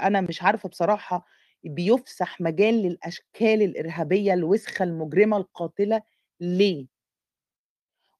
[0.00, 1.26] أنا مش عارفة بصراحة
[1.64, 6.02] بيُفسح مجال للأشكال الإرهابية الوسخة المجرمة القاتلة
[6.40, 6.86] ليه؟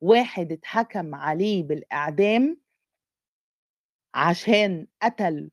[0.00, 2.60] واحد اتحكم عليه بالإعدام
[4.14, 5.50] عشان قتل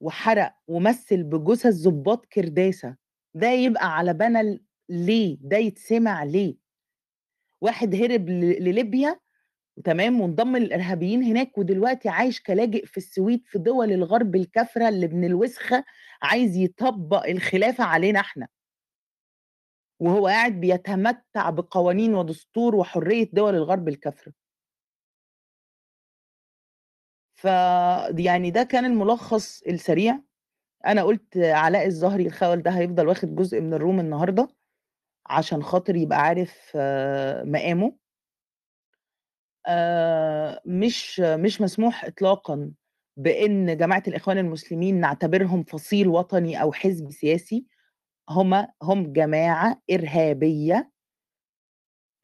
[0.00, 2.96] وحرق ومثّل بجثث ضباط كرداسة،
[3.34, 6.56] ده يبقى على بَنَل ليه؟ ده يتسمع ليه؟
[7.60, 9.20] واحد هرب لليبيا
[9.84, 15.24] تمام، وانضم للإرهابيين هناك ودلوقتي عايش كلاجئ في السويد في دول الغرب الكافرة اللي ابن
[15.24, 15.84] الوسخة
[16.22, 18.48] عايز يطبّق الخلافة علينا إحنا.
[20.00, 24.32] وهو قاعد بيتمتع بقوانين ودستور وحرية دول الغرب الكافرة.
[27.36, 27.44] ف
[28.18, 30.20] يعني ده كان الملخص السريع،
[30.86, 34.48] أنا قُلت علاء الظاهري الخَوَل ده هيفضل واخد جزء من الroom النهارده،
[35.26, 36.72] عشان خاطر يبقى عارف
[37.44, 37.96] مقامه.
[39.66, 42.70] آآ مش مش مسموح إطلاقًا
[43.16, 47.66] بإن جماعة الإخوان المسلمين نعتبرهم فصيل وطني أو حزب سياسي،
[48.30, 50.90] هم هم جماعة إرهابية.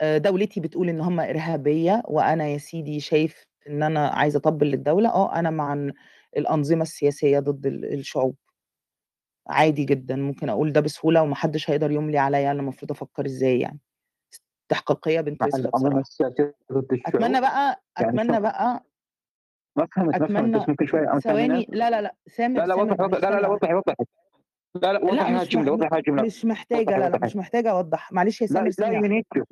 [0.00, 5.08] آآ دولتي بتقول إن هم إرهابية، وأنا يا سيدي شايف إن أنا عايز أطبّل للدولة،
[5.08, 5.92] آه أنا مع ن
[6.36, 8.36] الأنظمة السياسية ضد ال الشعوب.
[9.48, 13.60] عادي جدًا، ممكن أقول ده بسهولة وما حدش هيقدر يملي عليَّ أنا المفروض أفكّر إزاي
[13.60, 13.78] يعني.
[14.72, 16.06] استحقاقية بنت الشعوب؟
[17.40, 18.84] بقى يعني أتمنى شلون؟ بقى
[19.76, 23.40] ما فهمت، ما ممكن أمثلة ثواني؟ لا، لا، لأ، سامر، لا، لا وضّحي معلش لا،
[23.40, 23.48] لا، لا.
[23.48, 24.04] وضّحي، وضّحي.
[24.82, 26.26] لا، لا لأ وضّحي مش هالجملة، مح وضّحي هالجملة.
[26.26, 27.18] مش محتاجة وضّحي، لا، وضّحي.
[27.18, 29.08] مش محتاجة أوضّح، معلش يا لا، سامر لا you واحدة.
[29.08, 29.42] need to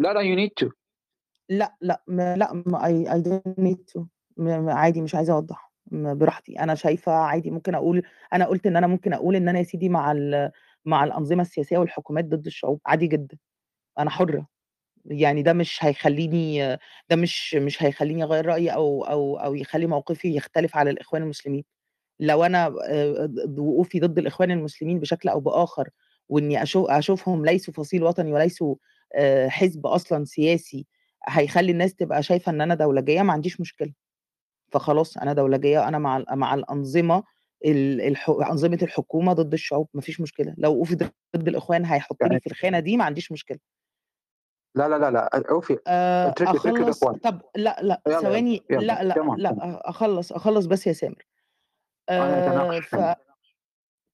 [1.49, 4.01] لا، لا م لأ م I I don't need to
[4.37, 8.67] م م عادي مش عايزة أوضّح، م براحتي، أنا شايفة عادي ممكن أقول أنا قُلت
[8.67, 10.15] إن أنا ممكن أقول إن أنا يا سيدي مع
[10.85, 13.39] مع الأنظمة السياسية والحكومات ضد الشعوب، عادي جدًا،
[13.99, 14.47] أنا حُرة.
[15.05, 16.67] يعني ده مش هيخلّيني
[17.11, 21.65] ده مش مش هيخلّيني أغيّر رأيي أو أو أو يخلّي موقفي يختلف على الإخوان المسلمين.
[22.21, 25.89] لو أنا آآ ض وقوفي ضد الإخوان المسلمين بشكل أو بآخر،
[26.29, 28.77] وإني أشو أشوفهم ليسوا فصيل وطني وليسوا
[29.15, 30.87] آآ حزب أصلًا سياسي
[31.29, 33.93] هيخلّي الناس تبقى شايفة إن أنا دولجية، ما عنديش مشكلة.
[34.73, 37.23] فخلاص أنا دولجية، أنا مع ال مع الأنظمة
[37.67, 40.55] ال الح أنظمة الحكومة ضد الشعوب، ما فيش مشكلة.
[40.59, 40.95] لو وقوفي
[41.37, 43.59] ضد الإخوان هيحطّني في الخانة دي، ما عنديش مشكلة.
[44.75, 45.11] لا، لا، لا،
[45.87, 47.19] آآ اتركي اتركي أخلّص الإخوان.
[47.23, 48.63] طب يالّا، يالّا، ثواني
[49.03, 49.41] لأ، come on.
[49.89, 51.27] أخلّص، أخلّص بس يا سامر.
[52.11, 52.99] أتناقش ف.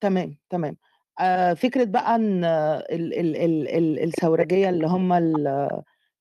[0.00, 0.76] تمام، تمام.
[1.20, 5.68] آآ فكرة بقى إن ال ال ال ال الثورجية اللي هم ال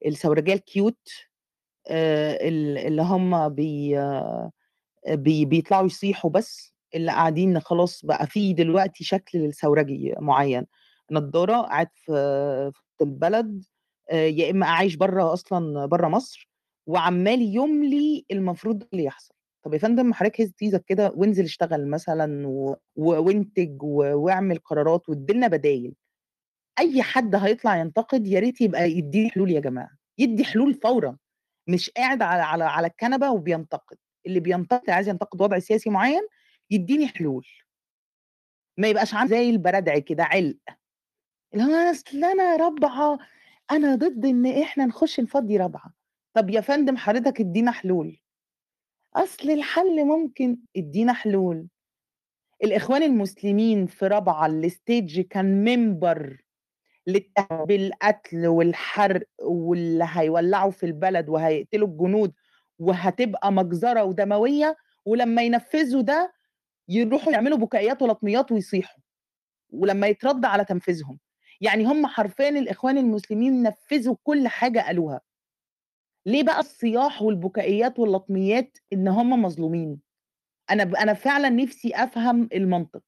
[0.06, 1.28] الثورجية الcute
[1.90, 3.96] آآ ال اللي هم بي
[5.10, 10.66] بي بيطلعوا يصيحوا بس، اللي قاعدين خلاص بقى في دلوقتي شكل للثورجي معيّن،
[11.12, 12.12] نضارة قاعد في
[12.98, 13.64] في البلد
[14.12, 16.50] يا إما عايش برّه أصلًا برّه مصر،
[16.88, 19.34] وعمّال يُملي المفروض اللي يحصل.
[19.66, 22.48] طب يا فندم حضرتك هِز إيدك كده وانزل اشتغل مثلًا
[22.96, 25.96] وانتج واعمل قرارات وادّي لنا بدايل.
[26.80, 29.90] أي حد هيطلع ينتقد يا ريت يبقى يدّيني حلول يا جماعة،
[30.20, 31.18] يدّي حلول فورًا،
[31.70, 36.22] مش قاعد على على على الكنبة وبينتقد، اللي بينتقد عايز ينتقد وضع سياسي معيّن،
[36.72, 37.48] يدّيني حلول.
[38.78, 40.58] ما يبقاش عامل زي البرادعي كده عِلْق.
[41.54, 43.20] اللي هو أصل أنا رابعة،
[43.72, 45.94] أنا ضد إن إحنا نخش نفضّي رابعة.
[46.34, 48.18] طب يا فندم حضرتك ادّينا حلول.
[49.16, 51.68] أصل الحل ممكن ادّينا حلول.
[52.64, 56.38] الإخوان المسلمين في رابعة الstage كان منبر
[57.68, 62.34] بالقتل والحرق واللي هيولّعوا في البلد وهيقتلوا الجنود
[62.80, 66.34] وهتبقى مجزرة ودموية، ولمّا ينفّذوا ده
[66.90, 69.02] يروحوا يعملوا بكائيات ولطميات ويصيحوا،
[69.72, 71.20] ولمّا يترَد على تنفيذهم.
[71.62, 75.22] يعني هم حرفيًا الإخوان المسلمين نفّذوا كل حاجة قالوها.
[76.26, 80.00] ليه بقى الصياح والبكائيات واللطميات إن هم مظلومين؟
[80.72, 83.04] أنا ب أنا فعلًا نِفْسي أفهم المنطق.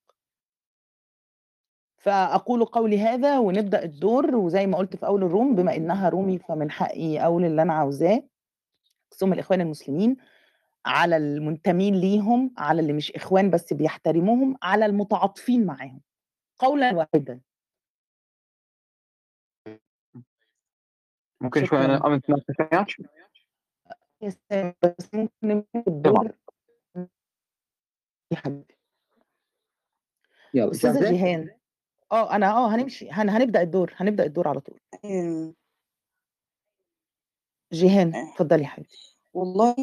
[1.97, 6.71] فأقول قولي هذا ونبدأ الدور، وزي ما قُلت في أول الroom بما إنها رومي فمن
[6.71, 8.23] حقي أقول اللي أنا عاوزاه،
[9.13, 10.17] خصومًا الإخوان المسلمين،
[10.87, 16.01] على المنتمين ليهم، على اللي مش إخوان بس بيحترموهم، على المتعاطفين معاهم،
[16.59, 17.41] قولًا واحدًا.
[21.41, 21.85] ممكن شوية شكرًا.
[21.85, 22.15] أنا
[22.49, 23.07] أتناقش وياك؟
[24.21, 25.63] يا سلام بس ممكن.
[25.87, 26.31] الدور
[28.31, 28.77] يا حبيبي.
[30.71, 31.49] أستاذة جاهزة؟ جيهان
[32.11, 34.79] آه، أنا آه هنمشي هن هنبدأ الدور، هنبدأ الدور على طول.
[35.05, 35.53] آمم
[37.73, 38.33] جيهان، آه.
[38.33, 39.17] اتفضلي يا حبيبتي.
[39.33, 39.75] والله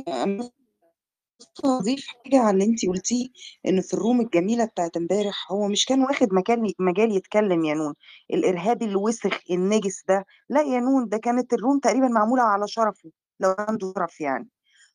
[1.64, 3.28] هاضيف حاجة على اللي أنتِ قُلتيه،
[3.66, 7.94] إن في الroom الجميلة بتاعة امبارح هو مش كان واخد مكان مجال يتكلم يا نون،
[8.32, 13.10] الإرهابي الوسخ النجس ده، لأ يا نون ده كانت الroom تقريبًا معمولة على شرفه،
[13.40, 14.48] لو عنده شرف يعني.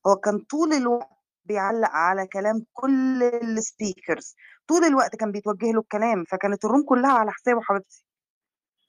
[0.07, 1.09] هو كان طول الوقت
[1.45, 4.35] بيعلق على كلام كل ال speakers.
[4.67, 8.03] طول الوقت كان بيتوجه له الكلام فكانت ال room كلها على حسابه حبيبتي.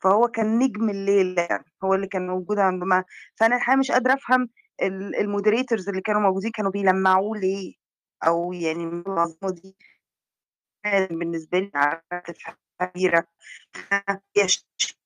[0.03, 3.05] فهو كان نجم الليل يعني هو اللي كان موجود عند ما
[3.37, 4.49] فأنا الحقيقة مش قادرة أفهم
[5.21, 7.75] المودريتورز اللي كانوا موجودين كانوا بيلمعوه ليه؟
[8.27, 9.77] أو يعني المنظمه دي؟
[11.11, 12.35] بالنسبة لي عادة
[12.81, 13.27] كبيره
[14.37, 14.97] يا شيخ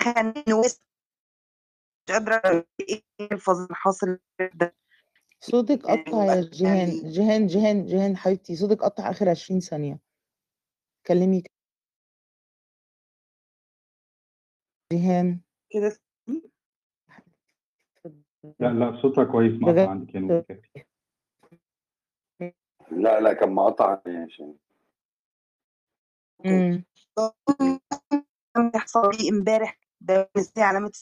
[0.00, 0.82] خليني وسط.
[2.08, 3.02] مش قادرة إيه
[3.32, 4.18] الفظ حاصل
[4.54, 4.74] ده.
[5.40, 8.56] صوتك قطع يا جيهان جيهان جيهان جيهان حبيبتي.
[8.56, 9.98] صوتك قطع آخر 20 ثانية.
[11.06, 11.42] كلمي
[14.92, 15.40] جيهان.
[15.70, 15.98] كده
[18.44, 20.44] لا لا صوتها كويس؟ مقطع عندك يعني
[22.90, 24.54] لا لا كان مقطع عشان
[26.46, 26.84] امم
[28.54, 30.92] كان بيحصل لي امبارح ده إزاي علامة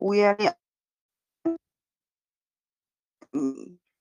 [0.00, 0.50] ويعني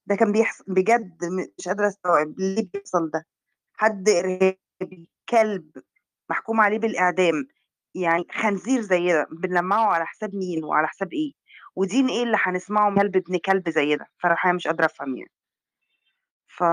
[0.06, 1.26] ده كان بيحصل بجد
[1.60, 3.26] مش قادرة استوعب ليه بيحصل ده.
[3.74, 5.72] حد إرهابي كلب
[6.30, 7.48] محكوم عليه بالإعدام
[7.96, 11.34] يعني خنزير زي ده بنلمعه على حساب مين وعلى حساب إيه؟
[11.76, 15.18] ودين إيه اللي هنسمعه من كلب ابن كلب زي ده فأنا الحقيقة مش قادرة أفهم
[15.18, 15.32] يعني.
[16.48, 16.64] ف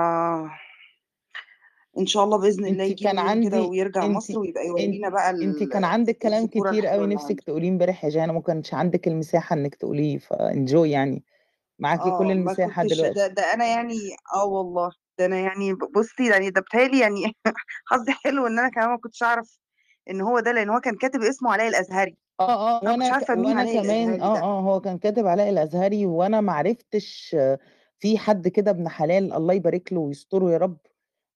[1.99, 4.67] إن شاء الله بإذن الله انت يجي كان يوم كده عندي ويرجع انت مصر ويبقى
[4.67, 8.41] يورينا بقى انت ال- كان عندك كلام كتير قوي نفسك تقوليه امبارح يا جانا ما
[8.41, 11.25] كانش عندك المساحة إنك تقوليه فانجوي يعني.
[11.79, 13.15] معاكي كل آه ما المساحة دلوقتي.
[13.15, 13.99] ده, ده أنا يعني
[14.35, 17.37] آه والله ده أنا يعني بصي يعني ده بتهيألي يعني
[17.91, 19.59] حظي حلو إن أنا كمان ما كنتش أعرف
[20.11, 22.17] إن هو ده لأن هو كان كاتب اسمه علاء الأزهري.
[22.41, 23.31] آه آه أنا ما كنتش وأنا ك...
[23.31, 26.41] عارفه مين وأنا علاء كمان الازهري آه ده آه هو كان كاتب علاء الأزهري وأنا
[26.41, 27.59] ما عرفتش آه،
[27.99, 30.79] في حد كده ابن حلال الله يبارك له ويستره يا رب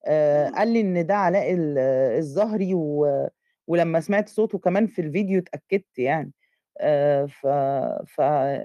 [0.07, 0.51] آه.
[0.51, 3.27] قال لي إن ده علاء ال- آه، الزهري و...
[3.67, 6.33] ولما سمعت صوته كمان في الفيديو اتأكدت يعني
[6.81, 7.47] آه ف...
[8.07, 8.19] ف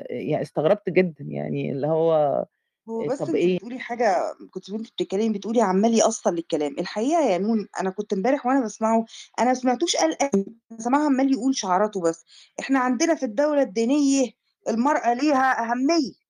[0.10, 2.46] يعني استغربت جدا يعني اللي هو
[2.90, 6.76] هو بس طب انت إيه؟ بتقولي حاجة كنت وانت بتتكلمي بتقولي عمال يأصل للكلام.
[6.80, 9.06] الحقيقة يا نون أنا كنت امبارح وأنا بسمعه
[9.40, 10.46] أنا ما سمعتوش قال أنا
[10.78, 12.26] سمعها عمال يقول شعاراته بس.
[12.60, 14.32] إحنا عندنا في الدولة الدينية
[14.70, 16.22] المرأة ليها أهمية.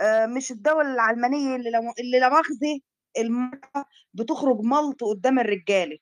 [0.00, 2.80] آه، مش الدول العلمانية اللي لو اللي لا مؤاخذة
[3.18, 3.84] المرأة
[4.14, 5.98] بتخرج ملط قدام الرجالة.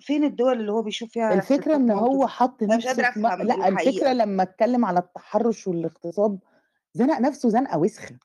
[0.00, 3.20] فين الدول اللي هو بيشوف فيها الفكرة ملط هو حط أنا مش نفسه قادرة في
[3.20, 3.26] م...
[3.26, 6.38] أفهم لأ الفكرة الحقيقة لما اتكلم على التحرش والاغتصاب
[6.94, 8.18] زنق نفسه زنقة وسخة.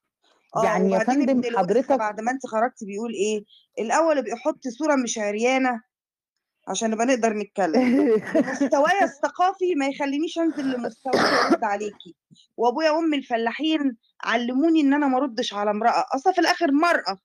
[0.56, 3.44] آه يعني يا وبعدين فندم ابن حضرتك بعد ما انت خرجتي بيقول إيه؟
[3.80, 5.82] الأول بيحط صورة مش عريانة
[6.68, 8.10] عشان نبقى نقدر نتكلم.
[8.36, 12.16] ومستواي الثقافي ما يخلينيش انزل لمستواك وارد عليكي.
[12.58, 16.06] وأبويا وأمي الفلاحين علموني إن أنا ما أردش على امرأة.
[16.16, 17.18] أصلا في الآخر مرأة.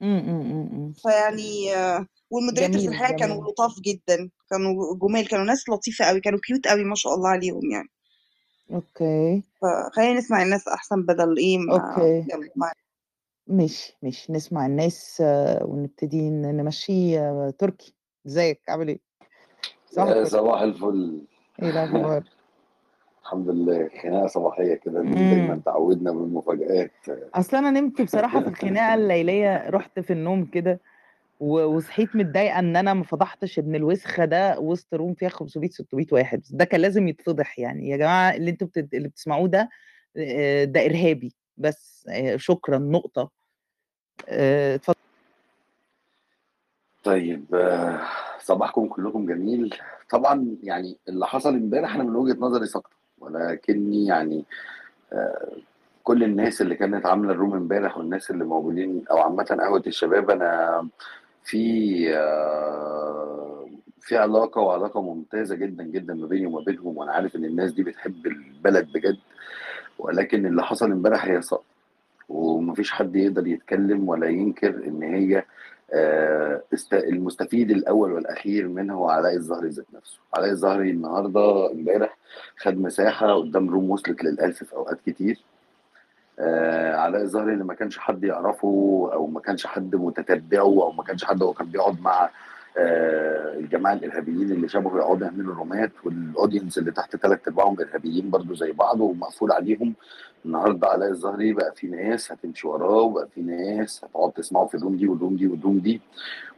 [0.00, 0.92] م- م- م- م.
[0.92, 3.50] فيعني آه، وال moderators جميل كانوا جميل.
[3.50, 4.30] لطاف جدا.
[4.50, 7.88] كانوا جمال كانوا ناس لطيفة قوي كانوا cute قوي ما شاء الله عليهم يعني.
[8.72, 9.42] okay.
[9.62, 12.18] فخلينا نسمع الناس أحسن بدل إيه ما okay.
[12.34, 12.72] يلا مع
[13.46, 15.22] مش مش نسمع الناس
[15.62, 17.18] ونبتدي ن- نمشي
[17.52, 17.94] تركي.
[18.26, 18.98] إزيك؟ عامل إيه؟
[19.90, 21.20] صباح يا الفل صباح الفل.
[21.62, 22.22] إيه الأخبار؟
[23.22, 23.90] الحمد لله.
[24.02, 25.02] خناقة صباحية كده.
[25.02, 26.92] دايما تعودنا بالمفاجآت
[27.34, 29.70] أصل أنا نمت بصراحة في الخناقة الليلية.
[29.70, 30.80] رحت في النوم كده.
[31.40, 36.42] وصحيت متضايقة إن أنا ما فضحتش ابن الوسخة ده وسط روم فيها 500 600 واحد.
[36.50, 37.88] ده كان لازم يتفضح يعني.
[37.88, 38.94] يا جماعة اللي أنتوا بتد...
[38.94, 39.68] اللي بتسمعوه ده
[40.64, 42.08] ده إرهابي بس.
[42.36, 43.30] شكرا نقطة.
[44.28, 44.96] آه، اتفضل.
[47.04, 47.44] طيب
[48.40, 49.74] صباحكم كلكم جميل.
[50.10, 54.44] طبعا يعني اللي حصل امبارح أنا من وجهة نظري سقط ولكني يعني
[56.04, 60.88] كل الناس اللي كانت عاملة الروم امبارح والناس اللي موجودين أو عامة قهوة الشباب أنا
[61.48, 63.68] في آه،
[64.00, 67.82] في علاقة وعلاقة ممتازة جدا جدا ما بيني وما بينهم وأنا عارف إن الناس دي
[67.82, 69.18] بتحب البلد بجد.
[69.98, 71.64] ولكن اللي حصل امبارح هي سقط
[72.28, 75.44] ومفيش حد يقدر يتكلم ولا ينكر إن هي
[75.92, 76.62] آه،
[76.92, 80.18] المستفيد الأول والأخير منها هو علاء الزهري ذات نفسه.
[80.34, 82.18] علاء الزهري النهارده امبارح
[82.56, 85.40] خد مساحة قدام room وصلت للألف في أوقات كتير.
[86.38, 88.68] آه، علاء الزهري اللي ما كانش حد يعرفه
[89.12, 92.30] أو ما كانش حد متتبعه أو ما كانش حد هو كان بيقعد مع
[92.78, 98.30] آه، الجماعة الإرهابيين اللي شبهه يقعدوا يعملوا رومات وال audience اللي تحت ثلاث أرباعهم إرهابيين
[98.30, 99.94] برضو زي بعض ومقفول عليهم.
[100.44, 104.78] النهارده علاء الزهري بقى في ناس هتمشي وراه وبقى في ناس هتقعد تسمعه في ال
[104.78, 106.00] room دي وال room دي وال room دي.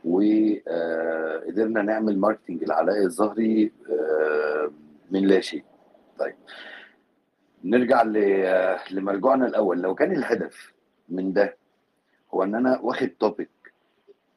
[0.05, 4.71] وقدرنا نعمل marketing لعلاء الزهري آه،
[5.11, 5.65] من لا شيء.
[6.19, 6.35] طيب.
[7.65, 8.03] نرجع
[8.91, 9.81] لمرجوعنا الأول.
[9.83, 10.73] لو كان الهدف
[11.09, 11.57] من ده
[12.35, 13.51] هو إن أنا واخد توبيك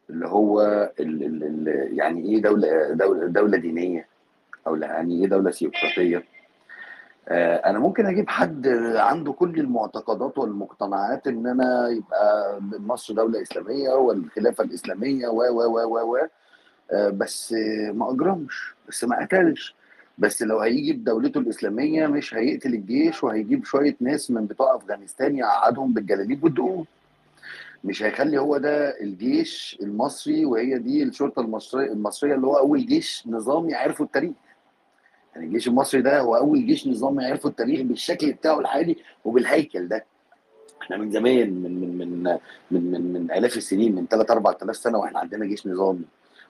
[0.09, 0.61] اللي هو
[0.99, 1.63] ال
[1.97, 4.07] يعني إيه دوله دوله دولة دينية
[4.67, 6.23] أو يعني إيه دولة سيقراطيه
[7.27, 13.89] آه، أنا ممكن أجيب حد عنده كل المعتقدات والمقتنعات إن أنا يبقى مصر دولة إسلامية
[13.89, 16.17] والخلافة الإسلامية و و و و
[16.91, 17.55] آه، بس
[17.93, 19.75] ما أجرمش بس ما قتلش.
[20.17, 25.93] بس لو هيجي بدولته الإسلامية مش هيقتل الجيش وهيجيب شوية ناس من بتوع أفغانستان يقعدهم
[25.93, 26.85] بالجلاليب والدقون
[27.83, 33.23] مش هيخلي هو ده الجيش المصري وهي دي الشرطة المصرية المصرية اللي هو أول جيش
[33.27, 34.31] نظامي عرفه التاريخ.
[35.35, 40.05] يعني الجيش المصري ده هو أول جيش نظامي عرفه التاريخ بالشكل بتاعه الحالي وبالهيكل ده.
[40.81, 42.23] إحنا من زمان من من من
[42.71, 46.05] من من, من آلاف السنين من 3 4000 سنة وإحنا عندنا جيش نظامي.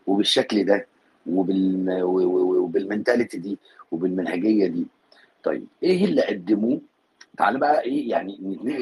[0.07, 0.87] وبالشكل ده
[1.27, 3.57] وبال وبالمنتاليتي دي
[3.91, 4.87] وبالمنهجية دي.
[5.43, 6.81] طيب إيه اللي قدموه؟
[7.37, 8.37] تعالى بقى إيه يعني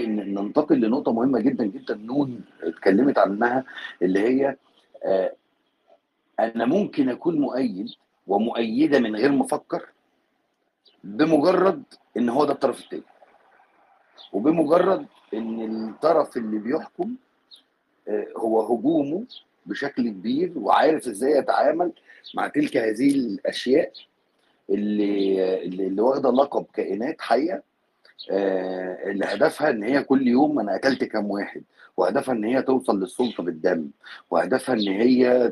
[0.08, 3.64] ننتقل لنقطة مهمة جدا جدا نون اتكلمت عنها
[4.02, 4.56] اللي هي
[5.04, 5.34] آه
[6.40, 7.90] أنا ممكن أكون مؤيد
[8.28, 9.86] ومؤيدة من غير ما أفكر
[11.04, 11.84] بمجرد
[12.18, 13.04] إن هو ده الطرف التاني
[14.34, 17.16] وبمجرد إن الطرف اللي بيحكم
[18.08, 19.24] آه، هو هجومه
[19.66, 21.92] بشكل كبير وعارف إزاي يتعامل
[22.36, 23.92] مع تلك هذه الأشياء
[24.70, 27.64] اللي اللي واخدة لقب كائنات حية.
[28.30, 31.64] اللي هدفها إن هي كل يوم أنا قتلت كام واحد
[31.98, 33.88] وهدفها إن هي توصل للسلطة بالدم
[34.32, 35.52] وهدفها إن هي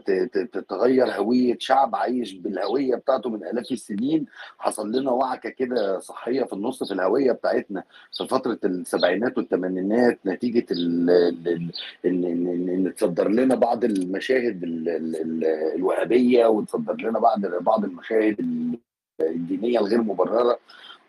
[0.69, 4.25] تغير هوية شعب عايش بالهوية بتاعته من آلاف السنين.
[4.59, 7.83] حصل لنا وعكة كده صحية في النص في الهوية بتاعتنا
[8.17, 11.71] في فترة السبعينات والثمانينات نتيجة إن إن
[12.05, 15.45] إن إن تصدر لنا بعض المشاهد ال- ال- ال-
[15.75, 18.35] الوهابية وتصدر لنا بعض بعض المشاهد
[19.21, 20.59] الدينية الغير مبررة.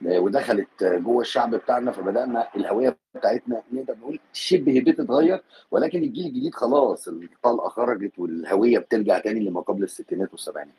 [0.04, 7.08] ودخلت جوه الشعب بتاعنا فبدأنا الهوية بتاعتنا نقدر نقول شبه بتتغير ولكن الجيل الجديد خلاص
[7.08, 10.74] الطلقه خرجت والهوية بترجع تاني لما قبل الستينات والسبعينات.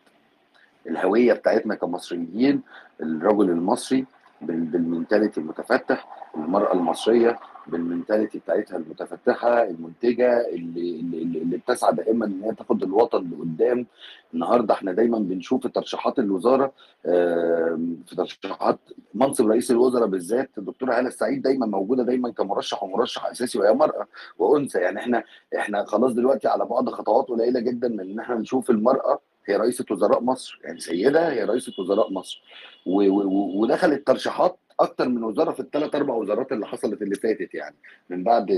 [0.88, 2.62] الهوية بتاعتنا كمصريين
[3.02, 4.06] الرجل المصري
[4.42, 12.56] بالمنتاليتي المتفتح المرأة المصرية بالمنتاليتي بتاعتها المتفتحة المنتجة اللي اللي, اللي بتسعى دائما إن هي
[12.56, 13.88] تاخد الوطن لقدام.
[14.34, 16.74] النهارده إحنا دايما بنشوف ترشيحات الوزارة
[18.08, 18.80] في ترشيحات
[19.14, 24.08] منصب رئيس الوزراء بالذات الدكتوره هالة السعيد دايما موجودة دايما كمرشح ومرشح أساسي وهي مرأة
[24.38, 24.80] وأنثى.
[24.80, 25.24] يعني إحنا
[25.58, 29.20] إحنا خلاص دلوقتي على بعد خطوات قليلة جدا من إن إحنا نشوف المرأة
[29.52, 32.42] هي رئيسه وزراء مصر يعني سيدة هي رئيسه وزراء مصر
[32.86, 37.16] و- و- و- ودخلت ترشيحات أكتر من وزارة في الثلاث أربع وزارات اللي حصلت اللي
[37.16, 37.76] فاتت يعني
[38.10, 38.52] من بعد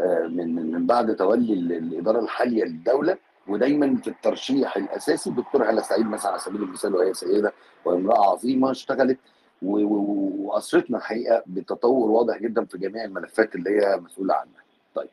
[0.00, 3.18] آه، من من بعد تولي ال- الإدارة الحالية للدولة
[3.48, 7.52] ودايما في الترشيح الأساسي الدكتوره هاله سعيد مثلا على سبيل المثال وهي سيدة
[7.84, 9.18] وامرأة عظيمة اشتغلت
[9.62, 14.62] وأسرتنا الحقيقة بتطور واضح جدا في جميع الملفات اللي هي مسؤولة عنها.
[14.94, 15.08] طيب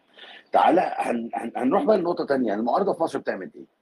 [0.51, 3.78] تعالى هن هن هنروح بقى لنقطة ثانية يعني المعارضة في مصر بتعمل إيه؟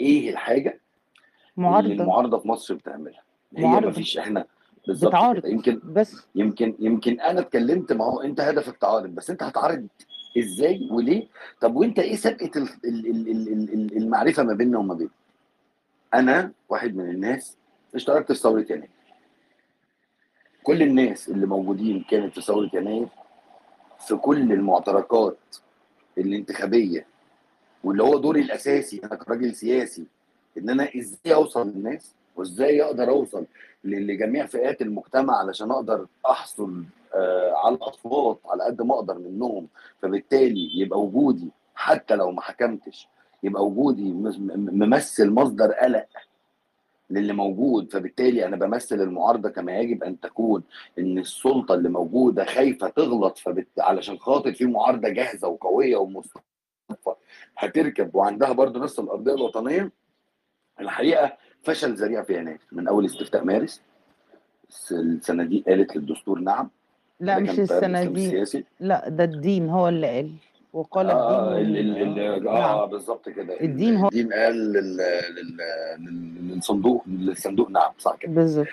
[0.00, 3.22] إيه الحاجة اللي معارضة المعارضة في مصر بتعملها؟
[3.56, 3.88] هي معارضة.
[3.88, 4.44] مفيش إحنا
[4.86, 5.14] بالظبط.
[5.48, 9.86] يمكن بس يمكن يمكن أنا اتكلمت ما هو انت هدفك تعارض بس انت هتعارض
[10.38, 11.28] إزاي وليه؟
[11.60, 12.50] طب وانت إيه سابقة
[12.84, 15.10] ال- المعرفة ما بيننا وما بينك؟
[16.14, 17.56] أنا واحد من الناس
[17.94, 18.90] اشتركت في ثورة يناير.
[20.62, 23.08] كل الناس اللي موجودين كانت في ثورة يناير
[24.06, 25.38] في كل المعتركات
[26.18, 27.06] الانتخابية
[27.84, 30.04] واللي هو دوري الأساسي أنا كراجل سياسي
[30.58, 33.46] إن أنا إزاي أوصل للناس وإزاي أقدر أوصل
[33.84, 39.68] لجميع فئات المجتمع علشان أقدر أحصل آه على الأصوات على قد ما أقدر منهم.
[40.02, 43.08] فبالتالي يبقى وجودي حتى لو ما حكمتش
[43.42, 46.06] يبقى وجودي ممثل مصدر قلق
[47.10, 47.92] للي موجود.
[47.92, 50.62] فبالتالي أنا بمثل المعارضة كما يجب أن تكون
[50.98, 53.68] إن السلطة اللي موجودة خايفة تغلط فبت...
[53.78, 57.14] علشان خاطر في معارضة جاهزة وقوية ومصطفى
[57.56, 59.90] هتركب وعندها برضو نفس الأرضية الوطنية
[60.80, 63.82] الحقيقة فشل ذريع في يناير من أول استفتاء مارس.
[64.68, 66.70] الس- الصناديق قالت للدستور نعم
[67.20, 70.32] لا مش الصناديق السياسي لا ده الدين هو اللي قال
[70.72, 73.60] وقال آه الدين ال ال ال آه نعم بالظبط كده.
[73.60, 75.56] الدين هو الدين قال لل لل
[75.98, 78.32] لل- للصندوق للصندوق نعم صح كده.
[78.32, 78.66] بالظبط.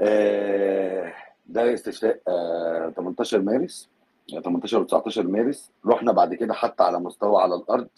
[0.00, 1.12] آه،
[1.46, 3.88] ده استفتاء آه، 18 مارس.
[4.30, 7.88] 18 و 19 مارس رحنا بعد كده حتى على مستوى على الأرض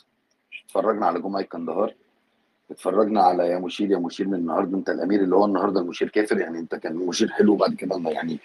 [0.65, 1.95] اتفرجنا على جمعة كندهار
[2.71, 6.41] اتفرجنا على يا مشير يا مشير من النهارده انت الأمير اللي هو النهارده المشير كافر
[6.41, 8.39] يعني انت كان مشير حلو بعد كده الله يعني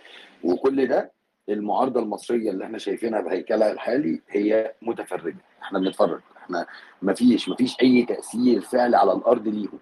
[0.44, 1.12] وكل ده
[1.50, 6.66] المعارضة المصرية اللي إحنا شايفينها بهيكلها الحالي هي متفرجة إحنا بنتفرج إحنا
[7.02, 9.80] ما فيش ما فيش أي تأثير فعلي على الأرض ليهم.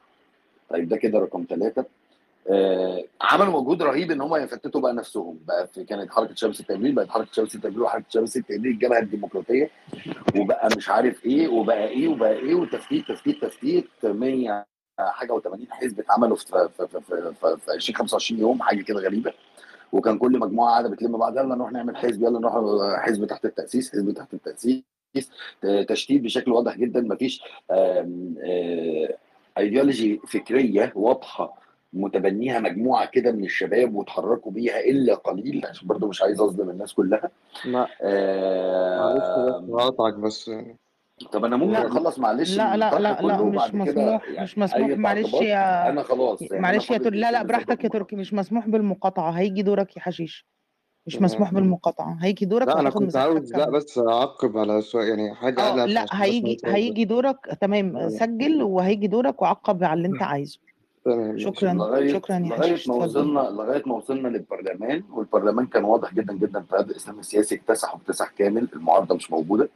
[0.70, 1.86] طيب ده كده رقم ثلاثة
[3.22, 5.40] عملوا مجهود رهيب إن هم يفتتوا بقى نفسهم.
[5.48, 9.70] بقى في كانت حركة شمس التجريد بقت حركة شمس التجريد وحركة شمس التجريد الجبهة الديمقراطية.
[10.40, 14.66] وبقى مش عارف إيه وبقى إيه وبقى إيه وتفتيت تفتيت تفتيت 100
[15.00, 16.46] حاجة و80 حزب اتعملوا في
[16.78, 19.34] في في, في, في, في 20 25 يوم حاجة كده غريبة.
[19.92, 22.54] وكان كل مجموعة قاعدة بتلم بعض يلا نروح نعمل حزب يلا نروح
[23.00, 24.84] حزب تحت التأسيس حزب تحت التأسيس.
[25.88, 27.42] تشتيت بشكل واضح جدا مفيش
[29.58, 31.61] ايديولوجي فكرية واضحة
[31.94, 36.94] متبنيها مجموعة كده من الشباب وتحركوا بيها إلا قليل عشان برضو مش عايز اظلم الناس
[36.94, 37.30] كلها.
[37.66, 40.52] ما معلش آه بس هقطعك بس.
[41.32, 44.90] طب أنا ممكن لا أخلص معلش لا لا لا لا مش مسموح يعني مش مسموح
[44.90, 48.68] معلش يا أنا خلاص يعني معلش يا تركي لا لا براحتك يا تركي مش مسموح
[48.68, 50.48] بالمقاطعة هيجي دورك يا حشيش.
[51.08, 51.64] مش مسموح تمام.
[51.64, 55.86] بالمقاطعة هيجي دورك لا أنا كنت عاوز لا بس أعقب على سؤال يعني حاجة قالها
[55.86, 60.60] لا هيجي هيجي دورك تمام لا لا سجل وهيجي دورك وعقب على اللي أنت عايزه.
[61.06, 66.14] تمام شكرا لغاية شكرا يا لغاية ما وصلنا لغاية ما وصلنا للبرلمان والبرلمان كان واضح
[66.14, 69.70] جدا جدا في هذا الإسلام السياسي اكتسح واكتسح كامل المعارضة مش موجودة.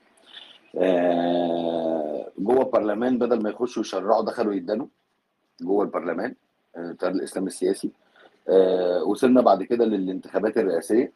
[0.78, 4.88] آه، جوه البرلمان بدل ما يخشوا يشرعوا دخلوا يدانوا
[5.62, 6.36] جوه البرلمان
[6.78, 7.92] آه، بتاع الإسلام السياسي.
[8.50, 11.12] آه، وصلنا بعد كده للانتخابات الرئاسية.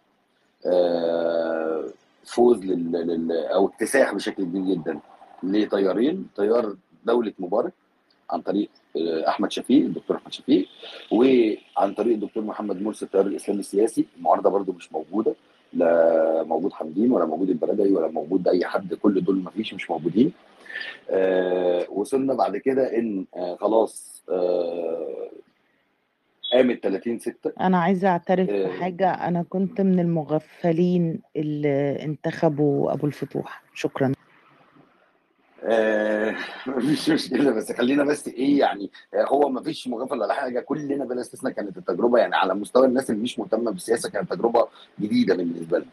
[0.65, 1.85] آه،
[2.25, 2.91] فوز لل...
[2.91, 3.31] لل...
[3.31, 4.99] أو اكتساح بشكل كبير جدا
[5.43, 6.75] لتيارين تيار
[7.05, 7.73] دولة مبارك
[8.29, 10.67] عن طريق أحمد شفيق الدكتور أحمد شفيق
[11.11, 14.05] وعن طريق الدكتور محمد مرسي التيار الإسلامي السياسي.
[14.17, 15.35] المعارضة برضو مش موجودة
[15.73, 19.89] لا موجود حمدين ولا موجود البلدي ولا موجود أي حد كل دول ما فيش مش
[19.91, 20.31] موجودين.
[21.09, 25.29] آه وصلنا بعد كده إن آه خلاص آه
[26.53, 29.09] قامت 30 6 أنا عايزة أعترف آه بحاجة.
[29.11, 33.63] أنا كنت من المغفلين اللي انتخبوا أبو الفتوح.
[33.73, 34.07] شكرا.
[34.07, 34.13] آه،
[36.67, 41.21] مفيش مشكلة بس خلينا بس إيه يعني آه، هو مفيش مغفل ولا حاجة كلنا بلا
[41.21, 44.67] استثناء كانت التجربة يعني على مستوى الناس اللي مش مهتمة بالسياسة كانت تجربة
[44.99, 45.87] جديدة بالنسبة لنا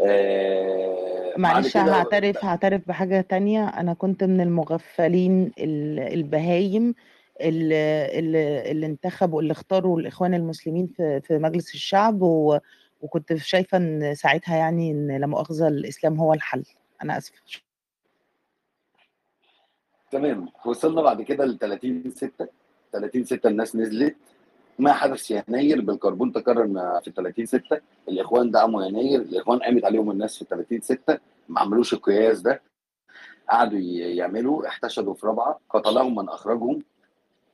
[0.00, 3.68] آه، معلش هعترف هعترف بحاجة تانية.
[3.68, 6.94] أنا كنت من المغفلين ال- البهايم
[7.40, 12.58] اللي, اللي, اللي انتخبوا اللي اختاروا الإخوان المسلمين في, في مجلس الشعب و
[13.02, 16.64] وكنت شايفة إن ساعتها يعني إن لا مؤاخذة الإسلام هو الحل.
[17.02, 17.36] أنا آسفة.
[20.14, 20.48] تمام.
[20.64, 22.46] وصلنا بعد كده ل 30 6
[22.92, 24.16] 30 6 الناس نزلت.
[24.78, 26.66] ما حدث يناير بالكربون تكرر
[27.04, 29.20] في 30 6 الإخوان دعموا يناير.
[29.20, 32.62] الإخوان قامت عليهم الناس في 30 6 ما عملوش القياس ده.
[33.50, 34.66] قعدوا يعملوا.
[34.68, 35.60] احتشدوا في رابعة.
[35.70, 36.82] قتلهم من أخرجهم.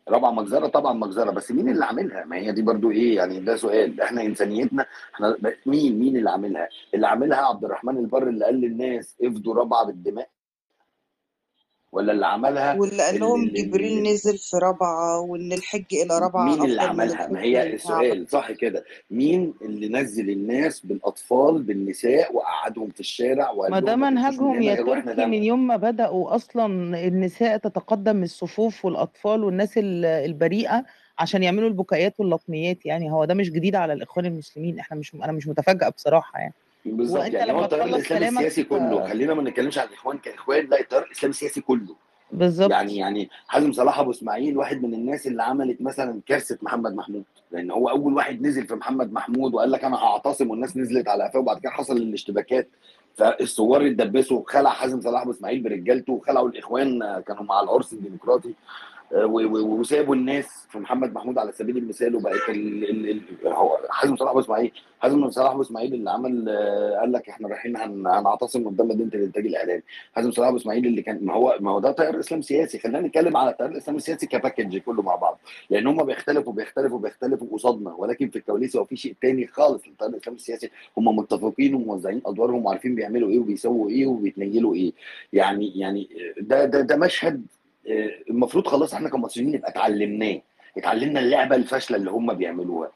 [0.08, 0.66] رابعة مجزرة.
[0.66, 1.30] طبعا مجزرة.
[1.30, 4.00] بس مين اللي عاملها؟ ما هي دي برضو إيه؟ يعني ده سؤال.
[4.00, 9.16] إحنا إنسانيتنا إحنا مين؟ مين اللي عاملها؟ اللي عاملها عبد الرحمن البر اللي قال للناس
[9.22, 10.28] افدوا رابعة بالدماء.
[11.92, 12.74] ولا اللي عملها
[13.34, 18.26] ال- جبريل نزل في رابعة وإن الحج إلى رابعة مين اللي عملها؟ ما هي السؤال
[18.28, 18.84] صح كده.
[19.10, 24.62] مين اللي نزل الناس بالأطفال بالنساء وقعدهم في الشارع ما ده منهجهم.
[24.62, 26.66] يا تركي من يوم ما بدأوا أصلا
[27.06, 30.84] النساء تتقدم من الصفوف والأطفال والناس ال- البريئة
[31.18, 33.12] عشان يعملوا البكايات واللطميات يعني.
[33.12, 34.78] هو ده مش جديد على الإخوان المسلمين.
[34.78, 36.54] إحنا مش أنا مش متفاجئة بصراحة يعني.
[36.84, 37.26] بالظبط.
[37.26, 41.02] يعني هو التيار الاسلامي السياسي كله آه، خلينا ما نتكلمش عن الاخوان كاخوان لا التيار
[41.02, 41.94] الاسلامي السياسي كله.
[42.32, 42.70] بالظبط.
[42.70, 47.24] يعني يعني حازم صلاح أبو إسماعيل واحد من الناس اللي عملت مثلا كارثة محمد محمود.
[47.52, 51.24] لأن هو أول واحد نزل في محمد محمود وقال لك أنا هعتصم والناس نزلت على
[51.24, 52.68] قفاه وبعد كده حصل الاشتباكات.
[53.16, 58.54] فالثوار اتدبسوا خلع حازم صلاح أبو إسماعيل برجالته وخلعوا الإخوان آه، كانوا مع العرس الديمقراطي.
[59.12, 62.40] وسابوا الناس في محمد محمود على سبيل المثال وبقت
[63.90, 67.76] حازم صلاح ابو اسماعيل حازم صلاح ابو اسماعيل اللي عمل آه، قال لك إحنا رايحين
[67.76, 68.06] هن...
[68.06, 69.82] هنعتصم قدام مدينة الإنتاج الإعلامي.
[70.14, 72.78] حازم صلاح ابو اسماعيل اللي كان ما هو ما هو ده تيار إسلام سياسي.
[72.78, 77.48] خلينا نتكلم على التيار الاسلامي السياسي كباكج كله مع بعض لأن هم بيختلفوا بيختلفوا بيختلفوا
[77.52, 77.94] قصادنا.
[77.94, 82.66] ولكن في الكواليس هو في شيء تاني خالص للتيار الاسلامي السياسي هم متفقين وموزعين أدوارهم
[82.66, 84.92] وعارفين بيعملوا إيه وبيسووا إيه وبيتنيلوا إيه.
[85.32, 86.08] يعني يعني
[86.40, 87.59] ده ده ده مشهد آه،
[88.30, 90.40] المفروض خلاص إحنا كمصريين نبقى اتعلمناه.
[90.78, 92.92] اتعلمنا اللعبة الفاشلة اللي هم بيعملوها.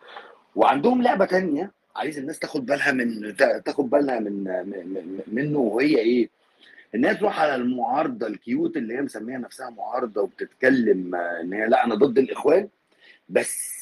[0.56, 5.58] وعندهم لعبة تانية عايز الناس تاخد بالها من تا- تاخد بالها من من- من- منه
[5.58, 6.28] وهي إيه؟
[6.94, 11.94] انها تروح على المعارضة الكيوت اللي هي مسميه نفسها معارضة وبتتكلم إن هي لا أنا
[11.94, 12.68] ضد الإخوان
[13.28, 13.74] بس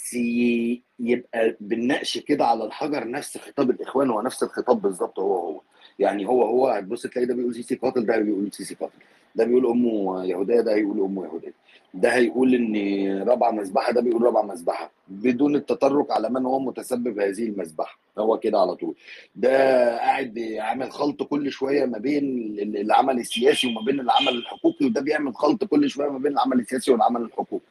[1.01, 5.61] يبقى بالنقش كده على الحجر نفس خطاب الإخوان هو نفس الخطاب بالظبط هو هو.
[5.99, 8.95] يعني هو هو هتبص تلاقي ده بيقول سيسي قاتل ده بيقول سيسي قاتل.
[9.35, 11.53] ده بيقول أمه يهودية ده هيقول أمه يهودية.
[11.95, 17.19] ده هيقول إن رابعه مذبحه ده بيقول رابعه مذبحه بدون التطرق على من هو متسبب
[17.21, 18.95] هذه المذبحه هو كده على طول.
[19.37, 19.51] ده
[19.99, 22.25] قاعد عامل خلط كل شوية ما بين
[22.59, 26.61] ال- العمل السياسي وما بين العمل الحقوقي وده بيعمل خلط كل شوية ما بين العمل
[26.61, 27.65] السياسي والعمل الحقوقي.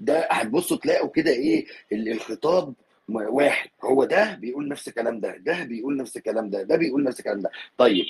[0.00, 2.74] ده هتبصوا تلاقوا كده إيه؟ ال- الخطاب
[3.08, 3.70] واحد.
[3.84, 7.40] هو ده بيقول نفس الكلام ده ده بيقول نفس الكلام ده ده بيقول نفس الكلام
[7.40, 7.50] ده.
[7.78, 8.04] طيب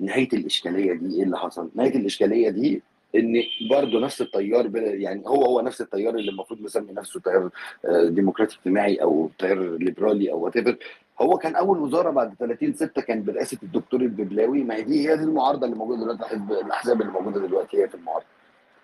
[0.00, 2.82] نهاية الإشكالية دي إيه اللي حصل؟ نهاية الإشكالية دي
[3.14, 7.50] إن برضه نفس التيار يعني هو هو نفس التيار اللي المفروض مسمي نفسه تيار
[7.84, 10.78] آه، ديمقراطي اجتماعي أو تيار ليبرالي أو وات
[11.20, 15.16] هو كان أول وزارة بعد 30 6 كان برئاسة الدكتور الببلاوي ما هي دي هي
[15.16, 16.34] دي المعارضة اللي موجودة دلوقتي
[16.66, 18.26] الأحزاب اللي موجودة دلوقتي هي في المعارضة.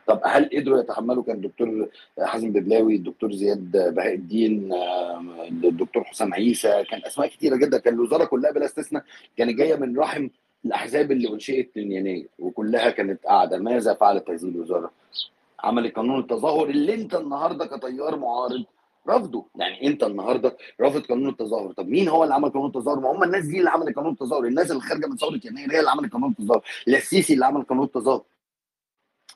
[0.06, 1.88] طب هل قدروا يتحملوا؟ كان الدكتور
[2.20, 4.72] حازم ببلاوي الدكتور زياد بهاء الدين
[5.64, 7.78] الدكتور حسام عيسى كان أسماء كتيرة جدا.
[7.78, 9.04] كان الوزارة كلها بلا استثناء
[9.36, 10.28] كانت جاية من رحم
[10.66, 14.90] الأحزاب اللي أنشئت من يناير وكلها كانت قاعدة ماذا فعلت هذه الوزارة؟
[15.60, 18.64] عملت قانون التظاهر اللي أنت النهارده كتيار معارض
[19.08, 21.72] رافضه يعني أنت النهارده رافض قانون التظاهر.
[21.72, 24.44] طب مين هو اللي عمل قانون التظاهر؟ ما هم الناس دي اللي عملت قانون التظاهر.
[24.44, 26.62] الناس اللي خارجة من ثورة يناير هي اللي عملت قانون التظاهر.
[26.86, 28.22] لا السيسي اللي عمل قانون التظاهر.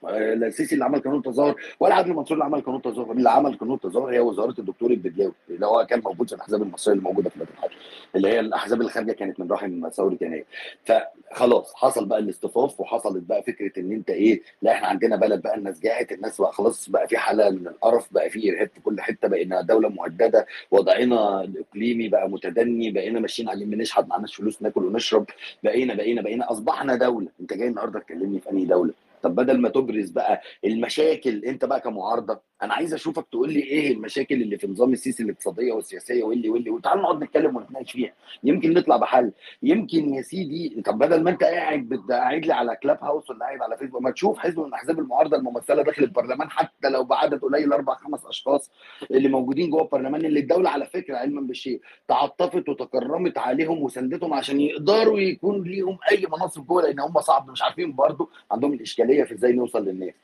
[0.07, 3.75] السيسي اللي عمل قانون التظاهر ولا عدلي منصور اللي عمل قانون التظاهر اللي عمل قانون
[3.75, 7.37] التظاهر هي وزارة الدكتور البدلاوي اللي هو كان موجود في الأحزاب المصرية اللي موجودة في
[7.43, 7.75] الحالي
[8.17, 10.45] اللي هي الأحزاب اللي خارجه كانت من رحم ثوره يناير
[10.85, 15.55] فخلاص حصل بقى الاصطفاف وحصلت بقى فكرة إن أنت إيه لا إحنا عندنا بلد بقى
[15.57, 19.01] الناس جاعت الناس بقى خلاص بقى في حالة من القرف بقى في إرهاب في كل
[19.01, 24.85] حتة بقينا دولة مهددة وضعنا الاقليمي بقى متدني بقينا ماشيين على بنشحت معناش فلوس ناكل
[24.85, 25.27] ونشرب
[25.63, 27.29] بقينا بقينا بقينا أصبحنا دولة.
[27.41, 31.81] أنت جاي النهارده تكلمني في أنهي دولة؟ طب بدل ما تبرز بقى المشاكل انت بقى
[31.81, 36.49] كمعارضة أنا عايز اشوفك تقول لي إيه المشاكل اللي في نظام السيسي الاقتصادية والسياسية واللي
[36.49, 38.12] واللي وتعال نقعد نتكلم ونتناقش فيها.
[38.44, 39.33] يمكن نطلع بحل.
[39.62, 43.62] يمكن يا سيدي طب بدل ما انت قاعد قاعد لي على كلاب هاوس ولا قاعد
[43.62, 47.73] على فيسبوك ما تشوف حزب من أحزاب المعارضة الممثلة داخل البرلمان حتى لو بعدد قليل
[47.73, 48.71] أربع خمس أشخاص
[49.11, 54.61] اللي موجودين جوه البرلمان اللي الدولة على فكرة علما بالشيء تعاطفت وتكرمت عليهم وساندتهم عشان
[54.61, 59.35] يقدروا يكون ليهم أي مناصب جوه لأن هم صعب مش عارفين برضه عندهم الإشكالية في
[59.35, 60.14] إزاي نوصل للناس.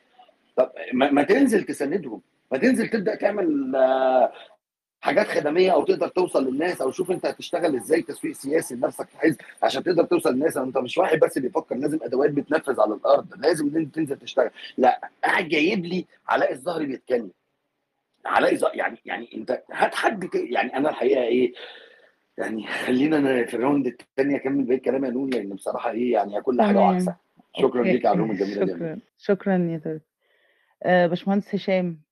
[0.57, 2.21] طب ما, تنزل تساندهم
[2.53, 4.33] ما تنزل تبدأ تعمل آه،
[5.01, 9.19] حاجات خدمية أو تقدر توصل للناس أو شوف أنت هتشتغل إزاي تسويق سياسي لنفسك في
[9.19, 10.57] حزب عشان تقدر توصل للناس.
[10.57, 13.27] أنت مش واحد بس بيفكر لازم أدوات بتنفذ على الأرض.
[13.37, 14.51] لازم تنزل تشتغل.
[14.79, 17.31] لا قاعد جايب لي علاء الظهري بيتكلم.
[18.27, 21.53] علاء يعني يعني أنت هات حد يعني أنا الحقيقة إيه
[22.38, 26.43] يعني خلينا في ال round الثانية أكمل بقية كلامي يا نون لأن بصراحة إيه يعني
[26.43, 26.79] كل حاجة.
[26.79, 27.17] وعكسها
[27.59, 27.83] شكرا.
[27.83, 28.73] ليك على ال room الجميلة دي.
[28.73, 28.99] شكرا.
[29.19, 30.01] شكرا يا تركي.
[30.83, 32.03] آه، باشمهندس هشام.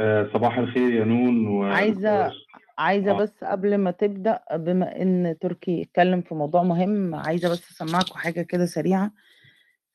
[0.00, 1.64] آه، صباح الخير يا نون و...
[1.64, 2.32] عايزة
[2.78, 3.14] عايزة آه.
[3.14, 8.42] بس قبل ما تبدأ بما إن تركي اتكلم في موضوع مهم عايزة بس أسمعكم حاجة
[8.42, 9.12] كده سريعة.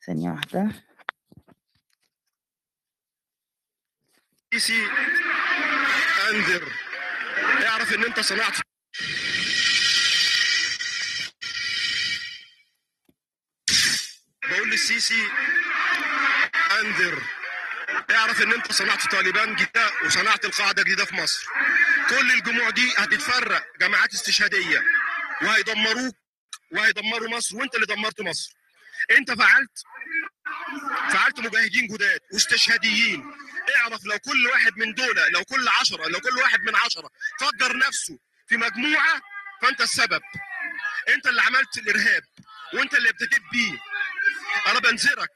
[0.06, 0.68] ثانية واحدة.
[4.54, 4.82] سيسي
[6.30, 6.62] أنذر.
[7.66, 8.52] اعرف إن أنت صنعت.
[14.50, 15.22] بقول للسيسي
[16.80, 17.37] أنذر.
[18.10, 21.46] اعرف ان انت صنعت طالبان جديده وصنعت القاعدة جديدة في مصر.
[22.10, 24.82] كل الجموع دي هتتفرق جماعات استشهادية.
[25.42, 26.14] وهيدمروك
[26.72, 28.52] وهيدمروا مصر وانت اللي دمرت مصر.
[29.10, 29.82] انت فعلت
[31.10, 33.32] فعلت مجاهدين جداد واستشهاديين.
[33.76, 37.76] اعرف لو كل واحد من دول لو كل عشرة لو كل واحد من عشرة فجر
[37.76, 39.20] نفسه في مجموعة
[39.62, 40.22] فانت السبب.
[41.08, 42.22] انت اللي عملت الإرهاب
[42.74, 43.78] وانت اللي ابتديت بيه.
[44.66, 45.30] أنا بنذرك.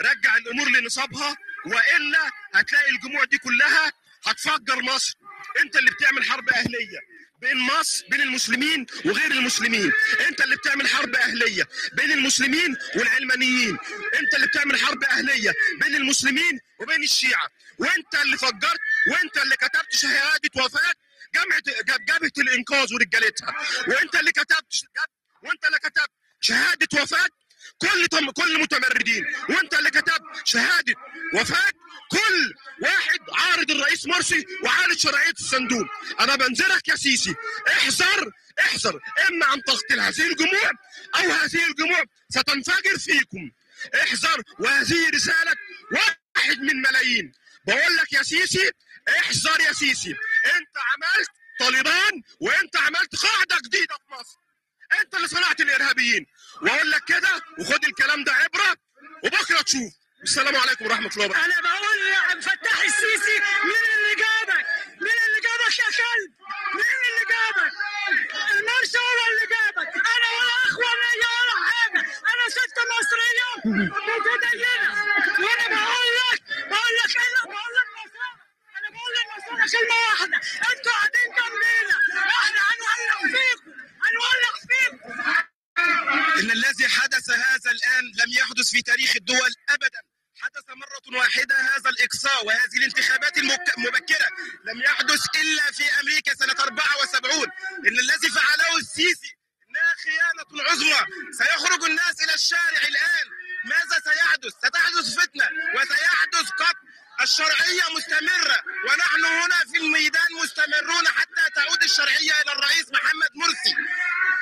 [0.00, 3.92] رجع الأمور لنصابها وإلا هتلاقي الجموع دي كلها
[4.26, 5.14] هتفجر مصر.
[5.60, 6.98] أنت اللي بتعمل حرب أهلية
[7.40, 9.92] بين مصر بين المسلمين وغير المسلمين.
[10.28, 13.78] أنت اللي بتعمل حرب أهلية بين المسلمين والعلمانيين.
[14.20, 17.48] أنت اللي بتعمل حرب أهلية بين المسلمين وبين الشيعة.
[17.78, 20.92] وأنت اللي فجرت وأنت اللي كتبت شهادة وفاة
[21.34, 21.60] جامعة
[22.08, 23.54] جبهه الإنقاذ ورجالتها.
[23.88, 24.74] وأنت اللي كتبت
[25.42, 27.28] وأنت اللي كتبت شهادة وفاة
[27.78, 29.24] كل تم كل متمردين.
[29.48, 30.94] وانت اللي كتبت شهادة
[31.34, 31.72] وفاة
[32.10, 35.86] كل واحد عارض الرئيس مرسي وعارض شرعية الصندوق.
[36.20, 37.34] أنا بنذرك يا سيسي.
[37.68, 39.00] احذر احذر.
[39.28, 40.70] إما ان تقتل هذه الجموع
[41.14, 43.50] أو هذه الجموع ستنفجر فيكم.
[44.02, 44.42] احذر.
[44.58, 45.52] وهذه رسالة
[45.92, 47.32] واحد من ملايين.
[47.66, 48.70] بقول لك يا سيسي
[49.08, 50.14] احذر يا سيسي.
[50.44, 54.43] انت عملت طالبان وانت عملت قاعدة جديدة في مصر.
[55.00, 56.26] انت اللي صنعت الإرهابيين.
[56.62, 58.76] وأقول لك كده وخد الكلام ده عبرة
[59.24, 59.92] وبكرة تشوف.
[60.22, 61.44] السلام عليكم ورحمة الله وبركاته.
[61.44, 64.66] أنا بقول لعبد الفتاح السيسي مين اللي جابك؟
[65.00, 66.30] مين اللي جابك يا كلب؟
[66.74, 67.72] مين اللي جابك؟
[68.50, 72.00] المرسي هو اللي جابك، أنا ولا أخوة ليا ولا حاجة،
[72.32, 73.48] أنا ست مصرية
[74.08, 74.90] متدينة.
[75.44, 77.88] وأنا بقول لك بقول لك أنا بقول لك
[78.78, 80.36] أنا بقول للنصارى كلمة واحدة.
[80.70, 81.96] أنتوا قاعدين جنبينا.
[82.42, 83.73] إحنا هنولع فيكم
[86.40, 90.00] إن الذي حدث هذا الآن لم يحدث في تاريخ الدول ابدا.
[90.36, 94.28] حدث مرة واحدة هذا الإقصاء وهذه الانتخابات المبكرة.
[94.64, 97.48] لم يحدث إلا في أمريكا سنة 74
[97.88, 99.32] إن الذي فعله السيسي
[99.68, 101.06] إنها خيانة عظمى.
[101.32, 103.26] سيخرج الناس إلى الشارع الآن.
[103.64, 105.48] ماذا سيحدث؟ ستحدث فتنة
[107.22, 113.74] الشرعية مستمرة ونحن هنا في الميدان مستمرون حتى تعود الشرعية إلى الرئيس محمد مرسي.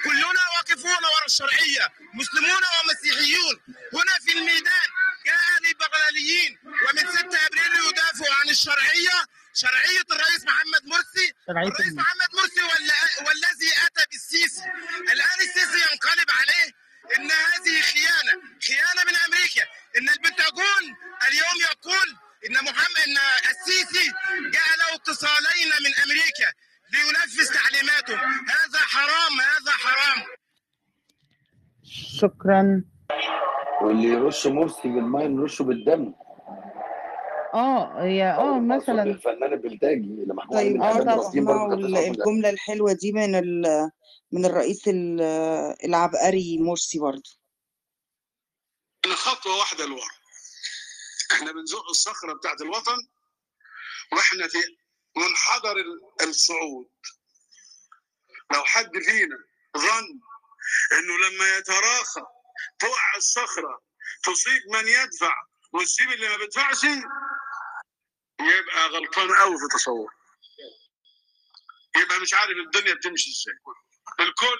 [0.04, 3.60] كلنا واقفون وراء الشرعية مسلمون ومسيحيون.
[3.92, 4.88] هنا في الميدان
[5.24, 9.16] كأهل بغلاليين ومن 6 أبريل يدافعوا عن الشرعية
[9.54, 11.26] شرعية الرئيس محمد مرسي.
[11.50, 12.30] الرئيس ال- محمد
[32.46, 32.84] شكرا.
[33.82, 36.14] واللي يرش مرسي بالماء نرشه بالدم.
[37.54, 39.02] آه هي آه مثلا.
[39.02, 42.08] الفنان البلتاجي اللي محمود طيب من آه اعلام طبعا فلسطين برضه اسمعوا كانت ال- بتطلع
[42.08, 43.90] بالدم الجملة الحلوة دي من ال-
[44.32, 45.20] من الرئيس ال-
[45.84, 47.30] العبقري مرسي برضه.
[49.04, 50.10] إحنا خطوه واحدة لورا.
[51.32, 52.98] إحنا بنزق الصخرة بتاعت الوطن
[54.12, 54.58] وإحنا في
[55.16, 56.88] منحدر ال- الصعود.
[58.54, 59.36] لو حد فينا
[59.78, 60.08] ظن
[60.92, 62.20] إنه لما يتراخى
[62.78, 63.82] تقع الصخرة
[64.24, 65.34] تصيب من يدفع
[65.72, 66.84] وتسيب اللي ما بيدفعش
[68.40, 70.12] يبقى غلطان قوي في تصوره
[71.96, 73.54] يبقى مش عارف الدنيا بتمشي إزاي.
[74.20, 74.58] الكل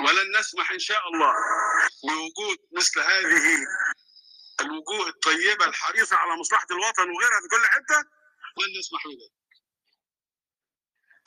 [0.00, 1.32] ولن نسمح إن شاء الله
[2.04, 3.66] بوجود مثل هذه
[4.60, 7.98] الوجوه الطيبة الحريصة على مصلحة الوطن وغيرها في كل حتة
[8.58, 9.32] لن نسمح بذلك.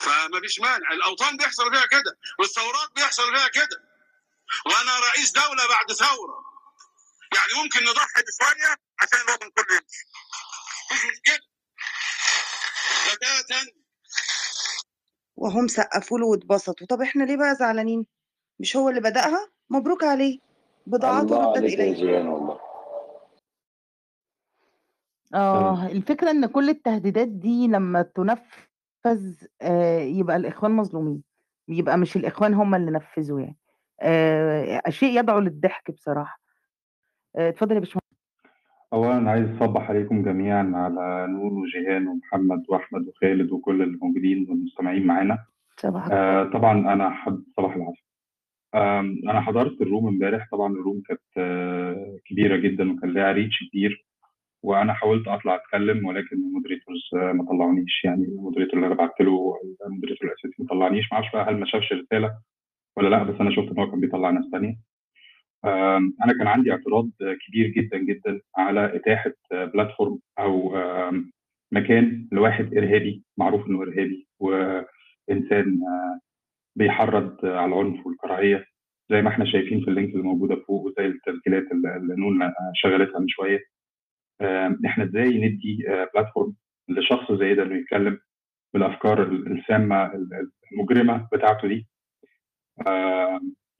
[0.00, 3.89] فما فيش مانع الأوطان بيحصل فيها كده والثورات بيحصل فيها كده.
[4.66, 6.34] وأنا رئيس دولة بعد ثورة.
[7.34, 10.04] يعني ممكن نضحي بشوية عشان الوطن كله يمشي
[10.92, 11.46] مش مشكلة.
[13.14, 13.72] بتاتا
[15.36, 16.86] وهم سقفوا له واتبسطوا.
[16.86, 18.06] طب إحنا ليه بقى زعلانين؟
[18.58, 20.38] مش هو اللي بدأها؟ مبروك عليه.
[20.86, 22.60] بضاعته الله ردت والله.
[25.34, 31.22] آه الفكرة إن كل التهديدات دي لما تنفذ آه يبقى الإخوان مظلومين.
[31.68, 33.56] يبقى مش الإخوان هم اللي نفذوا يعني.
[34.02, 36.40] آه شيء يدعو للضحك بصراحة.
[37.36, 38.00] آه، اتفضل يا باشمهندس.
[38.92, 45.38] أولا عايز أصبح عليكم جميعا على نور وجيهان ومحمد وأحمد وخالد وكل الموجودين والمستمعين معانا.
[45.76, 48.10] صباح آه طبعا أنا حد صباح العافية
[48.74, 50.48] آم، أنا حضرت الروم امبارح.
[50.52, 54.06] طبعا الروم كانت آه كبيرة جدا وكان لها ريتش كبير.
[54.62, 58.04] وأنا حاولت أطلع أتكلم ولكن ال moderators آه ما طلعونيش.
[58.04, 59.54] يعني ال moderator اللي أنا بعت له
[59.86, 61.12] ال moderator الأساسي ما طلعنيش.
[61.12, 62.34] ما أعرفش بقى هل ما شافش الرسالة.
[62.96, 64.44] ولا لا؟ بس أنا شفت إن هو كان بيطلع ناس
[65.64, 67.10] آم، أنا كان عندي اعتراض
[67.46, 70.74] كبير جدا جدا على إتاحة platform أو
[71.72, 76.20] مكان لواحد إرهابي معروف إنه إرهابي وإنسان آه،
[76.76, 78.64] بيحرض على العنف والكراهية
[79.10, 83.18] زي ما إحنا شايفين في ال link اللي موجودة فوق وزي التسجيلات اللي نون شغلتها
[83.20, 83.60] من شوية.
[84.86, 86.54] إحنا إزاي ندي platform
[86.88, 88.18] لشخص زي ده إنه يتكلم
[88.74, 90.12] بالأفكار السامة
[90.72, 91.86] المجرمة بتاعته دي؟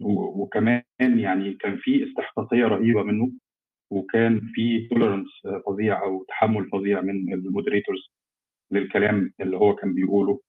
[0.00, 3.32] وكمان يعني كان في استحقاقية رهيبة منه
[3.90, 5.28] وكان في tolerance
[5.66, 8.12] فظيع أو تحمل فظيع من ال moderators
[8.72, 10.40] للكلام اللي هو كان بيقوله.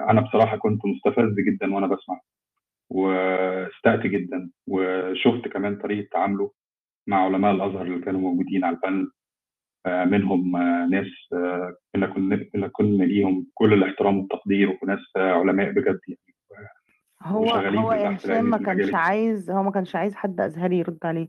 [0.00, 2.20] أنا بصراحة كنت مستفز جدا وأنا بسمع
[2.90, 6.52] واستأت جدا وشفت كمان طريقة تعامله
[7.08, 9.10] مع علماء الأزهر اللي كانوا موجودين على البانل.
[9.86, 16.00] آه، منهم آه، ناس آه، كنا كنا ليهم كل الاحترام والتقدير وناس آه، علماء بجد
[16.08, 16.33] يعني.
[17.24, 20.14] هو وشغالين هو يا تحت هشام العلم ما في كانش عايز هو ما كانش عايز
[20.14, 21.28] حد أزهري يرد عليه.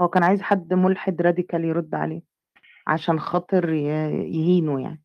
[0.00, 2.22] هو كان عايز حد ملحد راديكال يرد عليه
[2.86, 3.84] عشان خاطر ي-
[4.34, 5.02] يهينه يعني.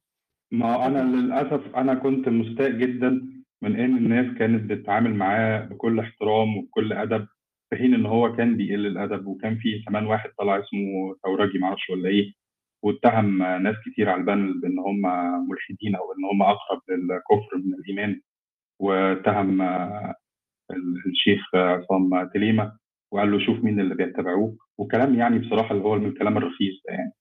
[0.52, 3.22] ما أنا للأسف أنا كنت مستاء جدا
[3.62, 7.28] من إن الناس كانت بتتعامل معاه بكل احترام وبكل أدب
[7.70, 11.90] في حين إن هو كان بيقل الأدب وكان في كمان واحد طلع اسمه ثورجي معرفش
[11.90, 12.34] ولا إيه
[12.84, 15.02] واتهم ناس كتير على البانل بإن هم
[15.50, 18.22] ملحدين أو إن هم أقرب للكفر من الإيمان
[18.80, 19.62] واتهم
[21.08, 22.78] الشيخ عصام تليمة
[23.12, 26.94] وقال له شوف مين اللي بيتبعوك وكلام يعني بصراحة اللي هو من الكلام الرخيص ده
[26.94, 27.14] يعني.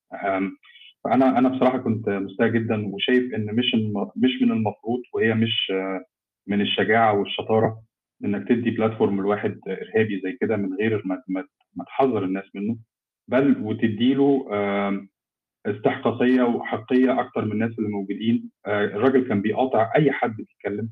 [1.04, 3.74] فأنا أنا بصراحة كنت مستاء جدا وشايف إن مش
[4.16, 5.72] مش من المفروض وهي مش
[6.46, 7.82] من الشجاعة والشطارة
[8.24, 11.22] إنك تدي بلاتفورم لواحد إرهابي زي كده من غير ما
[11.76, 12.76] ما تحذر الناس منه.
[13.28, 14.46] بل وتديله
[15.66, 18.50] استحقاقيه وحقية أكتر من الناس اللي موجودين.
[18.66, 20.88] الراجل كان بيقاطع أي حد بيتكلم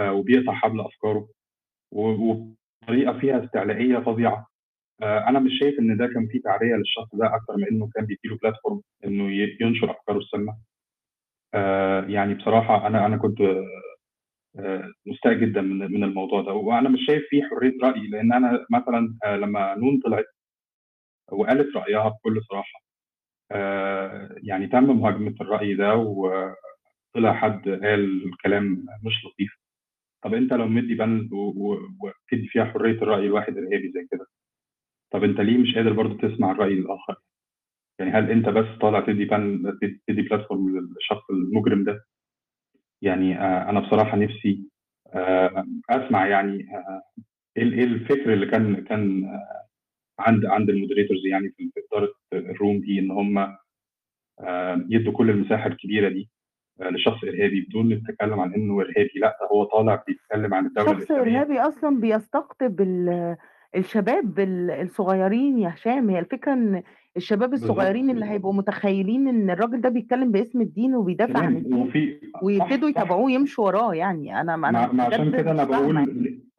[0.00, 1.28] وبيقطع حبل أفكاره.
[1.92, 4.46] وبطريقه فيها استعلائيه فظيعة.
[5.02, 8.06] آه، أنا مش شايف إن ده كان فيه تعرية للشخص ده أكتر من إنه كان
[8.06, 10.56] بيديله بلاتفورم إنه ينشر أفكاره السامة.
[11.54, 13.40] آه، يعني بصراحة أنا أنا كنت
[14.58, 16.52] آه، مستاء جدا من من الموضوع ده.
[16.52, 20.24] وأنا مش شايف فيه حرية رأي لأن أنا مثلا لما نون طلعت
[21.32, 22.80] وقالت رأيها بكل صراحة
[24.42, 26.74] يعني تم مهاجمة الرأي ده وطلع
[27.34, 29.67] حد قال كلام مش لطيف.
[30.24, 34.26] طَب أنت لو مدّي بند وبتدّي فيها حرية الرأي لواحد إرهابي زي كده،
[35.12, 37.16] طَب أنت ليه مش قادر برضه تسمع الرأي الآخر؟
[38.00, 40.58] يعني هل أنت بس طالع تدّي ت تدّي platform
[40.96, 42.04] للشخص المجرم ده؟
[43.02, 44.64] يعني آآ أنا بصراحة نِفْسي
[45.14, 46.66] آآ أسمع يعني
[47.58, 49.24] إيه الفكر اللي كان كان
[50.20, 53.56] عند عند الmoderators يعني في إدارة الroom دي إن هم
[54.90, 56.30] يدّوا كل المساحة الكبيرة دي
[56.80, 60.96] لشخص إرهابي بدون التكلُّم عن إنه إرهابي، لأ ده هو طالع بيتكلّم عن الدولة شخص
[61.10, 61.32] الإسلامية.
[61.36, 63.36] إرهابي أصلًا بيستقطب ال
[63.76, 66.82] الشباب ال الصغيّرين يا هشام، هي الفكرة إن
[67.16, 67.52] الشباب.
[67.52, 72.88] الصغيّرين اللي هيبقوا متخيّلين إن الراجل ده بيتكلّم باسم الدين وبيدافع عن الدين وفي ويبتدوا.
[72.88, 75.64] يتابعوه ويمشوا وراه يعني، أنا ما ما عشان كده فاهمة.
[75.64, 75.96] باقول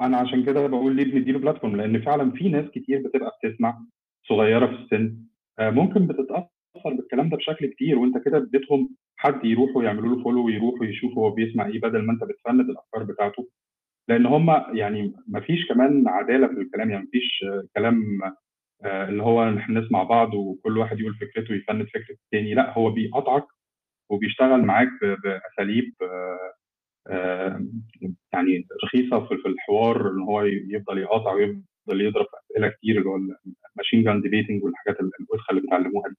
[0.01, 3.79] أنا عشان كده باقول ليه بندّي له platform لإن فعلًا في ناس كتير بتبقى بتسمع
[4.29, 5.17] صغيّرة في السِن
[5.59, 6.07] آآ ممكن
[6.75, 11.23] بتتأثّر بالكلام ده بشكل كتير وأنت كده ادّيتهم حد يروحوا يعملوا له follow ويروحوا يشوفوا
[11.27, 13.47] هو بيسمع إيه بدل ما أنت بتفند الأفكار بتاعته،
[14.09, 17.45] لإن هم يعني ما فيش كمان عدالة في الكلام، يعني ما فيش
[17.77, 18.03] كلام
[18.85, 22.91] آآ اللي هو إحنا نسمع بعض وكل واحد يقول فكرته ويفند فكرة التاني، لأ هو
[22.91, 23.45] بيقاطعك
[24.11, 25.93] وبيشتغل معاك ب بأساليب
[27.11, 27.67] آآ
[28.33, 33.35] يعني رخيصة في الحوار إن هو يفضل يقاطع ويفضل يضرب أسئلة كتير اللي هو ال
[33.67, 36.17] الmachine gun debating والحاجات ال الوسخة اللي بيتعلّموها دي.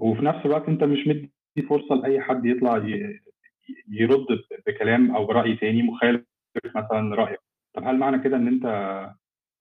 [0.00, 1.32] وفي نفس الوقت أنت مش مدّي
[1.68, 2.76] فرصة لأي حد يطلع
[3.88, 4.26] يرُد
[4.66, 6.24] بكلام أو برأي تاني مخالف
[6.76, 7.38] مثلًا لرأيك.
[7.74, 8.64] طَب هل معنى كده إن أنت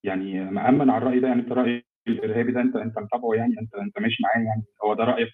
[0.06, 3.76] يعني مأمِّن على الرأي ده، يعني أنت الرأي الإرهابي ده أنت أنت متابعه يعني، أنت
[3.76, 5.30] أنت ماشي معاه يعني، هو ده رأيك؟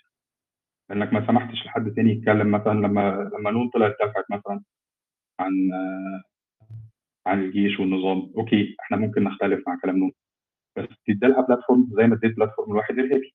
[0.92, 4.62] إنّك ما سمحتش لحد تاني يتكلّم مثلًا لمّا لمّا نون طلعت دافعت مثلًا
[5.40, 5.54] عن
[7.28, 10.12] عن الجيش والنظام، okay، إحنا ممكن نختلف مع كلام نون،
[10.78, 13.34] بس تدّي لها platform زي ما ادّيت platform لواحد إرهابي.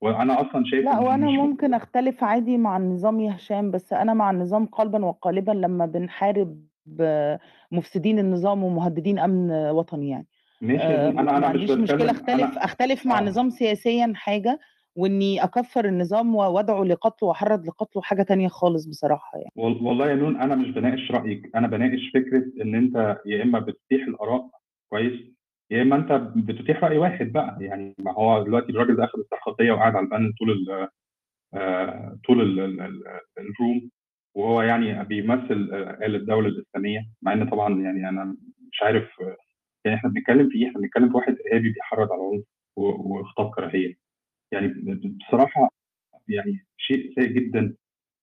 [0.00, 3.92] وأنا أصلًا شايف لأ، إن وأنا مش ممكن أختلف عادي مع النظام يا هشام، بس
[3.92, 6.68] أنا مع النظام قلبًا وقالبًا لمّا بنحارب
[7.72, 10.26] مفسدين النظام ومهددين أمن وطني يعني.
[10.60, 13.18] ماشي آآ نون، أنا ما مش عنديش مشكلة باتكلّم أختلف أنا أختلف مع آه.
[13.18, 14.58] النظام سياسيًا حاجة،
[14.96, 19.52] وإني أكفّر النظام و وأدعو لقتله وأحرّض لقتله حاجة تانية خالص بصراحة يعني.
[19.56, 23.58] وال والله يا نون أنا مش باناقش رأيِك، أنا باناقش فكرة إن أنت يا إمّا
[23.58, 24.50] بتتيح الآراء
[24.90, 25.20] كويس،
[25.70, 29.72] يا إمّا أنت بتتيح رأي واحد بقى، يعني ما هو دلوقتي الراجل ده أخد استحقاقية
[29.72, 30.88] وقعد على ال panel طول ال
[31.54, 33.02] آآ طول ال ال ال
[33.40, 33.88] الroom
[34.36, 35.70] وهو يعني بيمثّل
[36.02, 38.36] قال الدولة الإسلامية، مع إن طبعًا يعني أنا
[38.72, 39.10] مش عارف
[39.86, 42.44] يعني إحنا بنتكلّم في إيه، إحنا بنتكلّم في واحد إرهابي بيحرّض على العنف
[42.76, 43.94] وخطاب كراهية.
[44.52, 45.70] يعني ب ب بصراحة
[46.28, 47.76] يعني شيء سيء جدًا،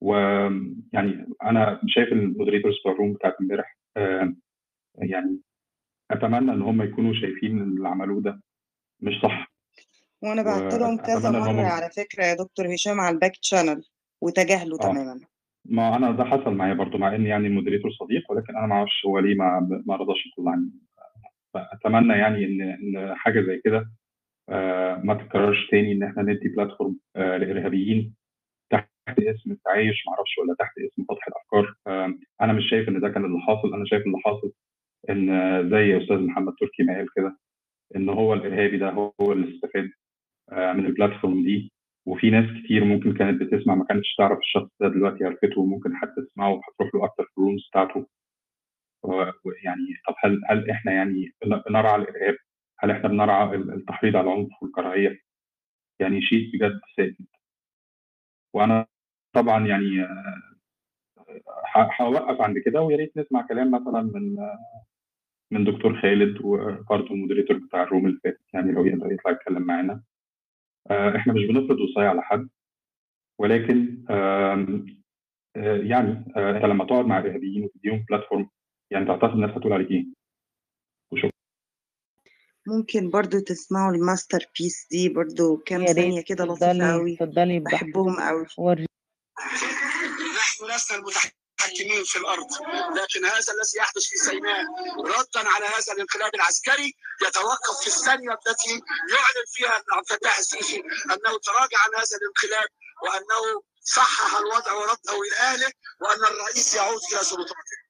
[0.04, 3.78] وآمم يعني أنا شايف الmoderators بتوع الroom بتاعة امبارح
[5.00, 5.40] يعني
[6.12, 8.42] أتمنى إن هم يكونوا شايفين إن اللي عملوه ده
[9.02, 9.52] مش صح.
[10.24, 13.90] وأنا بعتّ لهم كذا مرّة هم على فكرة يا دكتور هشام على الback channel
[14.22, 14.92] وتجاهلوا آه.
[14.92, 15.20] تمامًا.
[15.66, 19.06] ما أنا ده حصل معايا برضه، مع إن يعني الmoderator صديق، ولكن أنا ما أعرفش
[19.06, 20.70] هو ليه ما ما رضاش يطلّعني.
[21.54, 23.92] فأتمنى يعني إن إن حاجة زي كده
[24.50, 28.16] آآ ما تتكررش تاني، إن إحنا ندّي platform آآ لإرهابيين
[28.70, 28.90] تحت
[29.20, 33.10] اسم التعايش ما أعرفش والّا تحت اسم فتح الأفكار، آمم أنا مش شايف إن ده
[33.10, 34.52] كان اللي حاصل، أنا شايف اللي حاصل
[35.10, 35.28] إن
[35.72, 37.38] زي أستاذ محمد تركي ما قال كده،
[37.96, 39.92] إن هو الإرهابي ده هو اللي استفاد
[40.52, 41.72] آآ من الplatform دي،
[42.08, 46.22] وفي ناس كتير ممكن كانت بتسمع ما كانتش تعرف الشخص ده دلوقتي عرفته وممكن حتى
[46.30, 48.08] تسمعه وهتروح له أكتر في الrooms بتاعته.
[49.04, 49.10] و
[49.46, 52.38] ويعني طَب هل هل إحنا يعني بن بنرعى الإرهاب؟
[52.80, 55.20] هل إحنا بنرعى ال التحريض على العنف والكراهية؟
[56.02, 57.38] يعني شيء بجد سيء جدًا.
[58.56, 58.86] وأنا
[59.36, 60.02] طبعًا يعني
[61.76, 64.38] ه هاوقّف عند كده ويا ريت نسمع كلام مثلًا من
[65.52, 70.04] من دكتور خالد وبرضه الmoderator بتاع الroom اللي فاتت يعني لو يقدر يطلع يتكلّم معانا.
[70.92, 72.50] آآ إحنا مش بنفرض وصاية على حد،
[73.40, 74.86] ولكن آآ
[75.66, 78.46] يعني آآ أنت لمّا تقعد مع إرهابيين وتدّيهم platform
[78.92, 80.06] يعني تعتقد الناس هتقول عليك إيه؟
[81.12, 81.32] وشكرًا.
[82.68, 87.62] ممكن برضه تسمعوا الmasterpiece دي برضه كام ثانية كده براحتك.
[87.62, 88.46] باحبهم أوي.
[88.58, 88.86] ورّي
[90.38, 91.02] نحن لسنا
[91.62, 92.48] المتحكمين في الأرض
[92.98, 94.64] لكن هذا الذي يحدث في سيناء
[95.06, 96.94] ردا على هذا الانقلاب العسكري
[97.28, 98.72] يتوقف في الثانية التي
[99.14, 102.70] يعلن فيها عبد الفتاح السيسي أنه تراجع عن هذا الانقلاب
[103.04, 107.86] وأنه صحح الوضع ورده إلى أهله وأن الرئيس يعود إلى سلطاته.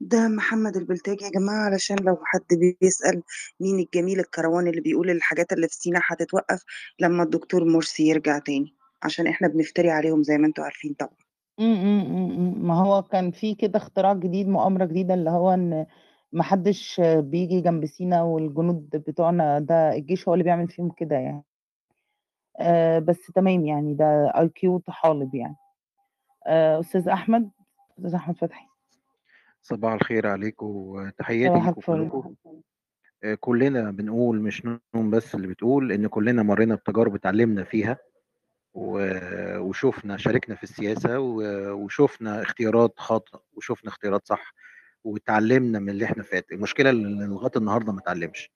[0.00, 2.46] ده محمد البلتاجي يا جماعة علشان لو حد
[2.80, 3.22] بيسأل
[3.60, 6.62] مين الجميل الكروان اللي بيقول الحاجات اللي في سينا هتتوقف
[7.00, 11.16] لمّا الدكتور مرسي يرجع تاني، عشان إحنا بنفتري عليهم زي ما أنتم عارفين طبعًا.
[11.60, 12.66] إمم، إمم، إمم، إمم.
[12.68, 15.86] ما هو كان في كده اختراع جديد، مؤامرة جديدة اللي هو إن
[16.32, 21.42] ما حدّش بييجي جنب سينا والجنود بتوعنا ده الجيش هو اللي بيعمل فيهم كده يعني.
[22.60, 25.56] آآ بس تمام يعني ده IQ طحالب يعني.
[26.46, 27.50] آآ أستاذ أحمد،
[27.98, 28.66] أستاذ أحمد فتحي.
[29.62, 32.08] صباح الخير عليكم وتحياتي صباح ليكم الفل.
[32.10, 32.34] كلكم.
[33.24, 37.98] آآ كلنا بنقول مش نون بس اللي بتقول، إن كلنا مرّينا بتجارب اتعلمنا فيها
[38.74, 41.42] وشُفنا شاركنا في السياسة و
[41.72, 44.54] وشُفنا اختيارات خاطئة وشُفنا اختيارات صح
[45.04, 48.50] واتعلمنا من اللي إحنا فات، المشكلة اللي لغاية النهارده ما اتعلمش.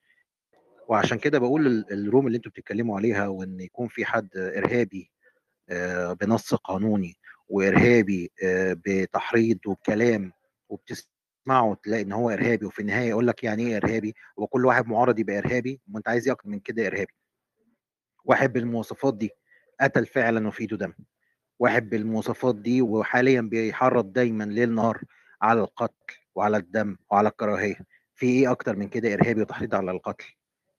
[0.88, 5.10] وعشان كده باقول ال الroom اللي أنتم بتتكلموا عليها وإن يكون في حد إرهابي
[5.70, 7.16] آآ بنَص قانوني
[7.48, 10.32] وإرهابي آآ بتحريض وبكلام
[10.68, 14.86] وبتسمعه تلاقي إن هو إرهابي وفي النهاية يقول لك يعني إيه إرهابي، هو كل واحد
[14.86, 17.12] معارض يبقى إرهابي؟ أُمّال أنت عايز إيه أكتر من كده إرهابي؟
[18.24, 19.30] واحد بالمواصفات دي
[19.80, 20.92] قتل فعلًا وفي إيده دم،
[21.58, 25.02] واحد بالمواصفات دي وحاليًا بيحرّض دايمًا ليل نهار
[25.42, 27.76] على القتل وعلى الدم وعلى الكراهية،
[28.14, 30.26] في إيه أكتر من كده إرهابي وتحريض على القتل؟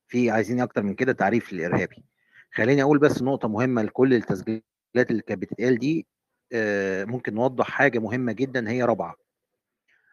[0.08, 2.06] في عايزين إيه أكتر من كده تعريف للإرهابي؟
[2.54, 4.64] خلّيني أقول بس نقطة مهمة لكل التسجيلات
[5.12, 6.08] اللي كانت بتتقال دي
[6.54, 9.16] آآ ممكن نوضّح حاجة مهمة جدًا هي رابعة.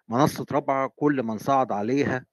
[0.08, 2.26] منصة رابعة كل من صعد عليها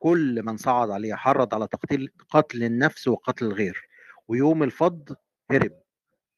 [0.00, 3.88] كل من صعد عليها حرّض على تقتيل قتل النفس وقتل الغير،
[4.28, 5.16] ويوم الفض
[5.52, 5.72] هرب،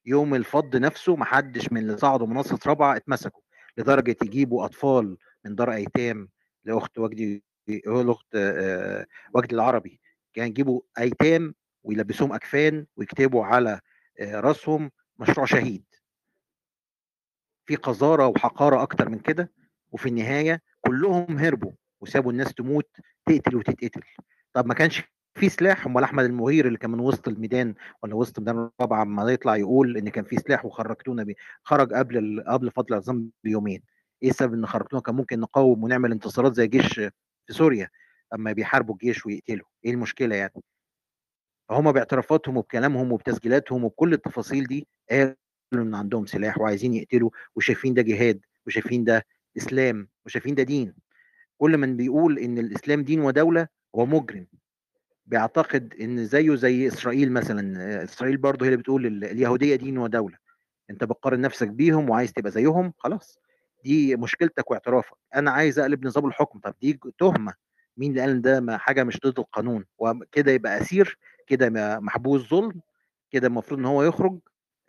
[0.06, 3.42] يوم الفض نفسه ما حدش من اللي صعدوا منصة رابعة اتمسكوا،
[3.78, 6.28] لدرجة يجيبوا أطفال من دار أيتام
[6.64, 10.00] لأخت وجدي لأخت آآ وجدي العربي،
[10.34, 13.80] كان يجيبوا أيتام ويلبّسوهم أكفان ويكتبوا على
[14.20, 15.84] آآ راسهم مشروع شهيد.
[17.66, 19.52] في قذارة وحقارة أكتر من كده،
[19.92, 22.88] وفي النهاية كلّهم هربوا وسابوا الناس تموت
[23.26, 24.02] تقتل وتتقتل.
[24.52, 25.02] طب ما كانش
[25.34, 29.30] في سلاح، أُمّال أحمد المغير اللي كان من وسط الميدان والّا وسط ميدان رابعة أمّا
[29.32, 33.82] يطلع يقول إن كان في سلاح وخرّجتونا بيه، خرج قبل قبل فضل العظام بيومين،
[34.22, 36.94] إيه السبب إن خرّجتونا؟ كان ممكن نقاوم ونعمل انتصارات زي جيش
[37.46, 37.88] في سوريا
[38.34, 40.62] أمّا بيحاربوا الجيش ويقتلوا، إيه المشكلة يعني؟
[41.68, 45.34] فهُم باعترافاتهم وبكلامهم وبتسجيلاتهم وبكل التفاصيل دي قالوا
[45.74, 49.24] إن عندهم سلاح وعايزين يقتلوا وشايفين ده جهاد وشايفين ده
[49.56, 50.94] إسلام وشايفين ده دين.
[51.58, 54.46] كل من بيقول إن الإسلام دين ودولة هو مجرم.
[55.26, 60.36] بيعتقد إن زيه زي إسرائيل مثلًا، إسرائيل برضه هي اللي بتقول ال اليهودية دين ودولة.
[60.90, 63.38] أنت بتقارن نفسك بيهم وعايز تبقى زيهم، خلاص.
[63.84, 65.16] دي مشكلتك واعترافك.
[65.36, 67.54] أنا عايز أقلب نظام الحكم، طب دي ج تُهمة،
[67.96, 71.70] مين اللي قال ده ما حاجة مش ضد القانون؟ وم كده يبقى أسير، كده
[72.00, 72.80] محبوس ظلم،
[73.30, 74.38] كده المفروض إن هو يخرج،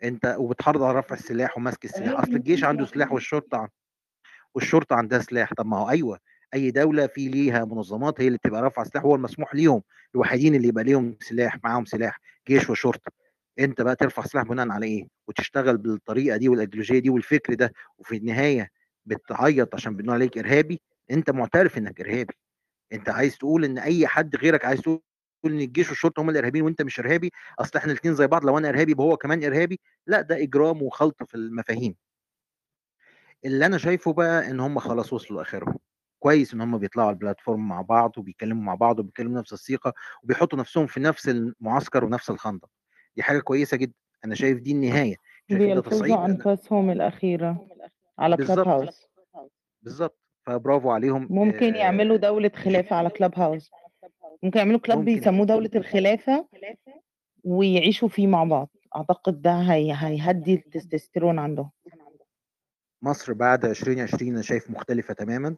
[0.04, 3.68] أنت وبتحرض على رفع السلاح ومسك السلاح، أصل الجيش عنده سلاح والشرطة
[4.54, 6.18] والشرطة عندها سلاح، طب ما هو أيوه،
[6.54, 9.82] أي دولة في ليها منظمات هي اللي بتبقى رافعة سلاح هو المسموح ليهم،
[10.14, 13.12] الوحيدين اللي يبقى ليهم سلاح معاهم سلاح، جيش وشرطة.
[13.58, 18.16] أنت بقى ترفع سلاح بناءً على إيه؟ وتشتغل بالطريقة دي والأيديولوجية دي والفكر ده، وفي
[18.16, 18.70] النهاية
[19.06, 20.80] بتعيّط عشان بنقول عليك إرهابي،
[21.10, 22.34] أنت معترف إنك إرهابي.
[22.92, 25.00] أنت عايز تقول إن أي حد غيرك عايز تقول
[25.46, 28.68] إن الجيش والشرطة هم الإرهابيين وأنت مش إرهابي، أصل إحنا الاتنين زي بعض، لو أنا
[28.68, 31.94] إرهابي يبقى هو كمان إرهابي، لأ ده إجرام وخلط في المفاهيم.
[33.44, 35.78] اللي أنا شايفه بقى إن هم خلاص وصلوا لآخرهم.
[36.24, 40.58] كويس إن هم بيطلعوا على الplatform مع بعض وبيتكلموا مع بعض وبيتكلموا بنفس الثقة وبيحطوا
[40.58, 42.68] نفسهم في نفس المعسكر ونفس الخندق.
[43.16, 43.92] دي حاجة كويسة جدًا،
[44.24, 44.72] أنا شايف دي
[45.58, 47.66] شايف ده تصعيد بيلفظوا أنفاسهم الأخيرة
[48.18, 48.66] على بالضبط.
[48.68, 49.06] Clubhouse.
[49.82, 53.70] بالضبط، فبرافو عليهم ممكن يعملوا دولة خلافة على Clubhouse.
[54.42, 55.10] ممكن يعملوا club ممكن.
[55.10, 56.48] يسموه دولة الخلافة
[57.44, 61.70] ويعيشوا فيه مع بعض، أعتقد ده هي هيهدّي التستوستيرون عندهم.
[63.02, 65.56] مصر بعد 2020 أنا شايف مختلفة تمامًا،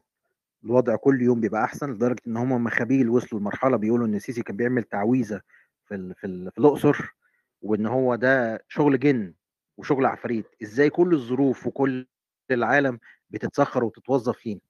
[0.66, 4.56] الوضع كل يوم بيبقى أحسن، لدرجة إن هم مخابيل وصلوا لمرحلة بيقولوا إن السيسي كان
[4.56, 5.40] بيعمل تعويذة
[5.86, 7.16] في ال في ال في الأقصر،
[7.62, 9.34] وإن هو ده شغل جِن
[9.78, 12.06] وشغل عفاريت، إزاي كل الظروف وكل
[12.50, 12.98] العالم
[13.30, 14.60] بتتسخّر وتتوظّف لينا،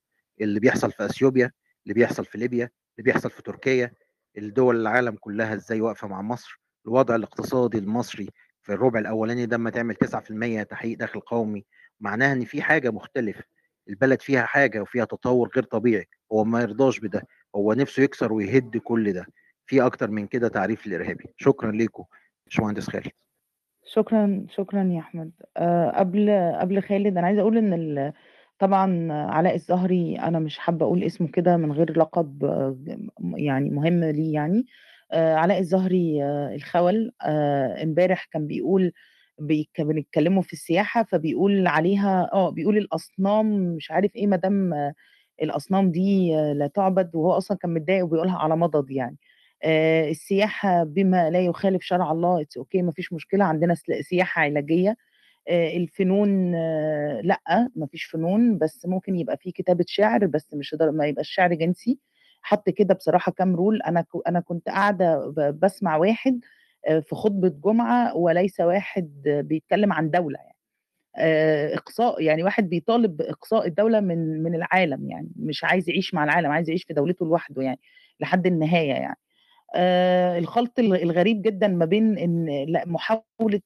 [0.41, 1.53] اللي بيحصل في أثيوبيا،
[1.85, 3.93] اللي بيحصل في ليبيا، اللي بيحصل في تركيا،
[4.39, 8.29] الدول العالم كلّها إزاي واقفة مع مصر، الوضع الاقتصادي المصري
[8.63, 11.65] في الربع الأولاني ده أمّا تعمل 9% تحقيق دخل قومي،
[12.01, 13.45] معناها إن في حاجة مختلفة،
[13.89, 17.23] البلد فيها حاجة وفيها تطوّر غير طبيعي، هو ما يرضاش بده،
[17.57, 19.27] هو نِفْسه يكسر ويهِد كل ده،
[19.67, 21.25] في أكتر من كده تعريف للإرهابي.
[21.37, 22.05] شكرًا ليكم،
[22.47, 23.13] باشمهندس خالد.
[23.85, 25.33] شكرًا، شكرًا يا أحمد.
[25.57, 26.31] آآ قبل
[26.61, 28.13] قبل خالد أنا عايزة أقول إن ال
[28.59, 32.43] طبعًا علاء الزهري أنا مش حابة أقول اسمه كده من غير لقب
[33.37, 34.67] يعني مهم ليه يعني،
[35.13, 36.25] آآ علاء الزهري
[36.55, 38.93] الخَوَل آآ امبارح كان بيقول
[39.85, 44.75] بنتكلموا في السياحة فبيقول عليها آه، بيقول الأصنام مش عارف إيه ما دام
[45.43, 49.17] الأصنام دي لا تُعبد، وهو أصلًا كان متضايق وبيقولها على مضض يعني.
[49.65, 54.43] آآ السياحة بما لا يخالف شرع الله it's okay ما فيش مشكلة، عندنا س سياحة
[54.43, 54.97] علاجية،
[55.49, 56.53] آآ الفنون
[57.23, 61.55] لأ، ما فيش فنون، بس ممكن يبقى في كتابة شعر بس مش ما يبقاش شعر
[61.55, 61.99] جنسي.
[62.43, 63.57] حَط كده بصراحة كام
[63.89, 66.41] أنا ك أنا كنت قاعدة ب باسمع واحد
[66.89, 70.57] في خطبة جمعة وليس واحد بيتكلم عن دولة يعني.
[71.19, 76.25] آآ إقصاء يعني واحد بيطالب بإقصاء الدولة من من العالم يعني، مش عايز يعيش مع
[76.25, 77.81] العالم، عايز يعيش في دولته لوحده يعني
[78.21, 79.17] لحد النهاية يعني.
[79.77, 83.61] آآ الخلط ال الغريب جدًا ما بين إن لأ محاولة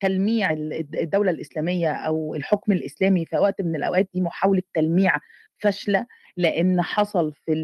[0.00, 5.16] تلميع ال الد الدولة الإسلامية أو الحكم الإسلامي في وقت من الأوقات دي محاولة تلميع
[5.58, 6.06] فاشلة،
[6.38, 7.54] لإن حصل في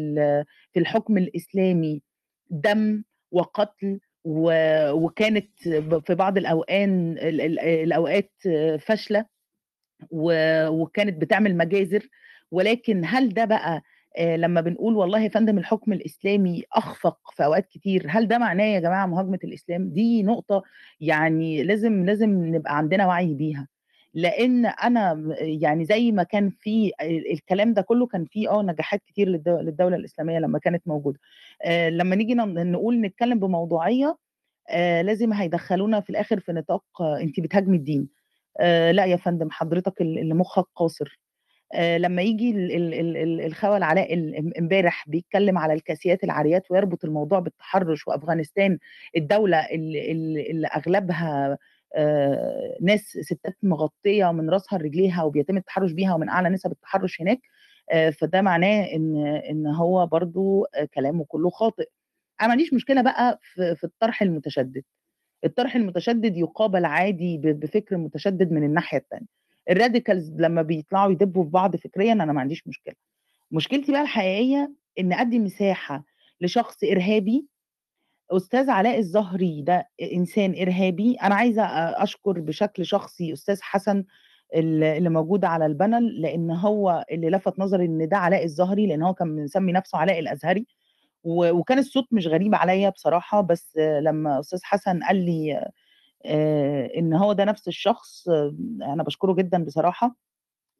[0.73, 2.01] في الحكم الإسلامي
[2.51, 5.49] دم وقتل وكانت
[6.07, 8.31] في بعض الأوقان ال ال الأوقات
[8.79, 9.25] فاشلة
[10.11, 10.33] و
[10.69, 12.09] وكانت بتعمل مجازر،
[12.51, 13.81] ولكن هل ده بقى
[14.17, 18.65] آآ لمّا بنقول والله يا فندم الحكم الإسلامي أخفق في أوقات كتير، هل ده معناه
[18.65, 20.63] يا جماعة مهاجمة الإسلام؟ دي نقطة
[21.01, 23.67] يعني لازم لازم نبقى عندنا وعي بيها،
[24.13, 28.61] لإن أنا م يعني زي ما كان في ال الكلام ده كله كان في آه
[28.63, 31.19] نجاحات كتير للد للدولة الإسلامية لمّا كانت موجودة.
[31.65, 34.17] آآ لمّا نيجي نقول نتكلم بموضوعية
[34.69, 38.09] آآ لازم هيدخّلونا في الآخر في نطاق أنتِ بتهاجمي الدين.
[38.61, 41.19] آآ لأ يا فندم حضرتك ال اللي مخّك قاصر.
[41.75, 44.13] آآ لمّا ييجي ال ال ال ال الخَوَل علاء
[44.59, 48.79] امبارح بيتكلم على الكاسيات العاريات ويربط الموضوع بالتحرُّش وأفغانستان
[49.17, 51.57] الدولة ال ال اللي أغلبها آآ
[52.81, 57.39] ناس ستات مغطية من راسها لرجليها وبيتم التحرُّش بيها ومن أعلى نسب التحرُّش هناك،
[57.91, 59.17] آآ فده معناه إن
[59.51, 61.89] إن هو برضه آآ كلامه كله خاطئ.
[62.41, 64.83] أنا ما عنديش مشكلة بقى في في الطرح المتشدد.
[65.45, 69.27] الطرح المتشدد يُقابل عادي بفكر متشدد من الناحية التانية.
[69.71, 72.95] الradicals لمّا بيطلعوا يدبّوا في بعض فكريًا أنا ما عنديش مشكلة.
[73.51, 76.05] مشكلتي بقى الحقيقية إن أدّي مساحة
[76.41, 77.47] لشخص إرهابي،
[78.31, 79.89] أستاذ علاء الزهري ده
[80.61, 84.03] إرهابي، أنا عايزة أ أشكر بشكل شخصي أستاذ حسن
[84.55, 89.01] ال اللي موجود على الpanel لإن هو اللي لَفَت نظري إن ده علاء الزهري، لإن
[89.03, 90.67] هو كان مسمّي نَفْسه علاء الأزهري،
[91.23, 95.69] و وكان الصوت مش غريب عليّا بصراحة، بس لمّا أستاذ حسن قال لي
[96.97, 98.29] إن هو ده نَفْس الشخص،
[98.83, 100.15] أنا باشكره جدًا بصراحة.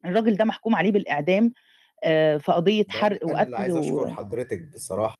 [0.06, 1.52] الراجل ده محكوم عليه بالإعدام
[2.04, 5.16] آآ في قضية ده حرق أنا اللي عايز وقتل و حضرتك بصراحة.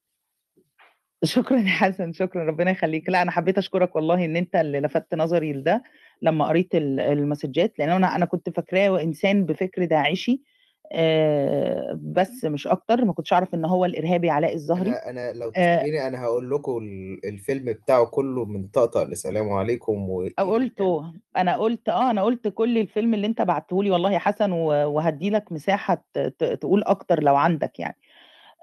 [1.25, 3.09] شكرًا يا حسن، شكرًا ربنا يخلّيك.
[3.09, 5.83] لأ أنا حبيت أشكرك والله إن أنت اللي لفتت نظري لده
[6.23, 10.43] لمّا قريت ال المسدجات، لإن أنا أنا كنت فاكراه إنسان بفكر داعشي
[10.93, 14.91] آآ بس مش أكتر، ما كنتش أعرف إن هو الإرهابي علاء الزهري.
[14.91, 19.03] أنا أنا لو آآ تسمحي لي أنا هاقول لكم ال الفيلم بتاعه كله من طقطق
[19.03, 23.91] لسلام عليكم و قُلته، أنا قُلت آه، أنا قُلت كل الفيلم اللي أنت بعته لي
[23.91, 25.53] والله يا حسن و وهادّي لك
[26.15, 27.97] ت تقول أكتر لو عندك يعني.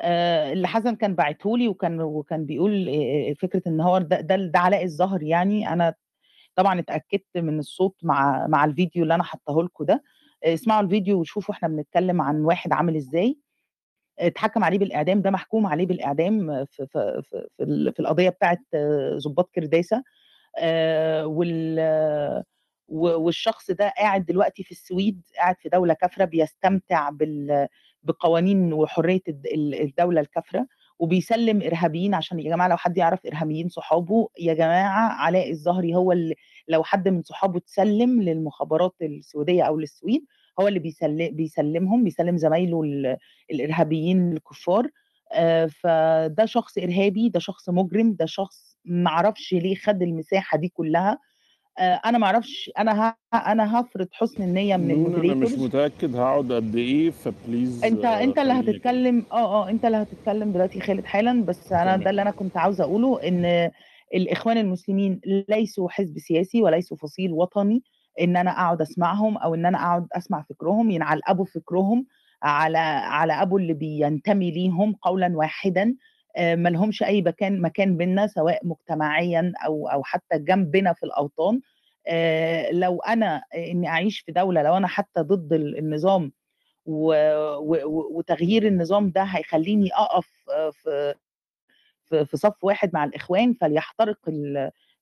[0.01, 4.35] آآ اللي حسن كان باعته لي وكان وكان بيقول آآ فكرة إن هو ده ده
[4.35, 5.93] ده علاء الزهري يعني، أنا
[6.55, 10.03] طبعًا اتأكدت من الصوت مع مع الفيديو اللي أنا حاطاه لكم ده.
[10.43, 13.37] اسمعوا الفيديو وشوفوا إحنا بنتكلم عن واحد عامل إزاي.
[14.19, 18.59] اتحكم عليه بالإعدام، ده محكوم عليه بالإعدام في في في في ال في القضية بتاعة
[19.25, 20.03] ضباط كرداسة.
[20.59, 21.79] آآ وال
[22.89, 27.67] والشخص ده قاعد دلوقتي في السويد، قاعد في دولة كافرة بيستمتع بال
[28.07, 30.67] بقوانين وحرية الد ال الدولة الكافرة،
[30.99, 36.11] وبيسلّم إرهابيين عشان يا جماعة لو حد يعرف إرهابيين صحابه، يا جماعة علاء الزهري هو
[36.11, 36.33] ال
[36.67, 40.25] لو حد من صحابه اتسلّم للمخابرات السويدية أو للسويد،
[40.59, 43.17] هو اللي بيسل بيسلّمهم، بيسلّم زمايله ال
[43.51, 44.87] الإرهابيين الكفار.
[45.33, 50.69] آآ فده شخص إرهابي، ده شخص مجرم، ده شخص ما أعرفش ليه خَد المساحة دي
[50.69, 51.19] كلّها.
[51.79, 54.91] آآ أنا ما أعرفش أنا ه أنا هافرض حُسن النية من
[55.23, 58.81] أنا مش متأكد هاقعد قد إيه، فبليز أنت أنت اللي خلّيني أكمّل.
[58.83, 62.03] هتتكلم آه، آه، أنت اللي هتتكلم دلوقتي خالد حالًا، بس أنا كمّل.
[62.03, 63.71] ده اللي أنا كنت عاوزة أقوله، إن
[64.13, 67.83] الإخوان المسلمين ليسوا حزب سياسي وليسوا فصيل وطني،
[68.21, 72.05] إن أنا أقعد أسمعهم أو إن أنا أقعد أسمع فكرهم، ينعل فكرهم
[72.43, 75.95] على على أبو اللي بينتمي ليهم قولًا واحدًا.
[76.37, 81.61] آآ ما لهمش أي مكان مكان بيننا سواء مجتمعيًا أو أو حتى جنبنا في الأوطان.
[82.07, 86.31] آآ لو أنا إني أعيش في دولة لو أنا حتى ضد ال النظام
[86.85, 90.27] وتغيير النظام ده هيخلّيني أقف
[90.73, 91.15] في
[92.05, 94.57] في في صف واحد مع الإخوان، فليحترق ال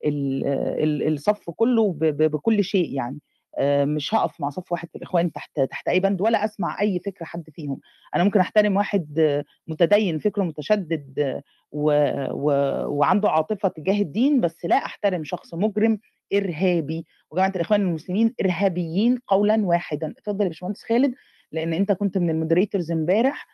[0.05, 0.45] ال
[0.83, 3.19] ال الصف كله بكل شيء يعني.
[3.59, 6.99] آآ مش هاقف مع صف واحد في الإخوان تحت تحت أي بند ولا أسمع أي
[6.99, 7.79] فكر حد فيهم.
[8.15, 11.41] أنا ممكن أحترم واحد متدين فكره متشدد
[11.71, 11.91] و
[12.31, 12.51] و
[12.97, 15.99] وعنده عاطفة تجاه الدين، بس لا أحترم شخص مجرم
[16.33, 20.13] إرهابي، وجماعة الإخوان المسلمين إرهابيين قولًا واحدًا.
[20.17, 21.13] اتفضل يا باشمهندس خالد،
[21.51, 23.47] لإن أنت كنت من الmoderators امبارح.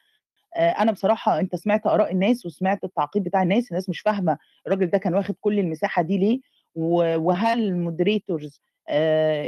[0.57, 4.37] آآ أنا بصراحة أنت سمعت آراء الناس وسمعت التعقيب بتاع الناس، الناس مش فاهمة
[4.67, 6.39] الراجل ده كان واخد كل المساحة دي ليه،
[6.75, 8.61] وهل آآ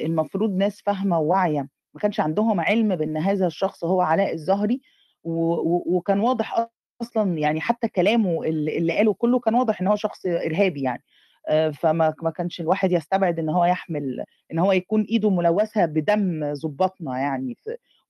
[0.06, 4.82] المفروض ناس فاهمة وواعية ما كانش عندهم علم بإن هذا الشخص هو علاء الزهري،
[5.24, 6.68] وكان واضح
[7.02, 11.04] أصلًا يعني حتى كلامه ال اللي قاله كله كان واضح إن هو شخص إرهابي يعني.
[11.50, 16.54] آآ فما ما كانش الواحد يستبعد إن هو يحمل إن هو يكون إيده ملوثة بدم
[16.54, 17.58] ضباطنا يعني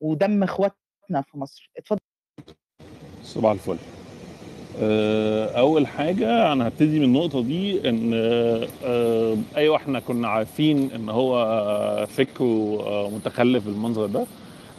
[0.02, 1.72] ودم إخواتنا في مصر.
[1.78, 2.00] اتفضل.
[3.22, 3.78] صباح الفل.
[4.82, 8.12] آآ أول حاجة أنا هابتدي من النقطة دي إن
[8.84, 14.26] آآ أيوه إحنا كنا عارفين إن هو فكره متخلِّف بالمنظر ده،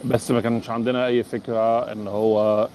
[0.05, 2.67] بس ما كانش عندنا أي فكرة إن هو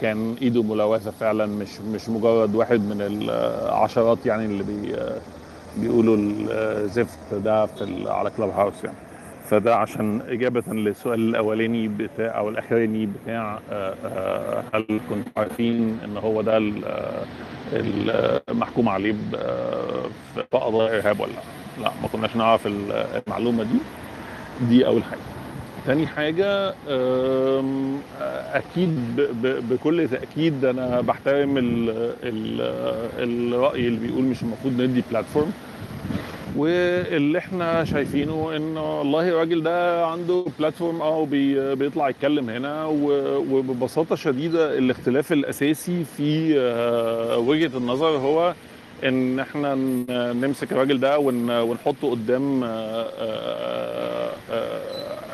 [0.00, 4.96] كان إيده ملوثة فعلًا مش مش مجرد واحد من العشرات يعني اللي بي
[5.78, 8.96] بيقولوا الزفت ده في على club house يعني.
[9.52, 16.16] فده عشان إجابةً للسؤال الأولاني بتاع أو الأخراني بتاع آآ آآ هل كنتم عارفين إن
[16.16, 16.84] هو ده ال
[18.48, 19.36] المحكوم عليه ب
[20.34, 23.78] في قضايا إرهاب والّا لأ؟ لأ، ما كناش نعرف ال المعلومة دي،
[24.68, 25.20] دي أول حاجة.
[25.86, 26.74] تاني حاجة
[28.54, 31.00] أكيد بكل تأكيد أنا
[31.58, 32.60] ال
[33.18, 35.48] الرأي اللي بيقول مش المفروض ندّي platform
[36.56, 43.06] واللي إحنا شايفينه إن والله الراجل ده عنده platform آه وبي بيطلع يتكلم هنا و
[43.50, 46.54] وببساطة شديدة الاختلاف الأساسي في
[47.46, 48.54] وجهة النظر هو
[49.04, 50.06] إن إحنا ن
[50.40, 54.30] نمسك الراجل ده ون ونحطه قدّام آآ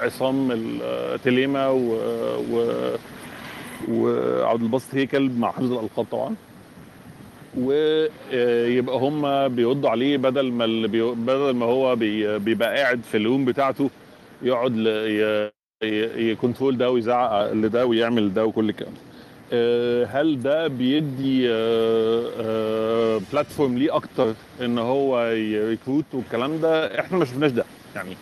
[0.02, 1.94] عصام ال تليمة و
[2.52, 2.72] و
[3.88, 6.36] وعبد الباسط هيكل مع حفظ الألقاب طبعًا.
[7.57, 10.66] ويبقى هم بيردوا عليه بدل ما
[11.14, 13.90] بدل ما هو بي بيبقى قاعد في الroom بتاعته
[14.42, 15.51] يقعد ل ي
[15.84, 18.94] ي يcontrol ده ويزعق لده ويعمل ده وكل الكلام.
[19.53, 27.24] آآ هل ده بيدّي آآ platform ليه أكتر إن هو يrecruit والكلام ده؟ إحنا ما
[27.24, 27.64] شفناش ده.
[27.96, 28.16] يعني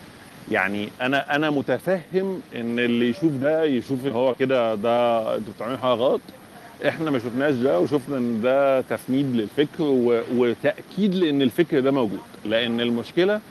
[0.51, 5.77] يعني أنا أنا متفهم إن اللي يشوف ده يشوف إن هو كده ده أنتم بتعملوا
[5.77, 6.21] حاجة غلط.
[6.87, 12.19] إحنا ما شفناش ده وشفنا إن ده تفنيد للفكر و وتأكيد لإن الفكر ده موجود.
[12.45, 13.41] لإن المشكلة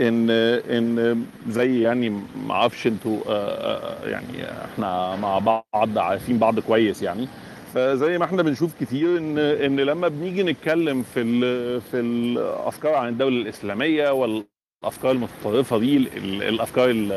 [0.00, 7.02] إن إن زي يعني ما أعرفش أنتم آآ يعني إحنا مع بعض عارفين بعض كويس
[7.02, 7.28] يعني،
[7.74, 13.08] فزي ما إحنا بنشوف كتير إن إن لمّا بنيجي نتكلم في ال في الأفكار عن
[13.08, 17.12] الدولة الإسلامية والأفكار المتطرفة دي ال ال الأفكار ال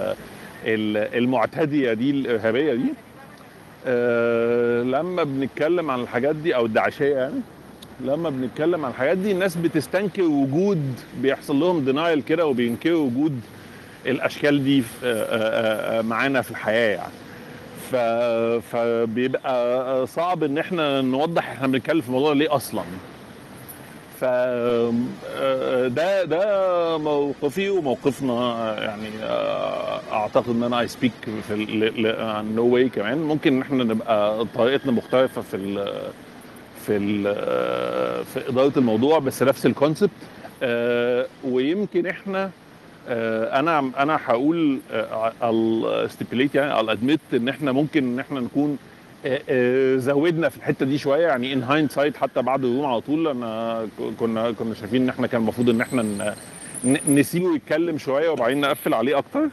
[0.66, 2.94] ال المعتدية دي الإرهابية دي،
[3.86, 7.42] آآ لمّا بنتكلم عن الحاجات دي أو الداعشية يعني،
[8.02, 10.82] لمّا بنتكلم عن الحاجات دي الناس بتستنكر وجود
[11.22, 13.42] بيحصل لهم denial كده وبينكروا وجود
[14.06, 17.14] الأشكال دي ف آآ معانا في الحياة يعني.
[18.72, 22.84] فبيبقى صعب إن إحنا نوضّح إحنا بنتكلم في الموضوع ليه أصلًا.
[24.20, 29.10] ف آآ ده ده موقفي وموقفنا يعني
[30.12, 33.84] أعتقد إن أنا I speak في ال ل عن no way كمان، ممكن إن إحنا
[33.84, 35.88] نبقى طريقتنا مختلفة في ال
[36.86, 37.24] في ال
[38.26, 39.66] في إدارة الموضوع بس نفس
[40.64, 42.06] آآ ويمكن
[44.26, 48.78] هاقول آآ I'll stipulate يعني admit إن إحنا ممكن إن إحنا نكون
[49.98, 54.04] زوّدنا في الحتة دي شوية يعني in hindsight حتى بعد الroom على طول أنا ك
[54.20, 56.34] كنا كنا شايفين إن إحنا كان المفروض إن إحنا ن
[56.84, 59.48] ن نسيبه يتكلم شوية وبعدين نقفّل عليه أكتر.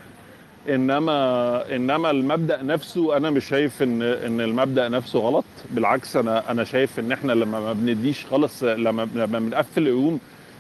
[0.68, 6.64] إنما إنما المبدأ نفسه أنا مش شايف إن إن المبدأ نفسه غلط، بالعكس أنا أنا
[6.64, 10.18] شايف إن إحنا لمّا ما بندّيش خالص لمّا لمّا بنقفّل الroom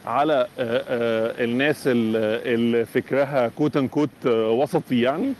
[0.08, 2.16] على آآ الناس ال
[2.54, 5.32] اللي فكرها quote unquote وسطي يعني،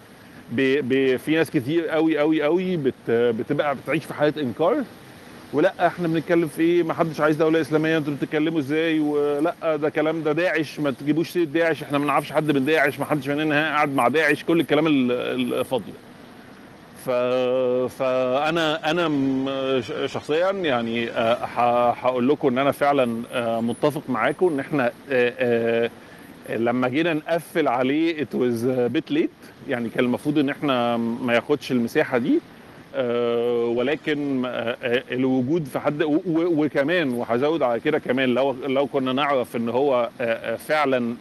[1.18, 4.76] في ناس كتير أوي، أوي، أوي بت بتبقى بتعيش في حالة إنكار،
[5.52, 9.88] ولأ إحنا بنتكلم في إيه؟ ما حدش عايز دولة إسلامية أنتم بتتكلموا إزاي؟ ولأ ده
[9.90, 13.28] كلام ده داعش ما تجيبوش سيرة داعش إحنا ما نعرفش حد من داعش، ما حدش
[13.28, 15.92] مننا قعد مع داعش، كل الكلام ال الفاضي.
[17.04, 17.10] ف
[19.08, 19.46] م
[19.80, 24.84] ش شخصيًا يعني آآ ه هاقول لكم إن أنا فعلًا آآ متّفق معاكم إن إحنا
[24.86, 24.92] آآ
[25.38, 25.90] آآ
[26.50, 31.72] لمّا جينا نقفّل عليه was a bit late يعني كان المفروض إن إحنا ما ياخدش
[31.72, 32.40] المساحة دي
[32.94, 39.56] آآ ولكن آآ الوجود في حد وكمان وهازوّد على كده كمان لو لو كنا نعرف
[39.56, 40.10] إن هو
[40.58, 41.14] فعلًا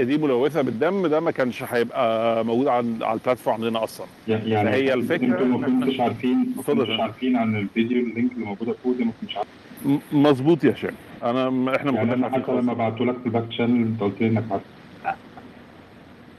[0.00, 4.06] دي ملوثة بالدم ده ما كانش هيبقى موجود عن على الplatform عندنا أصلًا.
[4.28, 7.00] ي يعني فهي أنتم الفكرة ما إن إحنا كنتوش عارفين ما كنتوش.
[7.00, 9.48] عارفين عن الفيديو اللينك اللي موجودة فوق دي ما كنتش عارف
[9.86, 10.94] م مضبوط يا هشام.
[11.22, 12.52] إحنا ما يعني عارفين حتى.
[12.52, 14.62] لمّا بعته لك في الback channel أنت قُلت لي إنك عارف.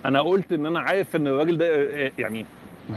[0.06, 2.46] أنا قُلت إن أنا عارف إن الراجل ده آآ يعني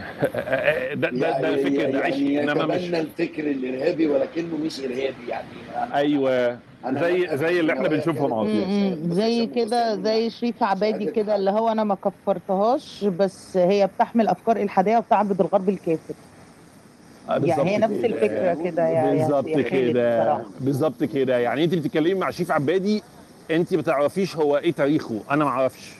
[0.94, 5.46] ده ده ده يعني فكر داعشي يعني إنما مش الفكر الإرهابي ولكنه مش إرهابي يعني
[5.94, 9.08] أيوه أنا زي زي اللي إحنا النوايا بنشوفهم.
[9.10, 14.28] بس زي كده زي شريف عبادي كده اللي هو أنا ما كفّرتهاش بس هي بتحمل
[14.28, 16.14] أفكار إلحادية وبتعبد الغرب الكافر.
[17.28, 20.40] آه، يعني هي نفس الفكرة كده يا بالظبط كده.
[20.60, 21.38] بالظبط كده.
[21.38, 23.02] يعني انت بتتكلمي مع شريف عبادي
[23.50, 25.20] انت ما تعرفيش هو إيه تاريخه.
[25.30, 25.99] أنا ما أعرفش.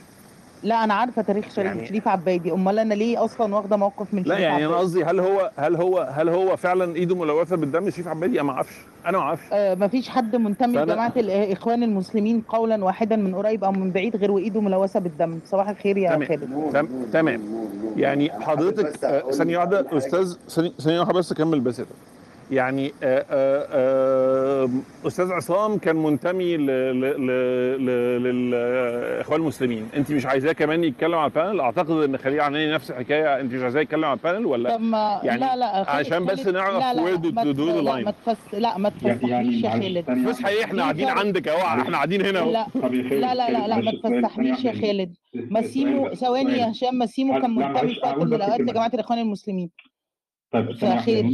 [0.63, 2.53] لا أنا عارفة تاريخ شريف يعني شريف عبادي.
[2.53, 5.77] أمال أنا ليه أصلا واخدة موقف من لا شريف يعني أنا قصدي هل هو هل
[5.77, 8.75] هو هل هو فعلا إيده ملوثة بالدم شريف عبادي؟ أنا ما أعرفش.
[9.07, 9.45] أنا ما أعرفش.
[9.53, 14.31] آه مفيش حد منتمي لجماعة الاخوان المسلمين قولا واحدا من قريب أو من بعيد غير
[14.31, 15.39] وإيده ملوثة بالدم.
[15.47, 16.29] صباح الخير يا تمام.
[16.29, 16.71] خالد.
[16.73, 17.41] تم- تمام.
[17.97, 20.37] يعني حضرتك آه، ثانية واحدة أستاذ
[20.81, 21.83] ثانية واحدة بس اكمل بس.
[22.51, 23.67] يعني آه، آه،
[24.65, 24.69] آه،
[25.07, 29.89] أستاذ عصام كان منتمي ل- ل- ل- ل- للإخوان المسلمين.
[29.97, 33.41] أنت مش عايزاه كمان يتكلم على ال panel؟ أعتقد إن خليل عناني نفس الحكاية.
[33.41, 36.47] أنت مش عايزاه يتكلم على ال panel ولا طب ما يعني لا لا عشان بس
[36.47, 39.25] نعرف where لا ما to t- do the لا line ما تفس لا ما تفسحنيش
[39.65, 40.43] يا معلش خالد.
[40.43, 42.51] حقيقي إحنا قاعدين عندك أهو إحنا قاعدين هنا أهو.
[42.51, 42.67] لا
[43.35, 45.15] لا لا لا ما تفسحنيش يا خالد.
[45.35, 45.79] بس
[46.21, 49.71] ثواني يا هشام ماسيمو لا كان منتمي في وقت من الأوقات لجماعة الإخوان المسلمين.
[50.53, 51.25] طيب فخير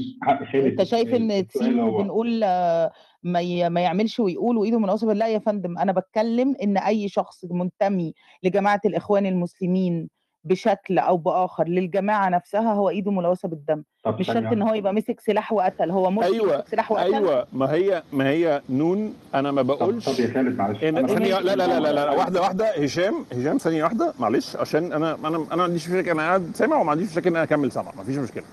[0.54, 2.92] أنت شايف إن هو بنقول آه،
[3.22, 7.44] ما ي- ما يعملش ويقول وإيده مناصبه لا يا فندم أنا بتكلم إن أي شخص
[7.50, 10.08] منتمي لجماعة الإخوان المسلمين
[10.44, 13.82] بشكل أو بآخر للجماعة نفسها هو إيده ملوثه بالدم.
[14.04, 17.14] طب مش شرط إن هو يبقى مسك سلاح وقتل هو أيوه مسك سلاح وقتل.
[17.14, 17.46] أيوه.
[17.52, 20.84] ما هي ما هي نون أنا ما طب طب بقولش يا خالد معلش.
[20.84, 22.84] إن أنا ثانية لا لا لا لا, لا, واحدة واحدة.
[22.84, 26.76] هشام هشام ثانية واحدة معلش عشان أنا أنا أنا ما عنديش مشاكل أنا قاعد سامع
[26.80, 28.44] وما عنديش مشاكل إن أنا أكمل سامع ما فيش مشكلة.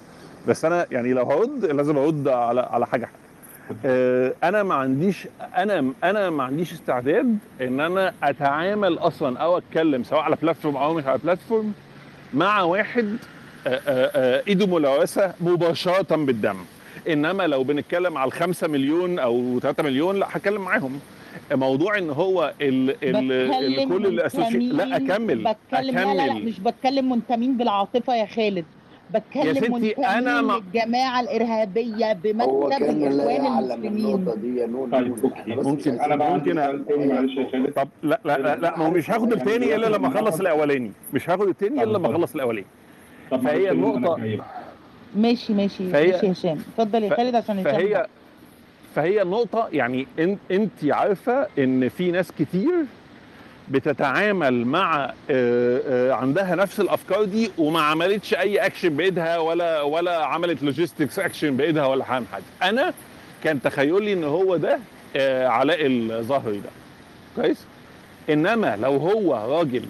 [0.47, 3.09] بس أنا يعني لو هرد لازم ارد على على حاجة.
[3.85, 5.27] آه، أنا ما عنديش
[5.57, 10.93] أنا أنا ما عنديش استعداد إن أنا أتعامل أصلا أو أتكلم سواء على بلاتفورم أو
[10.93, 11.73] مش على بلاتفورم
[12.33, 13.17] مع واحد
[13.67, 16.55] آه، آه، إيده ملوثة مباشرة بالدم.
[17.09, 20.99] إنما لو بنتكلم على الخمسة مليون أو 3 مليون لا هتكلم معاهم.
[21.51, 26.45] موضوع إن هو ال ال كل الاسوشي لا أكمل بتكلم لا لا لا أكمل.
[26.45, 28.65] مش بتكلم منتمين بالعاطفة يا خالد.
[29.13, 34.25] بتكلم ستي منتمين أنا ما للجماعة الإرهابية بمكتب الإخوان المسلمين.
[34.91, 35.55] طيب أوكي.
[35.69, 36.39] ممكن أنا
[37.51, 40.91] خالد طب لا لا لا, لا ما هو مش هاخد التاني إلا لما اخلص الأولاني.
[41.13, 42.67] مش هاخد التاني إلا لما اخلص الأولاني.
[43.31, 44.39] فهي النقطه
[45.15, 46.57] ماشي ماشي فهي ماشي يا هشام.
[46.77, 48.07] اتفضل يا خالد عشان هشام فهي
[48.95, 52.73] فهي النقطة يعني انت انت عارفة إن في ناس كتير
[53.73, 60.25] بتتعامل مع آه، آه، عندها نفس الأفكار دي وما عملتش أي اكشن بإيدها ولا ولا
[60.25, 62.23] عملت logistics action بإيدها ولا حاجة.
[62.63, 62.93] أنا
[63.43, 64.79] كان تخيلي إن هو ده
[65.15, 66.69] آه، علاء الظهري ده.
[67.35, 67.57] كويس؟
[68.29, 69.85] إنما لو هو راجل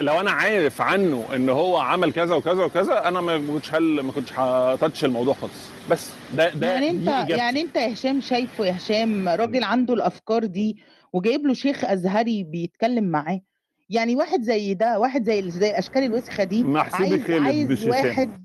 [0.00, 4.12] لو أنا عارف عنه إن هو عمل كذا وكذا وكذا أنا ما كنتش هل ما
[4.12, 5.52] كنتش ه touch الموضوع خالص.
[5.90, 10.44] بس ده ده يعني أنت يعني أنت يا هشام شايفه يا هشام راجل عنده الأفكار
[10.44, 10.76] دي
[11.12, 13.40] وجايب له شيخ أزهري بيتكلم معاه.
[13.90, 16.62] يعني واحد زي ده واحد زي زي الاشكال الوسخه دي
[16.94, 18.44] عايز خالد عايز واحد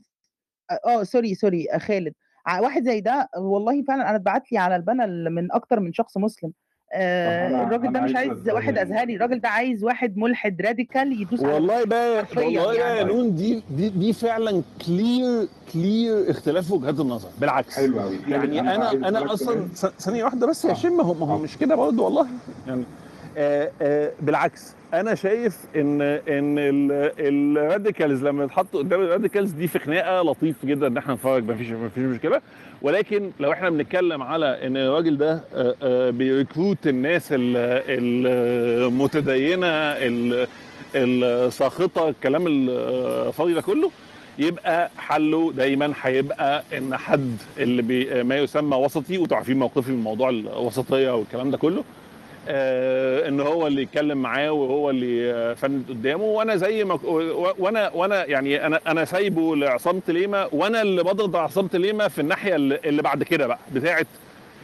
[0.85, 2.13] آه sorry sorry آه، خالد
[2.59, 6.17] واحد زي ده والله فعلا أنا اتبعت لي على ال panel من أكتر من شخص
[6.17, 6.49] مسلم.
[6.49, 6.53] آه
[6.95, 11.83] الراجل ده مش عايز واحد ازهري الراجل ده عايز واحد ملحد radical يدوس على والله
[11.85, 13.13] بقى والله بقى يا يعني.
[13.13, 17.29] نون دي دي دي فعلا clear clear اختلاف وجهات النظر.
[17.41, 17.75] بالعكس.
[17.75, 19.67] حلو قوي خالد يعني أنا أنا أسألك أصلا
[19.99, 20.73] ثانية واحدة بس يا آه.
[20.73, 21.37] هشام ما هو آه.
[21.39, 22.27] مش كده برضه والله.
[22.67, 22.83] يعني
[23.37, 24.73] آه آه بالعكس.
[24.93, 26.55] أنا شايف إن إن
[27.19, 31.43] ال radicals لما يتحطوا قدام ال radicals دي في خناقة لطيف جدا إن إحنا نتفرج
[31.43, 32.41] ما فيش ما فيش مشكلة.
[32.81, 37.57] ولكن لو إحنا بنتكلم على إن الراجل ده آه، آه، بيركروت الناس ال-
[38.85, 40.47] المتدينة ال-
[40.95, 43.91] الساخطه الكلام الفاضي ده كله
[44.39, 50.29] يبقى حله دايما هيبقى إن حد اللي ما يسمى وسطي وانتوا عارفين موقفي من موضوع
[50.29, 51.79] الوسطية والكلام ده كله.
[51.79, 51.83] آه
[53.27, 56.23] إن هو اللي يتكلم معاه وهو اللي آه، فند قدامه.
[56.23, 56.99] وأنا زي ما
[57.57, 62.21] وأنا وأنا يعني أنا أنا سايبه لعصام تليمه وأنا اللي بضغط على عصام تليمه في
[62.21, 64.05] الناحية اللي بعد كده بقى بتاعه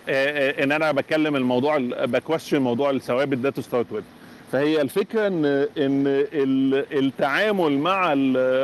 [0.09, 4.03] آه، آه، إن أنا بتكلم الموضوع ب question موضوع الثوابت ده to start with
[4.51, 5.45] فهي الفكرة ان
[5.77, 6.03] إن
[6.33, 8.13] ال- التعامل مع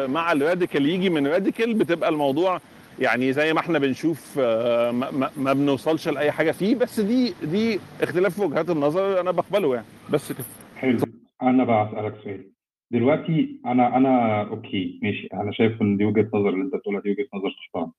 [0.08, 2.62] مع ال radical يجي من radical بتبقى الموضوع
[3.00, 4.92] يعني زي ما إحنا بنشوف آه،
[5.38, 9.88] ما, بنوصلش لأي حاجة فيه بس دي دي اختلاف في وجهات النظر أنا بقبله يعني.
[10.14, 10.46] بس كده.
[10.76, 11.00] حلو.
[11.42, 12.52] أنا بقى اسالك سؤال.
[12.92, 15.28] دلوقتي أنا أنا okay ماشي.
[15.34, 17.92] أنا شايف إن دي وجهة نظر اللي أنت بتقولها دي وجهة نظر تحترم.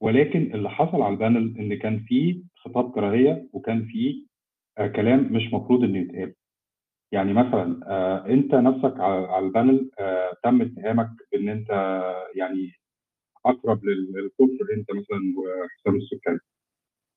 [0.00, 4.24] ولكن اللي حصل على ال panel إن كان فيه خطاب كراهية وكان فيه
[4.78, 6.34] آه كلام مش مفروض إنه يتقال.
[7.12, 9.90] يعني مثلا آه أنت نفسك على ال panel
[10.44, 11.70] تم اتهامك بإن أنت
[12.34, 12.79] يعني
[13.46, 16.38] أقرب لل- للكفر أنت مثلا وحسام السكري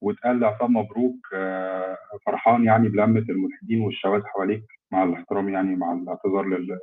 [0.01, 6.45] واتقال لعصام مبروك آه، فرحان يعني بلمة الملحدين والشواذ حواليك مع الاحترام يعني مع الاعتذار
[6.45, 6.79] لل-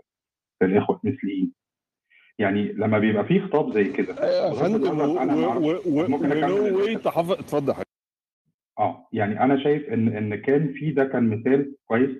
[0.62, 1.53] للإخوة المثليين.
[2.38, 5.01] يعني لما بيبقى فيه خطاب زي كده يا بغض فندم
[6.76, 7.74] واي تحفظ اتفضل.
[8.78, 12.16] آه يعني أنا شايف إن إن كان في ده كان مثال كويس.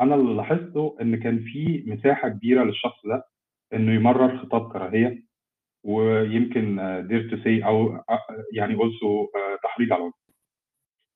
[0.00, 3.24] أنا اللي لاحظته إن كان في مساحة كبيرة للشخص ده
[3.74, 5.22] إنه يمرر خطاب كراهية.
[5.84, 6.76] ويمكن
[7.08, 8.18] دير تو سي أو آه،
[8.52, 9.26] يعني اولسو
[9.62, 10.14] تحريض على العنف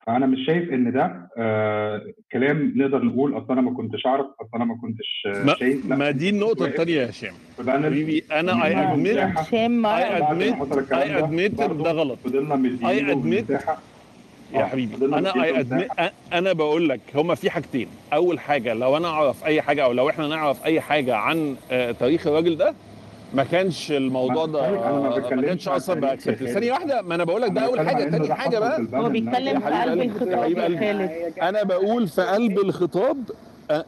[0.06, 2.02] فأنا مش شايف إن ده آه،
[2.32, 5.86] كلام نقدر نقول أصل أنا ما كنتش أعرف أصل أنا ما كنتش آه، ما, شايف.
[5.86, 5.96] لا.
[5.96, 7.34] ما انت دي واقف التانية يا هشام.
[7.68, 12.18] حبيبي أنا اي مديله ادميت هشام اي ما ادميت اي ادميت ده غلط.
[12.24, 13.50] فضلنا اي ادميت
[14.54, 15.88] يا حبيبي أنا اي ادميت
[16.32, 17.88] أنا بقول لك هما في حاجتين.
[18.12, 21.92] أول حاجة لو أنا أعرف أي حاجة أو لو إحنا نعرف أي حاجة عن آه،
[21.92, 22.74] تاريخ الراجل ده
[23.36, 27.02] ما كانش الموضوع ده أنا ما ما بتكلمش كانش عن أصلا باكسبت ثانية خالد واحدة
[27.02, 28.34] ما أنا بقول لك ده أول حاجة.
[28.34, 33.16] حصل في بقى هو بيتكلم في قلب الخطاب يا خالد أنا بقول في قلب الخطاب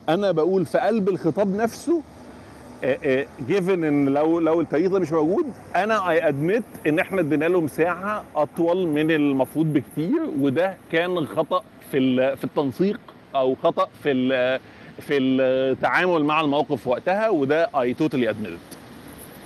[0.09, 2.03] أنا بقول في قلب الخطاب نفسه
[3.49, 5.47] given إن لو لو التاريخ ده مش موجود
[5.77, 11.63] أنا I admit إن إحنا ادينا له مساحه أطول من المفروض بكتير وده كان خطأ
[11.91, 13.01] في ال- في التنسيق
[13.35, 14.61] أو خطأ في ال-
[15.01, 18.59] في التعامل مع الموقف وقتها وده I totally admit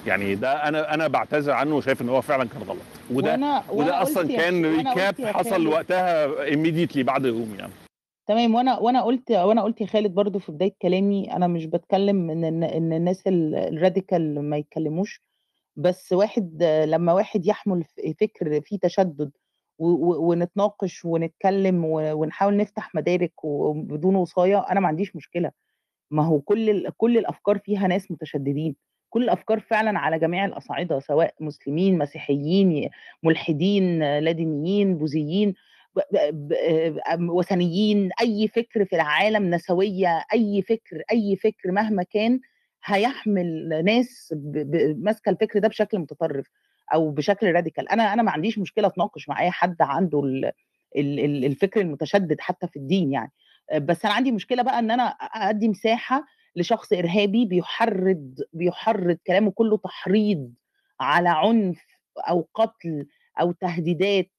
[0.06, 2.78] يعني ده أنا أنا بعتذر عنه وشايف إن هو فعلا كان غلط.
[3.10, 7.72] وده وأنا وده قلت أصلا كان recap حصل وقتها immediately بعد ال room يعني.
[8.26, 12.30] تمام وأنا وأنا قلت وأنا قلت يا خالد برضو في بداية كلامي أنا مش بتكلم
[12.30, 15.22] إن إن الناس ال- الراديكال ما يتكلموش
[15.76, 17.84] بس واحد لما واحد يحمل
[18.20, 19.30] فكر فيه تشدد
[19.78, 25.50] ونتناقش ونتكلم ونحاول نفتح مدارك وبدون وصايه أنا ما عنديش مشكلة.
[26.10, 28.76] ما هو كل كل الأفكار فيها ناس متشددين.
[29.12, 32.90] كل الأفكار فعلا على جميع الاصعده سواء مسلمين مسيحيين
[33.22, 35.54] ملحدين لا دينيين بوذيين
[37.20, 42.40] وثنيين أي فكر في العالم نسوية أي فكر أي فكر مهما كان
[42.84, 44.34] هيحمل ناس
[44.96, 46.46] ماسكة الفكر ده بشكل متطرف
[46.94, 50.52] أو بشكل راديكال أنا أنا ما عنديش مشكلة أتناقش مع أي حد عنده ال-
[50.96, 53.32] ال- ال- الفكر المتشدد حتى في الدين يعني.
[53.80, 55.02] بس أنا عندي مشكلة بقى إن أنا
[55.34, 56.24] أدي مساحة
[56.56, 60.52] لشخص إرهابي بيحرض بيحرض كلامه كله تحريض
[61.00, 61.84] على عنف
[62.28, 63.06] أو قتل
[63.40, 64.30] أو تهديدات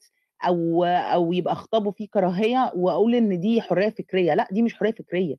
[0.47, 4.33] أو أو يبقى خطابه فيه كراهية وأقول إن دي حرية فكرية.
[4.33, 5.35] لأ دي مش حرية فكرية.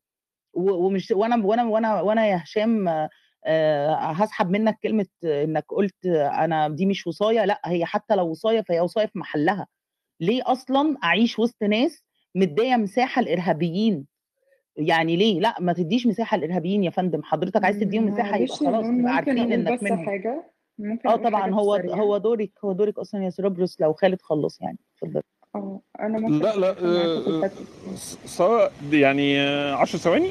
[0.55, 2.89] ومش وأنا وأنا وأنا وأنا يا هشام
[3.47, 7.45] آه، هسحب منك كلمة إنك قلت أنا دي مش وصاية.
[7.45, 9.67] لأ هي حتى لو وصاية فهي وصاية في محلها.
[10.21, 12.05] ليه أصلا أعيش وسط ناس
[12.35, 14.07] مدية مساحة الارهابيين
[14.77, 18.85] يعني ليه؟ لأ ما تديش مساحة الارهابيين يا فندم حضرتك عايز تديهم مساحة يبقى خلاص
[18.85, 20.07] نبقى عارفين إنك بس منهم.
[20.07, 20.45] حاجة؟
[20.79, 24.61] ممكن آه طبعا هو السريع؟ هو دورك هو دورك أصلا يا سيربروس لو خالد خلص
[24.61, 25.21] يعني اتفضل.
[25.55, 27.51] آه أنا ممكن لا لا آه، آه،
[28.27, 30.31] سارة يعني 10 ثواني؟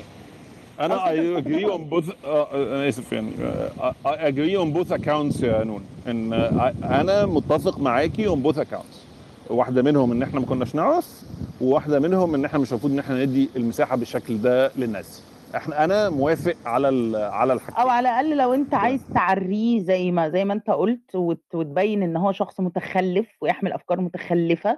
[0.80, 5.44] آه أنا خالص both آه، آه، أنا آسف يعني آه، I agree on both accounts
[5.44, 9.13] يا نون إن آه، أنا متفق معاكي on both accounts.
[9.50, 11.22] واحدة منهم إن إحنا ما كناش نعرف
[11.62, 15.24] وواحدة منهم إن إحنا مش المفروض إن إحنا ندي المساحة بالشكل ده للناس.
[15.56, 20.30] إحنا أنا موافق على على أو الحاجتين على الأقل لو أنت عايز تعريه زي ما
[20.30, 24.78] زي ما أنت قلت وت- وتبين إن هو شخص متخلف ويحمل أفكار متخلفة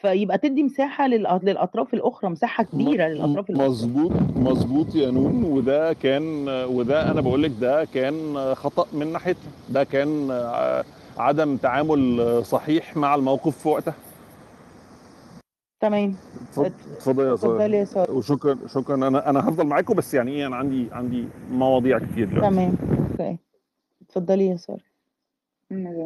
[0.00, 3.68] فيبقى تدي مساحة للأطراف الأخرى مساحة كبيرة للأطراف الأخرى.
[3.68, 5.44] مظبوط مظبوط يا نون.
[5.44, 10.84] وده كان وده أنا بقول لك ده كان خطأ من ناحيتنا ده كان آه،
[11.20, 13.94] عدم تعامل صحيح مع الموقف في وقتها.
[15.80, 16.14] تمام.
[16.58, 18.94] اتفضلي سارة يا ساره وشكرا شكرا.
[18.94, 22.50] أنا أنا هفضل معاكم بس يعني إيه أنا عندي عندي مواضيع كتير دلوقتي.
[22.50, 22.74] تمام.
[23.10, 23.36] أوكي
[24.02, 24.82] اتفضلي يا ساره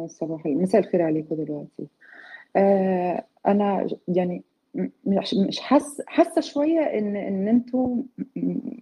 [0.07, 1.87] صباح مساء الخير عليكم دلوقتي.
[2.55, 4.43] آه أنا يعني
[5.05, 7.97] مش مش حاسه حاسة شوية إن إن أنتوا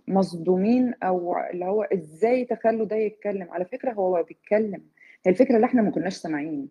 [0.07, 3.47] مصدومين أو اللي هو إزاي تخلوا ده يتكلم.
[3.51, 4.81] على فكرة هو بيتكلم
[5.25, 6.67] هي الفكرة اللي إحنا ما كناش سامعين.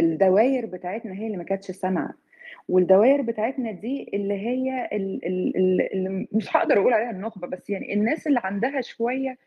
[0.00, 2.14] الدواير بتاعتنا هي اللي ما كانتش سامعة.
[2.68, 7.70] والدوائر بتاعتنا دي اللي هي ال- ال- ال- اللي مش هقدر أقول عليها النخبة بس
[7.70, 9.38] يعني الناس اللي عندها شوية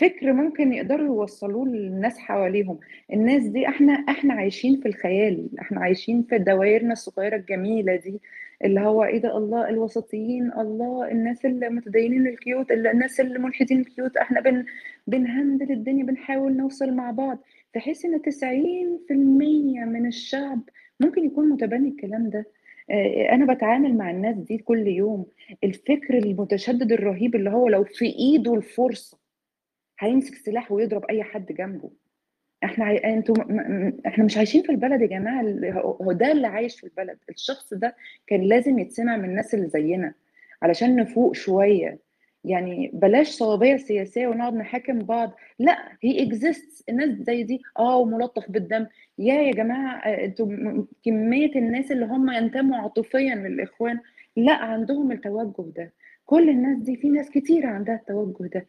[0.00, 2.78] فكر ممكن يقدروا يوصلوه للناس حواليهم.
[3.12, 8.20] الناس دي إحنا إحنا عايشين في الخيال إحنا عايشين في دوائرنا الصغيرة الجميلة دي
[8.64, 13.87] اللي هو إيه ده الله الوسطيين الله الناس المتدينين ال cute ال- الناس الملحدين ال
[13.87, 14.64] cute إحنا بن
[15.06, 17.38] بنهندل الدنيا بنحاول نوصل مع بعض.
[17.72, 19.12] تحس إن 90%
[19.86, 20.60] من الشعب
[21.00, 22.46] ممكن يكون متبني الكلام ده.
[22.90, 25.26] آه، أنا بتعامل مع الناس دي كل يوم.
[25.64, 29.18] الفكر المتشدد الرهيب اللي هو لو في إيده الفرصة
[30.00, 31.90] هيمسك سلاح ويضرب أي حد جنبه.
[32.64, 32.96] إحنا عاي...
[32.96, 33.34] أنتوا.
[34.06, 35.42] إحنا مش عايشين في البلد يا جماعة.
[36.02, 37.18] هو ده اللي عايش في البلد.
[37.30, 37.96] الشخص ده
[38.26, 40.14] كان لازم يتسمع من الناس اللي زينا
[40.62, 41.98] علشان نفوق شوية.
[42.44, 45.32] يعني بلاش صوابية سياسية ونقعد نحاكم بعض.
[45.58, 46.82] لا هي exists.
[46.88, 48.86] الناس زي دي آه وملطخ بالدم.
[49.18, 50.46] يا يا جماعة آه، أنتوا
[51.04, 54.00] كمية الناس اللي هم ينتموا عاطفيا للإخوان
[54.36, 55.92] لا عندهم التوجه ده.
[56.26, 58.66] كل الناس دي في ناس كتير عندها التوجه ده.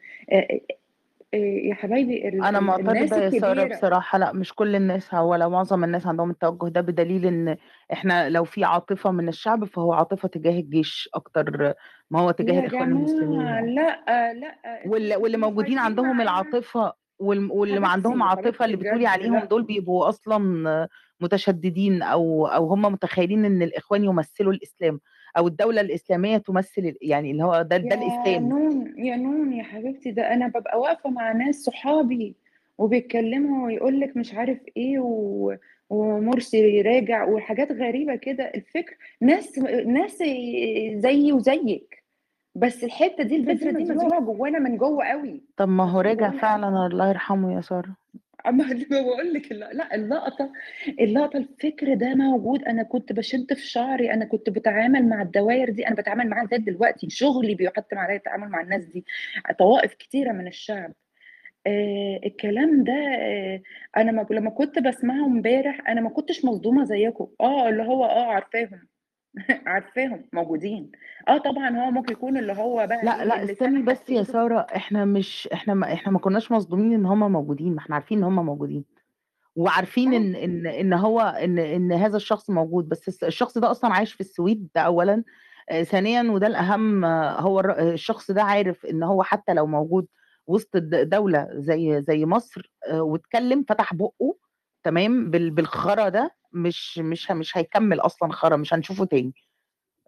[1.33, 2.39] آه، يا حبايبي ال-
[2.79, 6.69] الناس معترضة يا ساره الكبيرة بصراحة لأ مش كل الناس ولا معظم الناس عندهم التوجه
[6.71, 7.57] ده بدليل إن
[7.93, 11.73] إحنا لو في عاطفة من الشعب فهو عاطفة تجاه الجيش أكتر
[12.11, 13.75] ما هو تجاه يا الإخوان المسلمين جماعة يعني.
[13.75, 14.55] لأ لأ
[14.87, 16.21] واللي, أنتوا واللي موجودين عندهم
[17.19, 20.87] والم- واللي ما عندهم حبيبتي عاطفة اللي حبيبتي بتقولي بجد عليهم دول بيبقوا أصلا
[21.19, 24.99] متشددين أو أو هم متخيلين إن الإخوان يمثلوا الإسلام.
[25.37, 28.49] أو الدولة الإسلامية تمثل يعني اللي هو ده ده يا الإسلام.
[28.49, 32.35] نون يا نون يا حبيبتي ده أنا ببقى واقفة مع ناس صحابي
[32.77, 35.55] وبيتكلموا ويقول لك مش عارف إيه و...
[35.89, 38.43] ومرسي راجع وحاجات غريبة كده.
[38.43, 40.17] الفكر ناس ناس
[40.95, 42.03] زيي وزيك.
[42.55, 45.43] بس الحتة دي الفكرة دي مزروعة جوانا من جوه قوي.
[45.57, 47.95] طب ما هو راجع فعلا الله يرحمه يا سارة.
[48.47, 50.51] اللي بقول لك لا لا، اللقطة
[50.99, 52.63] اللقطة الفكر ده موجود.
[52.63, 56.59] أنا كنت بشد في شعري أنا كنت بتعامل مع الدوائر دي أنا بتعامل معاها لغاية
[56.61, 57.09] دلوقتي.
[57.09, 59.05] شغلي بيحتم عليا التعامل مع الناس دي.
[59.59, 60.93] طوائف كتيرة من الشعب.
[61.67, 63.61] آه الكلام ده آه
[63.97, 67.29] أنا ما لما كنت بسمعه امبارح أنا ما كنتش مصدومة زيكم.
[67.41, 68.87] آه اللي هو آه عارفاهم.
[69.67, 70.91] عارفاهم موجودين.
[71.27, 74.13] آه طبعا هو ممكن يكون اللي هو بقى لا إيه لا اللي استني بس يا
[74.19, 77.95] ايده سارة إحنا مش إحنا ما إحنا ما كناش مصدومين إن هم موجودين ما إحنا
[77.95, 78.85] عارفين إن هم موجودين.
[79.55, 80.17] وعارفين آه.
[80.17, 84.13] إن إن إن هو إن إن هذا الشخص موجود بس الس- الشخص ده أصلا عايش
[84.13, 85.23] في السويد ده اولا.
[85.69, 89.67] آه، ثانيا وده الأهم آه، هو الر- آه، الشخص ده عارف إن هو حتى لو
[89.67, 90.07] موجود
[90.47, 94.35] وسط دولة زي زي مصر آه، واتكلم فتح بقه
[94.83, 99.33] تمام بال- بالخرا ده مش مش مش هيكمل أصلا خرا مش هنشوفه تاني.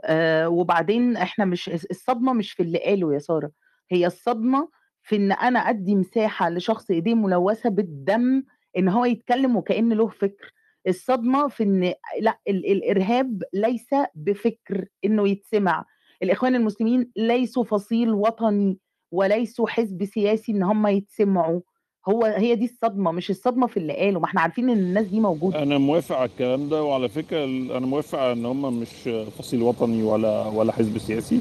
[0.06, 3.52] آه وبعدين إحنا مش الصدمة مش في اللي قاله يا سارة
[3.92, 4.70] هي الصدمة
[5.04, 8.44] في إن أنا أدي مساحة لشخص إيديه ملوثة بالدم
[8.78, 10.54] إن هو يتكلم وكأن له فكر.
[10.88, 15.86] الصدمة في إن لأ ال الإرهاب ليس بفكر إنه يتسمع.
[16.24, 18.80] الإخوان المسلمين ليسوا فصيل وطني
[19.12, 21.62] وليسوا حزب سياسي إن هم يتسمعوا.
[22.10, 25.20] هو هي دي الصدمة مش الصدمة في اللي قاله ما إحنا عارفين إن الناس دي
[25.20, 29.62] موجودة أنا موافق على الكلام ده وعلى فكرة أنا موافق على إن هم مش فصيل
[29.62, 31.40] وطني ولا ولا حزب سياسي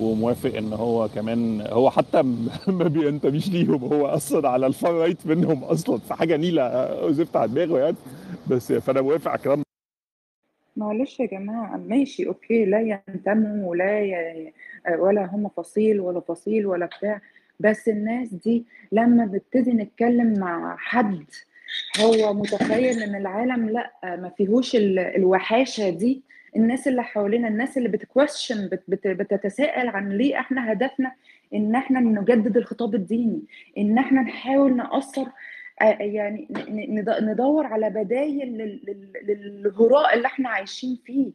[0.00, 2.22] وموافق إن هو كمان هو حتى
[2.66, 7.50] ما بينتميش ليهم هو أصلا على الفار رايت منهم أصلا في حاجة نيلة زفت على
[7.50, 7.96] دماغه يعني
[8.50, 9.62] بس فأنا موافق على الكلام ده.
[10.76, 14.52] معلش يا جماعة ماشي okay لا ينتموا ولا ي...
[14.98, 17.20] ولا هم فصيل ولا فصيل ولا بتاع
[17.60, 21.24] بس الناس دي لما بنبتدي نتكلم مع حد
[22.00, 26.22] هو متخيل إن العالم لأ ما فيهوش ال- الوحاشة دي.
[26.56, 28.82] الناس اللي حوالينا الناس اللي بت question بت...
[28.88, 29.06] بت...
[29.06, 31.12] بتتساءل عن ليه إحنا هدفنا
[31.54, 33.42] إن إحنا نجدد الخطاب الديني
[33.78, 35.26] إن إحنا نحاول نأثر
[35.82, 36.48] آه، يعني
[37.20, 41.30] ندور على بدايل لل- لل- للهراء اللي إحنا عايشين فيه.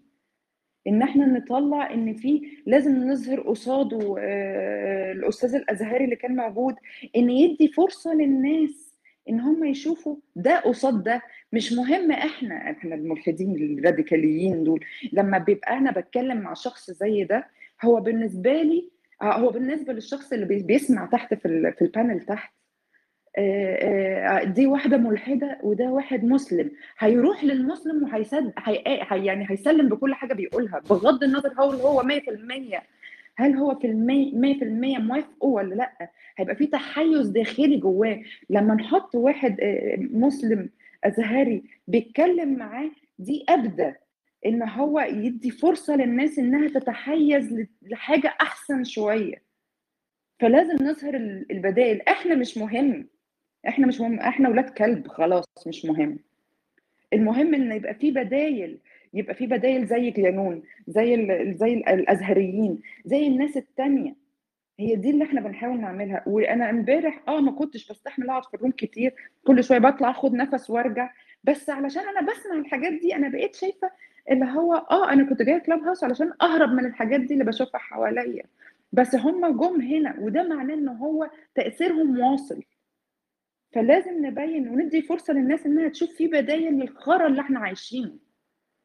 [0.88, 6.76] إن إحنا نطلع إن في لازم نظهر قصاده آه، الأستاذ الأزهري اللي كان موجود
[7.16, 8.94] إن يدي فرصة للناس
[9.30, 11.22] إن هم يشوفوا ده قصاد ده.
[11.54, 14.86] مش مهم إحنا إحنا الملحدين الراديكاليين دول.
[15.14, 17.48] لما بيبقى أنا بتكلم مع شخص زي ده
[17.84, 18.90] هو بالنسبة لي
[19.22, 22.54] آه، هو بالنسبة للشخص اللي بي- بيسمع تحت في ال- في ال panel تحت
[24.44, 26.72] دي واحدة ملحدة وده واحد مسلم.
[27.00, 28.10] هيروح للمسلم.
[28.58, 28.76] هي...
[29.26, 32.82] يعني هيسلم بكل حاجة بيقولها بغض النظر هو هو 100%
[33.36, 36.10] هل هو في المية 100% موافقه ولا لأ.
[36.38, 38.22] هيبقى في تحيز داخلي جواه.
[38.50, 40.70] لما نحط واحد آه، مسلم
[41.04, 43.94] أزهري بيتكلم معاه دي أبدى
[44.46, 49.36] إن هو يدي فرصة للناس إنها تتحيز ل- لحاجة أحسن شوية.
[50.40, 52.02] فلازم نظهر ال- البدائل.
[52.02, 53.08] إحنا مش مهم.
[53.68, 56.20] إحنا مش مهم إحنا ولاد كلب خلاص مش مهم.
[57.14, 58.78] المهم إن يبقى في بدايل
[59.14, 61.16] يبقى في بدايل زي كيانون زي
[61.60, 64.16] زي ال- الأزهريين زي الناس التانية.
[64.80, 66.24] هي دي اللي إحنا بنحاول نعملها.
[66.28, 69.14] وأنا إمبارح آه ما كنتش بستحمل أقعد في الروم كتير
[69.48, 71.10] كل شوية بطلع آخد نفس وأرجع.
[71.44, 73.92] بس علشان أنا بسمع الحاجات دي أنا بقيت شايفة
[74.32, 77.80] اللي هو آه أنا كنت جاية كلاب هاوس علشان أهرب من الحاجات دي اللي بشوفها
[77.80, 78.44] حواليا.
[78.94, 82.64] بس هم جم هنا وده معناه إن هو تأثيرهم واصل.
[83.74, 88.18] فلازم نبين وندي فرصة للناس إنها تشوف في بدايل للخرا اللي إحنا عايشينه.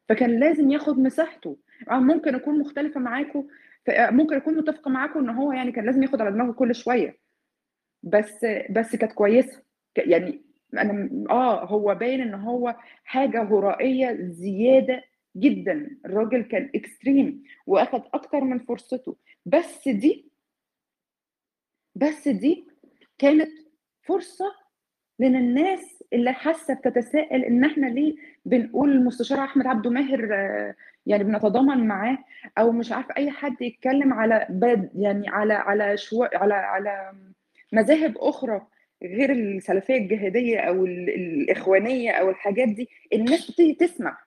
[0.09, 1.57] فكان لازم ياخد مساحته.
[1.91, 3.47] آه ممكن أكون مختلفة معاكم
[3.89, 7.17] آه ممكن أكون متفقة معاكم إن هو يعني كان لازم ياخد على دماغه كل شوية.
[8.03, 9.61] بس بس كانت كويسة.
[9.97, 10.41] يعني
[10.73, 15.03] أنا آه هو باين إن هو حاجة هرائية زيادة
[15.37, 15.97] جدا.
[16.05, 19.17] الراجل كان اكستريم وأخد أكتر من فرصته.
[19.45, 20.29] بس دي
[21.95, 22.67] بس دي
[23.17, 23.49] كانت
[24.03, 24.58] فرصة
[25.19, 28.15] لأن الناس اللي حاسة بتتساءل إن إحنا ليه
[28.45, 32.17] بنقول المستشار أحمد عبده ماهر آه، يعني بنتضامن معاه
[32.57, 37.13] أو مش عارفة أي حد يتكلم على بد يعني على على شو على على
[37.73, 38.67] مذاهب أخرى
[39.03, 42.89] غير السلفية الجهادية أو ال- الإخوانية أو الحاجات دي.
[43.13, 44.17] الناس تبتدي تسمع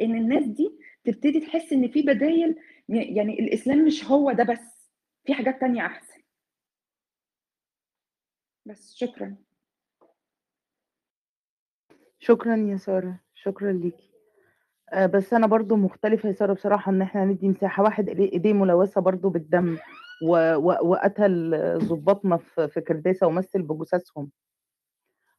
[0.00, 0.70] إن الناس دي
[1.04, 2.56] تبتدي تحس إن في بدايل
[2.88, 4.90] يعني الإسلام مش هو ده بس
[5.26, 6.20] في حاجات تانية أحسن.
[8.66, 9.36] بس شكرا.
[12.26, 14.10] شكرا يا سارة شكرا ليكي
[14.92, 17.82] آه، بس أنا برضو مختلفة يا سارة بصراحة إن إحنا ندي مساحة.
[17.82, 19.76] واحد إيديه إيديه ملوثة برضو بالدم
[20.22, 20.54] و...
[20.54, 20.88] و...
[20.88, 24.30] وقتل ضباطنا في في كرداسة ومثل بجثثهم.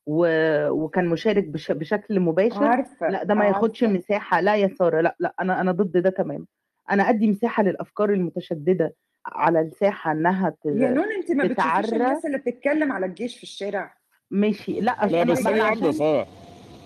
[0.05, 0.27] و...
[0.69, 1.71] وكان مشارك بش...
[1.71, 2.63] بشكل مباشر.
[2.63, 3.97] عارفة لا ده ما ياخدش عارفة.
[3.97, 4.41] مساحة.
[4.41, 6.47] لا يا سارة لا لا أنا أنا ضد ده تمام
[6.91, 10.65] أنا أدي مساحة للأفكار المتشددة على الساحة إنها ت...
[10.65, 13.93] يا نون أنت ما بتشوفيش تتعرى الناس اللي بتتكلم على الجيش في الشارع؟
[14.31, 14.79] ماشي.
[14.81, 16.27] لا لا أنا بس واحدة يا عشان سارة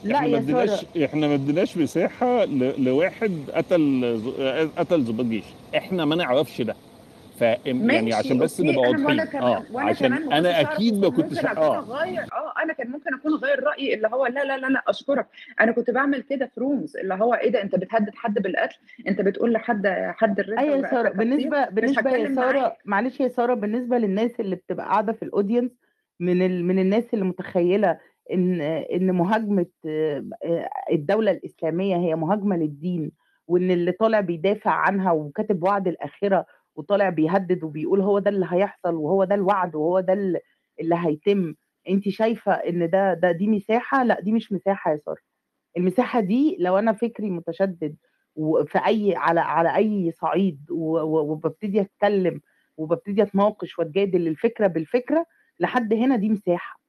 [0.04, 1.06] لا إحنا ما يا اديناش سارة.
[1.06, 2.84] إحنا ما اديناش مساحة ل...
[2.86, 4.22] لواحد قتل
[4.78, 5.46] قتل ضباط جيش.
[5.78, 6.76] إحنا ما نعرفش ده.
[7.40, 9.20] ف يعني ماشي عشان بس نبقى واضحين.
[9.42, 11.78] آه عشان كمان أنا أكيد ما كنتش آه.
[11.80, 15.28] آه أنا كان ممكن أكون اغير رأيي اللي هو لا لا لا لا أشكرك.
[15.62, 18.76] أنا كنت بعمل كده في رومز اللي هو إيه ده أنت بتهدد حد بالقتل؟
[19.08, 19.88] أنت بتقول لحد
[20.18, 24.56] حد الرده أيوه يا سارة بالنسبة بالنسبة يا سارة معلش يا سارة بالنسبة للناس اللي
[24.56, 25.72] بتبقى قاعدة في الأودينس
[26.20, 26.66] من ال...
[26.66, 27.98] من الناس اللي متخيلة
[28.34, 30.24] إن إن مهاجمة آه،
[30.92, 33.12] الدولة الإسلامية هي مهاجمة للدين
[33.48, 38.96] وإن اللي طالع بيدافع عنها وكاتب وعد الاخره وطالع بيهدد وبيقول هو ده اللي هيحصل
[38.96, 41.56] وهو ده الوعد وهو ده اللي هيتم.
[41.90, 45.18] انت شايفة إن ده ده دي مساحة؟ لأ دي مش مساحة يا سارة.
[45.78, 47.96] المساحة دي لو أنا فكري متشدد
[48.36, 52.42] وفي أي على على أي صعيد وببتدي أتكلم
[52.78, 55.26] وببتدي أتناقش وأتجادل الفكرة بالفكرة
[55.60, 56.81] لحد هنا دي مساحة.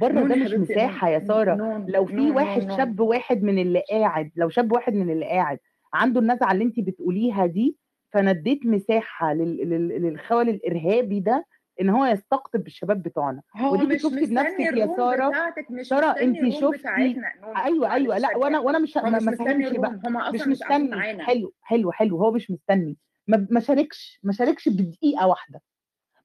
[0.00, 1.54] بره ده مش مساحة يا سارة.
[1.88, 5.58] لو في واحد شاب واحد من اللي قاعد لو شاب واحد من اللي قاعد
[5.94, 7.76] عنده النزعة اللي انت بتقوليها دي
[8.12, 11.44] فأنا اديت مساحة لل- لل- للخول الإرهابي ده
[11.80, 13.42] إن هو يستقطب الشباب بتوعنا.
[13.94, 15.30] مش شفتي بنفسك يا سارة.
[15.88, 16.36] سارة انت
[16.76, 16.88] شفتي
[17.64, 19.90] أيوه أيوه لا وأنا وأنا مش ما مستني بقى.
[20.34, 20.94] مش مستني.
[21.22, 22.96] حلو حلو حلو هو مش مستني.
[23.50, 25.60] ما شاركش ما شاركش بدقيقة واحدة.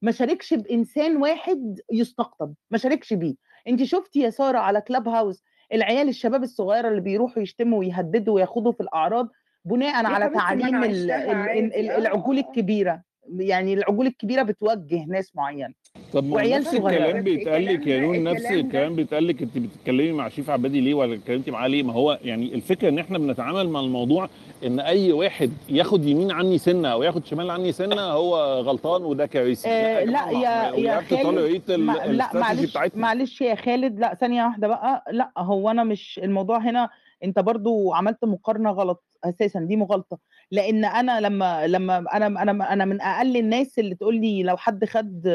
[0.05, 3.35] ما شاركش بإنسان واحد يستقطب ما شاركش بيه.
[3.67, 5.43] انت شفتي يا سارة على كلاب هاوس
[5.73, 9.29] العيال الشباب الصغيرة اللي بيروحوا يشتموا ويهددوا وياخدوا في الأعراض
[9.65, 11.59] بناء على تعليم ال- عشتها ال- ال- عادي.
[11.59, 12.49] ال- آه العقول آه آه.
[12.49, 13.01] الكبيرة.
[13.39, 15.73] يعني العقول الكبيرة بتوجه ناس معينة.
[16.13, 17.05] طب وعيال نفس صغيرة.
[17.05, 20.93] الكلام بيتقال لك يا نون نفس الكلام بيتقال لك انت بتتكلمي مع شريف عبادي ليه
[20.93, 24.29] ولا اتكلمتي معاه ليه؟ ما هو يعني الفكرة إن إحنا بنتعامل مع الموضوع
[24.63, 29.25] إن أي واحد ياخد يمين عني سنة أو ياخد شمال عني سنة هو غلطان وده
[29.25, 33.01] كارثي لا آه يا لا يا يا خالد ما لا معلش بتاعتنا.
[33.01, 35.03] معلش يا خالد لا ثانية واحدة بقى.
[35.11, 36.89] لا هو أنا مش الموضوع هنا
[37.23, 40.17] أنت برضو عملت مقارنة غلط أساسا دي مغالطة.
[40.51, 44.85] لأن أنا لما لما أنا أنا أنا من أقل الناس اللي تقول لي لو حد
[44.85, 45.27] خد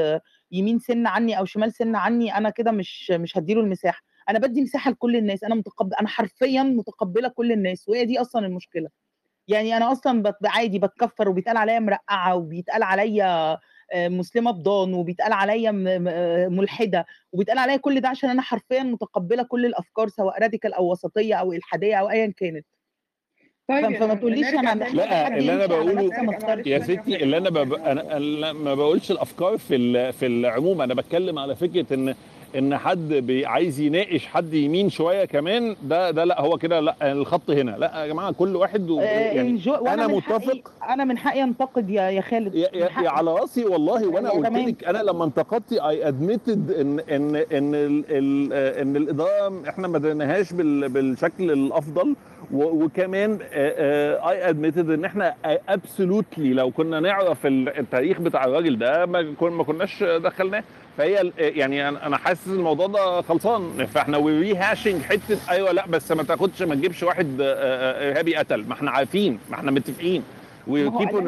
[0.53, 4.03] يمين سن عني أو شمال سن عني أنا كده مش مش هديله المساحة.
[4.29, 5.45] أنا بدي مساحة لكل الناس.
[5.45, 8.89] أنا متقبل أنا حرفيا متقبلة كل الناس وهي دي أصلا المشكلة.
[9.51, 13.59] يعني أنا أصلا بت- عادي بتكفر وبيتقال عليا مرقعة وبيتقال عليا
[13.93, 19.43] آه، مسلمة بضان وبيتقال عليا آه، ملحدة وبيتقال عليا كل ده عشان أنا حرفيا متقبلة
[19.43, 22.67] كل الأفكار سواء راديكال أو وسطية أو إلحادية أو ايا كانت.
[23.69, 27.75] طيب فما تقوليش أنا لا اللي أنا بقوله يا ستي اللي أنا بب...
[27.75, 30.13] أنا أنا ما بقولش الأفكار في ال...
[30.13, 32.15] في العموم أنا بتكلم على فكرة إن
[32.59, 33.41] إن حد.
[33.45, 37.71] عايز يناقش حد يمين شوية كمان ده ده لا هو كده لا الخط هنا.
[37.71, 39.01] لا يا جماعة كل واحد و...
[39.01, 39.73] آه، يعني الجو...
[39.73, 43.35] وأنا أنا من حقي متفق أنا من حقي أنتقد يا يا خالد يا, يا, على
[43.35, 44.69] رأسي والله وأنا قلت تمام.
[44.69, 49.99] لك أنا لما انتقدت اي ادميتد إن إن إن ال ال إن الاداره إحنا ما
[49.99, 52.17] درناهاش بال بالشكل الأفضل.
[52.53, 55.35] وكمان I admitted إن إحنا
[55.69, 60.65] absolutely لو كنا نعرف ال- التاريخ بتاع الراجل ده ما كن- ما كناش دخلناه.
[60.99, 63.87] فهي يعني أنا حاسس الموضوع ده خلصان.
[63.87, 68.37] فإحنا و rehashing حتة أيوه لأ بس ما تاخدش ما تجيبش واحد آه، آه، إرهابي
[68.37, 68.65] قتل.
[68.69, 70.23] ما إحنا عارفين ما إحنا متفقين.
[70.69, 70.77] اون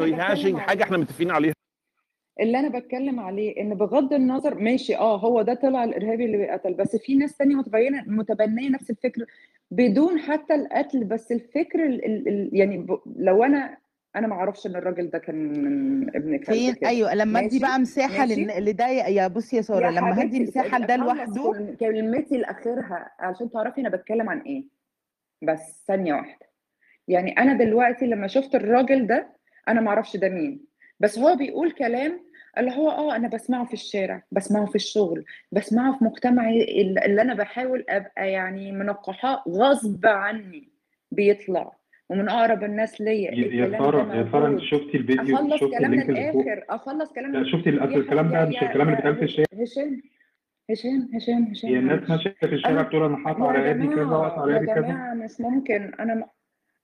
[0.01, 1.53] re بتكلم hashing حاجة إحنا متفقين عليها.
[2.39, 6.73] اللي أنا بتكلم عليه إن بغض النظر ماشي آه هو ده طلع الإرهابي اللي قتل
[6.73, 9.25] بس في ناس تانية متبينة متبنية نفس الفكر
[9.71, 13.77] بدون حتى القتل بس الفكر ال ال ال يعني ب لو أنا
[14.15, 18.25] أنا ما أعرفش إن الراجل ده كان من ابن فين؟ أيوه لما أدي بقى مساحة
[18.25, 23.81] لده يا بصي يا سارة لما هدي مساحة لده لوحده كل- كلمتي لآخرها عشان تعرفي
[23.81, 24.63] أنا بتكلم عن إيه.
[25.41, 26.45] بس ثانية واحدة
[27.07, 29.27] يعني أنا دلوقتي لما شفت الراجل ده
[29.67, 30.72] أنا ما أعرفش ده مين.
[30.99, 32.19] بس هو بيقول كلام
[32.57, 37.21] اللي هو آه أنا بسمعه في الشارع بسمعه في الشغل بسمعه في مجتمعي ال- اللي
[37.21, 40.69] أنا بحاول أبقى يعني منقحاه غصب عني
[41.11, 41.71] بيطلع.
[42.09, 46.65] ومن أقرب الناس ليا يا يا ساره يا ساره أنت شفتي الفيديو أخلص كلام للاخر
[46.69, 49.25] أخلص كلام لا شفتي يا الكلام ده يا مش يا الكلام اللي بيتقال في يا
[49.25, 50.01] الشارع؟ هشام
[50.69, 54.47] هشام هشام هشام هي الناس ماشية في الشارع بتقول أنا هقطع يا رقابي كذا جماعة
[54.49, 54.81] يا رقابي كذا.
[54.81, 55.91] جماعة مش ممكن.
[55.99, 56.27] أنا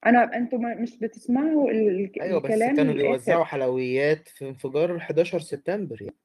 [0.05, 4.97] م- أنا أنتوا ما- مش بتسمعوا ال- أيوه بس الكلام كانوا بيوزعوا حلويات في انفجار
[4.97, 6.15] 11 سبتمبر يعني.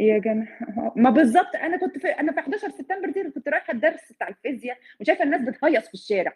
[0.00, 4.12] يا جماعة ما بالظبط أنا كنت في أنا في 11 سبتمبر دي كنت رايحة الدرس
[4.12, 6.34] بتاع الفيزياء وشايفة الناس بتهيص في الشارع.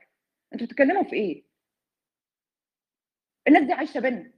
[0.53, 1.45] أنتوا بتتكلموا في إيه؟
[3.49, 4.31] الناس دي عايشة بينا.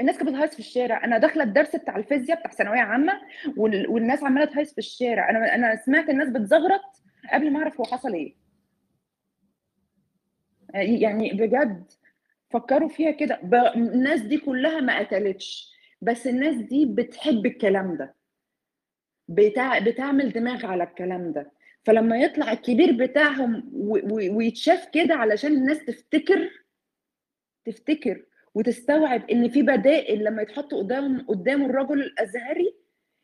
[0.00, 1.04] الناس كانت بتهيص في الشارع.
[1.04, 3.12] أنا داخلة الدرس بتاع الفيزياء بتاع ثانوية عامة
[3.56, 3.88] وال...
[3.88, 5.30] والناس عمالة تهيص في الشارع.
[5.30, 6.82] أنا أنا سمعت الناس بتزغرط
[7.32, 8.45] قبل ما أعرف هو حصل إيه.
[10.74, 11.84] يعني بجد
[12.50, 13.40] فكروا فيها كده.
[13.76, 15.72] الناس دي كلها ما قتلتش
[16.02, 18.14] بس الناس دي بتحب الكلام ده
[19.28, 19.78] بتاع...
[19.78, 21.50] بتعمل دماغ على الكلام ده
[21.84, 23.70] فلما يطلع الكبير بتاعهم.
[24.10, 26.50] ويتشاف كده علشان الناس تفتكر
[27.64, 28.22] تفتكر
[28.54, 32.74] وتستوعب إن في بدائل لما يتحط قدام قدام الرجل الأزهري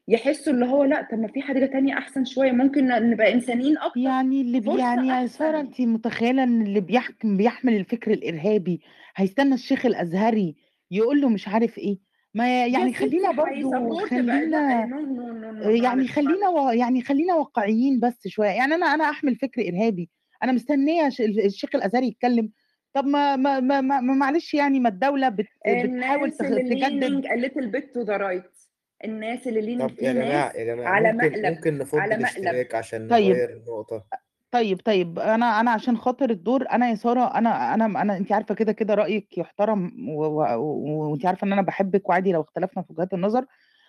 [0.09, 4.01] يحسوا اللي هو لأ طب ما في حاجة تانية أحسن شوية ممكن نبقى إنسانيين أكتر.
[4.01, 8.11] يعني اللي بي- فرصة يعني يا سارة احسن انت متخيلة إن اللي بيحكم بيحمل الفكر
[8.11, 8.81] الإرهابي
[9.17, 10.57] هيستنى الشيخ الأزهري
[10.91, 11.99] يقول له مش عارف إيه؟
[12.35, 15.97] ما يا يعني ستي خلينا برضو هيسبورت بقى لا خلينا نو نو نو نو يعني
[15.97, 16.71] معلش خلينا و...
[16.71, 18.49] يعني خلينا واقعيين بس شوية.
[18.51, 20.11] يعني أنا أنا أحمل فكر إرهابي.
[20.43, 22.51] أنا مستنية ش- الشيخ الأزهري يتكلم.
[22.95, 25.47] طب ما ما ما, ما معلش يعني ما الدولة بت...
[25.67, 26.47] بتحاول الناس تخ...
[26.47, 28.62] اللي تجدد leaning a little bit to the right.
[29.05, 31.99] الناس اللي leaning طب في يا جماعة ناس يا جماعة على ممكن مقلب ممكن نفض
[31.99, 32.21] على مقلب.
[32.37, 33.31] الاشتراك عشان طيب.
[33.37, 34.05] نغير النقطة؟
[34.51, 38.55] طيب طيب أنا أنا عشان خاطر الدور أنا يا سارة أنا أنا أنا انت عارفة
[38.55, 42.83] كده كده رأيك يحترم و- و- و- وانت عارفة إن أنا بحبك وعادي لو اختلفنا
[42.83, 43.41] في وجهات النظر.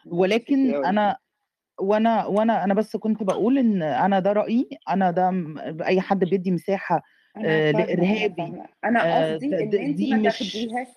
[0.06, 1.18] ميرسي ولكن قوي أنا
[1.80, 6.20] وأنا وأنا أنا بس كنت بقول إن أنا ده رأيي أنا ده م- أي حد
[6.20, 7.02] بيدي مساحة
[7.38, 8.66] أنا آه، فاهمة أنا لإرهابي فاهمة.
[8.86, 10.88] أنا آه، قصدي إن انت دي ما مش تاخديهاش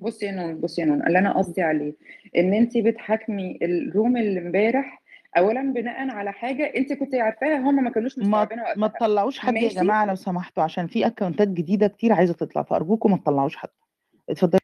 [0.00, 1.94] بصي يا نون بصي يا نون اللي أنا قصدي عليه
[2.36, 5.02] إن انت بتحاكمي الروم اللي إمبارح
[5.36, 9.38] اولا بناء على حاجة انت كنت عارفاها هم ما كانوش ما مستوعبينها ما وقتها تطلعوش
[9.38, 13.16] حد يا ماشي؟ جماعة لو سمحتوا عشان في اكونتات جديدة كتير عايزة تطلع فأرجوكم ما
[13.16, 13.68] تطلعوش حد.
[14.30, 14.60] اتفضلي.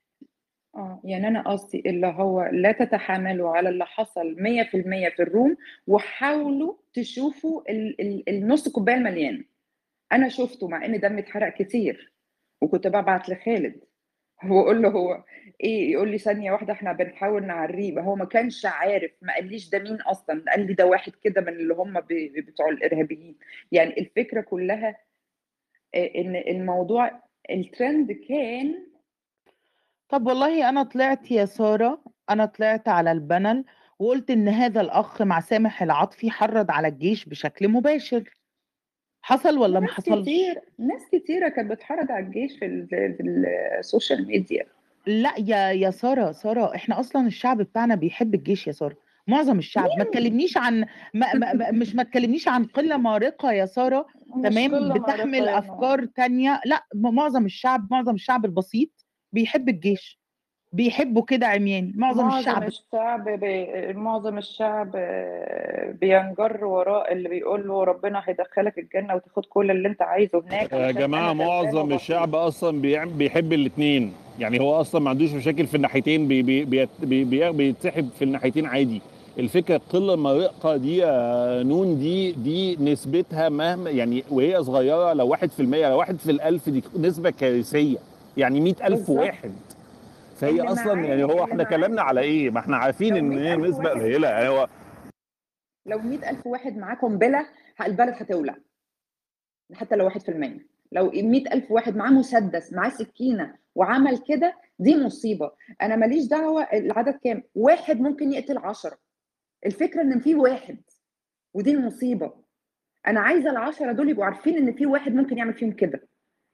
[0.76, 5.56] آه يعني أنا قصدي اللي هو لا تتحاملوا على اللي حصل 100% في الروم
[5.86, 9.44] وحاولوا تشوفوا ال- ال- النص كوباية المليان.
[10.12, 12.12] أنا شفته مع إن دمي اتحرق كتير
[12.60, 13.80] وكنت ببعت لخالد.
[14.50, 15.24] وأقول له هو
[15.64, 18.00] إيه؟ يقول لي ثانية واحدة إحنا بنحاول نعريه.
[18.00, 21.48] هو ما كانش عارف ما قاليش ده مين أصلا قال لي ده واحد كده من
[21.48, 22.00] اللي هم
[22.36, 23.36] بتوع الإرهابيين.
[23.72, 24.96] يعني الفكرة كلها
[25.94, 28.86] آه، إن الموضوع الترند كان
[30.08, 33.64] طب والله أنا طلعت يا سارة أنا طلعت على ال panel
[33.98, 38.30] وقلت إن هذا الأخ مع سامح العاطفي حرض على الجيش بشكل مباشر.
[39.26, 43.22] حصل ولا ما ناس حصلش؟ كتير ناس كتيرة كانت بتحرض على الجيش في, ال- في
[43.78, 44.66] ال social media.
[45.06, 48.96] لا يا يا سارة سارة إحنا أصلا الشعب بتاعنا بيحب الجيش يا سارة
[49.28, 49.88] معظم الشعب.
[49.88, 50.80] ما مين؟ تكلمنيش عن
[51.14, 54.06] ما ما ما- مش ما تكلمنيش عن قلة مارقة يا سارة
[54.36, 56.60] مش تمام؟ قلة بتحمل مارقة أفكار تانية.
[56.66, 60.20] لا م- معظم الشعب معظم الشعب البسيط بيحب الجيش.
[60.74, 61.92] بيحبوا كده عمياني.
[61.96, 62.62] معظم معظم الشعب.
[62.62, 63.92] الشعب بي...
[63.92, 70.02] معظم الشعب آه، بينجر وراء اللي بيقول له ربنا هيدخلك الجنة وتاخد كل اللي انت
[70.02, 74.12] عايزه هناك يا غلبان معظم الشعب أصلا بيعم- بيحب الاتنين.
[74.38, 78.24] يعني هو أصلا ما عندوش مشاكل في الناحيتين بي بي بي بي بي بيتسحب في
[78.24, 79.02] الناحيتين عادي.
[79.38, 81.00] الفكرة القلة المارقة دي
[81.68, 86.30] نون دي دي نسبتها مهما يعني وهي صغيرة لو واحد في المية لو واحد في
[86.30, 87.96] الألف دي نسبة كارثية.
[88.36, 89.18] يعني مئة ألف بالظبط.
[89.18, 89.52] واحد.
[90.34, 93.84] فهي معاه يعني هو إحنا كلامنا على إيه؟ ما إحنا عارفين إن هي 100000 نسبة
[93.90, 94.28] واحد قليلة.
[94.28, 94.68] يعني هو
[95.86, 97.46] لو 100000 واحد معاه قنبلة
[97.80, 98.56] البلد هتولع.
[99.74, 100.14] حتى لو 1%
[100.92, 105.52] لو 100000 واحد معاه مسدس معاه سكينة وعمل كده دي مصيبة.
[105.82, 107.42] أنا ماليش دعوة العدد كام.
[107.54, 108.98] واحد ممكن يقتل عشرة.
[109.66, 110.78] الفكرة إن في واحد.
[111.54, 112.32] ودي المصيبة.
[113.06, 116.08] أنا عايزة العشرة دول يبقوا عارفين إن في واحد ممكن يعمل فيهم كده.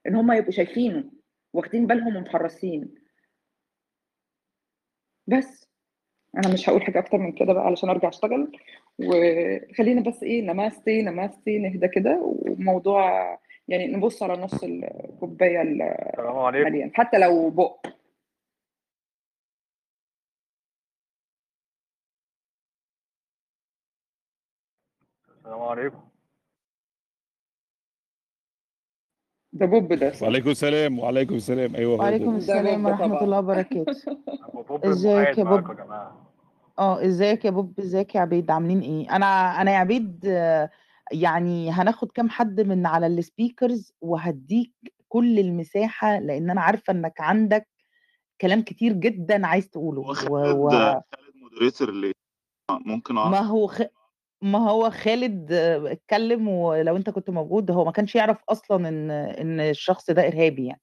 [0.06, 1.04] إن هم يبقوا شايفينه
[1.52, 2.94] واخدين بالهم ومحرصين
[5.38, 5.70] بس.
[6.36, 8.58] أنا مش هقول حاجة أكتر من كده بقى علشان أرجع أشتغل.
[8.98, 12.20] وخلينا بس إيه نماستي نماستي نهدى كده.
[12.22, 13.38] وموضوع
[13.68, 16.66] يعني نبص على نص الكوباية السلام عليكم.
[16.66, 17.86] المليان حتى لو بق.
[25.38, 26.09] السلام عليكم.
[29.52, 31.76] ده بوب ده صح؟ وعليكم السلام وعليكم السلام.
[31.76, 33.22] أيوه وعليكم السلام طبعا.
[33.22, 33.84] الله وبركاته.
[34.84, 35.64] إزيك يا بوب؟
[36.78, 40.70] آه إزيك يا بوب؟ إزيك يا عبيد؟ عاملين إيه؟ أنا أنا يا عبيد آه،
[41.12, 44.72] يعني هناخد كام حد من على ال speakers وهديك
[45.08, 47.68] كل المساحة لأن أنا عارفة إنك عندك
[48.40, 50.02] كلام كتير جدا عايز تقوله.
[50.02, 50.14] هو و...
[50.14, 50.70] خالد و...
[50.70, 52.12] خالد moderator ليه؟
[52.70, 53.82] ممكن ما اعرف هو خ...
[54.42, 59.60] ما هو خالد اتكلم ولو أنت كنت موجود هو ما كانش يعرف أصلا إن إن
[59.60, 60.80] الشخص ده إرهابي يعني.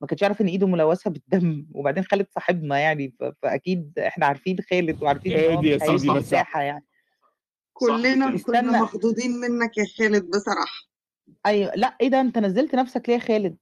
[0.00, 3.14] ما كانش يعرف إن إيده ملوثة بالدم وبعدين خالد صاحبنا يعني.
[3.42, 6.86] فأكيد إحنا عارفين خالد وعارفين إن هو مش بس مساحة يعني.
[7.72, 8.80] كلنا كنا استنى.
[8.80, 10.88] مخضوضين منك يا خالد بصراحة.
[11.46, 11.72] أيوه.
[11.76, 13.56] لأ إيه ده؟ أنت نزلت نفسك ليه يا خالد؟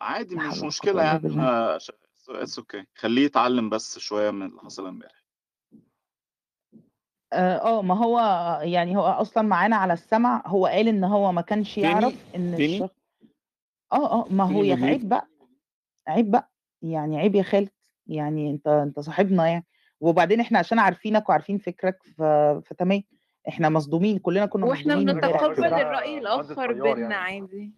[0.00, 1.18] عادي مش مشكلة يعني.
[1.18, 1.42] بالله.
[1.42, 1.78] آه
[2.28, 5.25] it's okay خليه يتعلم بس شوية من اللي حصل امبارح.
[7.36, 8.18] آه آه، ما هو
[8.62, 12.50] يعني هو أصلا معانا على السمع هو قال إن هو ما كانش تاني يعرف إن
[12.56, 12.94] تاني الشخص
[13.92, 15.28] آه آه ما هو تاني يا عيب بقى
[16.08, 16.50] عيب بقى
[16.82, 17.70] يعني عيب يا خالد
[18.06, 19.66] يعني أنت أنت صاحبنا يعني.
[20.00, 22.22] وبعدين إحنا عشان عارفينك وعارفين فكرك ف...
[22.66, 23.02] فتمام
[23.48, 27.14] إحنا مصدومين كلنا كنا وإحنا مصدومين امبارح بنتقبل الرأي الآخر طيار بينا يعني.
[27.14, 27.72] عادي.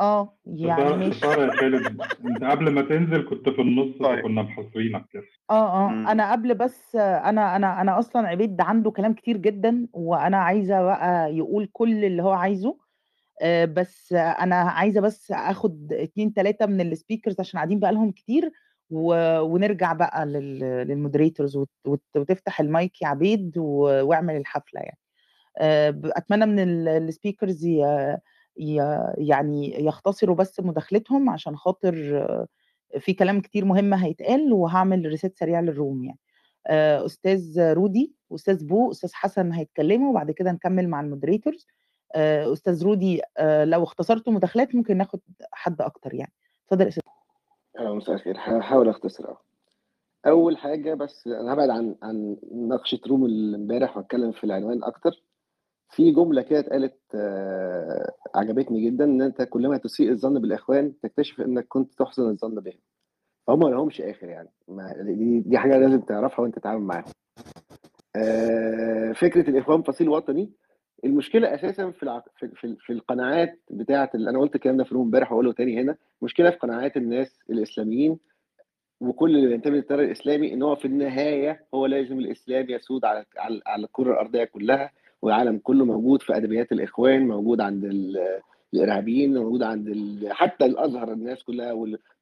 [0.00, 4.18] آه يعني خسارة ماشي خسارة يا خالد انت قبل ما تنزل كنت في النص طيب
[4.20, 6.06] فكنا محاصرينك كده آه آه مم.
[6.08, 10.82] أنا قبل بس أنا أنا أنا أصلا عبيد ده عنده كلام كتير جدا وأنا عايزة
[10.82, 12.78] بقى يقول كل اللي هو عايزه
[13.42, 18.12] آه، بس أنا عايزة بس آخد اتنين تلاتة من ال speakers عشان قاعدين بقى لهم
[18.12, 18.52] كتير
[18.90, 19.14] و...
[19.40, 20.58] ونرجع بقى لل...
[20.60, 21.70] لل moderators وت...
[21.86, 22.02] وت...
[22.16, 23.80] وتفتح المايك يا عبيد و...
[23.82, 24.98] واعمل الحفلة يعني
[25.58, 26.58] آه، ب- أتمنى من
[26.88, 27.64] ال speakers.
[27.66, 27.84] ي...
[29.18, 31.94] يعني يختصروا بس مداخلتهم عشان خاطر
[32.98, 36.18] في كلام كتير مهم هيتقال وهعمل reset سريع لل room يعني.
[36.66, 41.66] آه، أستاذ رودي واستاذ بو أستاذ حسن هيتكلموا وبعد كده نكمل مع ال moderators.
[42.14, 45.20] آه، أستاذ رودي آه، لو اختصرتوا مداخلات ممكن ناخد
[45.52, 46.32] حد أكتر يعني.
[46.64, 47.02] اتفضل أستاذ.
[47.80, 49.34] مساء الخير هحاول أختصر
[50.26, 53.24] أول حاجة بس أنا هبعد عن عن مناقشه روم
[53.54, 55.22] امبارح وأتكلم في العنوان أكتر.
[55.90, 61.66] في جملة كده اتقالت آه، عجبتني جدا إن أنت كلما تسيء الظن بالإخوان تكتشف إنك
[61.68, 62.80] كنت تحسن الظن بهم.
[63.46, 64.48] فهم ما لهمش آخر يعني.
[64.68, 67.04] ما دي, دي حاجة لازم تعرفها وأنت تتعامل معاهم
[68.16, 70.52] آه، فكرة الإخوان فصيل وطني.
[71.04, 72.22] المشكلة أساسا في الع...
[72.36, 75.96] في, في, القناعات بتاعة اللي أنا قلت الكلام ده في الروم امبارح واقوله تاني هنا.
[76.22, 78.18] مشكله في قناعات الناس الإسلاميين
[79.00, 83.60] وكل اللي بينتمي للتيار الإسلامي إن هو في النهاية هو لازم الإسلام يسود على على,
[83.66, 84.92] على الكرة الأرضية كلها.
[85.22, 88.40] والعالم كله موجود في أدبيات الإخوان موجود عند ال-
[88.74, 89.96] الإرهابيين موجود عند.
[90.30, 91.72] حتى الأزهر الناس كلها.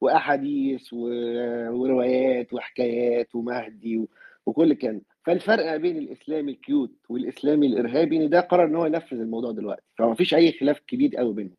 [0.01, 0.93] وأحاديث.
[0.93, 4.07] وروايات وحكايات ومهدي.
[4.47, 9.53] وكل كان فالفرق بين الإسلامي الكيوت والإسلامي الإرهابي إن ده قرر إن هو ينفذ الموضوع
[9.53, 11.55] دلوقتي فما فيش أي خلاف كبير قوي بينهم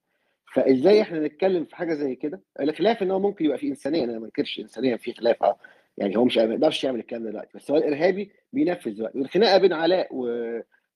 [0.53, 4.19] فإزاي إحنا نتكلم في حاجة زي كده الخلاف إن هو ممكن يبقى في إنسانية أنا
[4.19, 5.57] ما أنكرش انسانيا في خلاف آه
[5.97, 9.57] يعني هو مش ما يقدرش يعمل الكلام ده دلوقتي بس هو الإرهابي بينفذ دلوقتي والخناقة
[9.57, 10.27] بين علاء و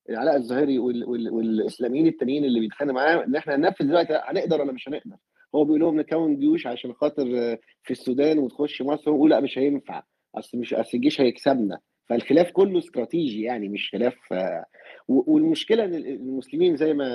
[0.09, 1.03] علاء الظاهري وال...
[1.05, 1.29] وال...
[1.29, 5.15] والإسلاميين التانيين اللي بيتخانقوا معاه إن إحنا هننفذ دلوقتي هنقدر ولا مش هنقدر؟
[5.55, 9.57] هو بيقول لهم نكون جيوش عشان خاطر آه، في السودان وتخش مصر ويقول لا مش
[9.57, 10.03] هينفع.
[10.35, 11.79] أصل مش أصل الجيش هيكسبنا.
[12.09, 14.65] فالخلاف كله استراتيجي يعني مش خلاف آه،
[15.07, 17.07] والمشكلة إن المسلمين زي ما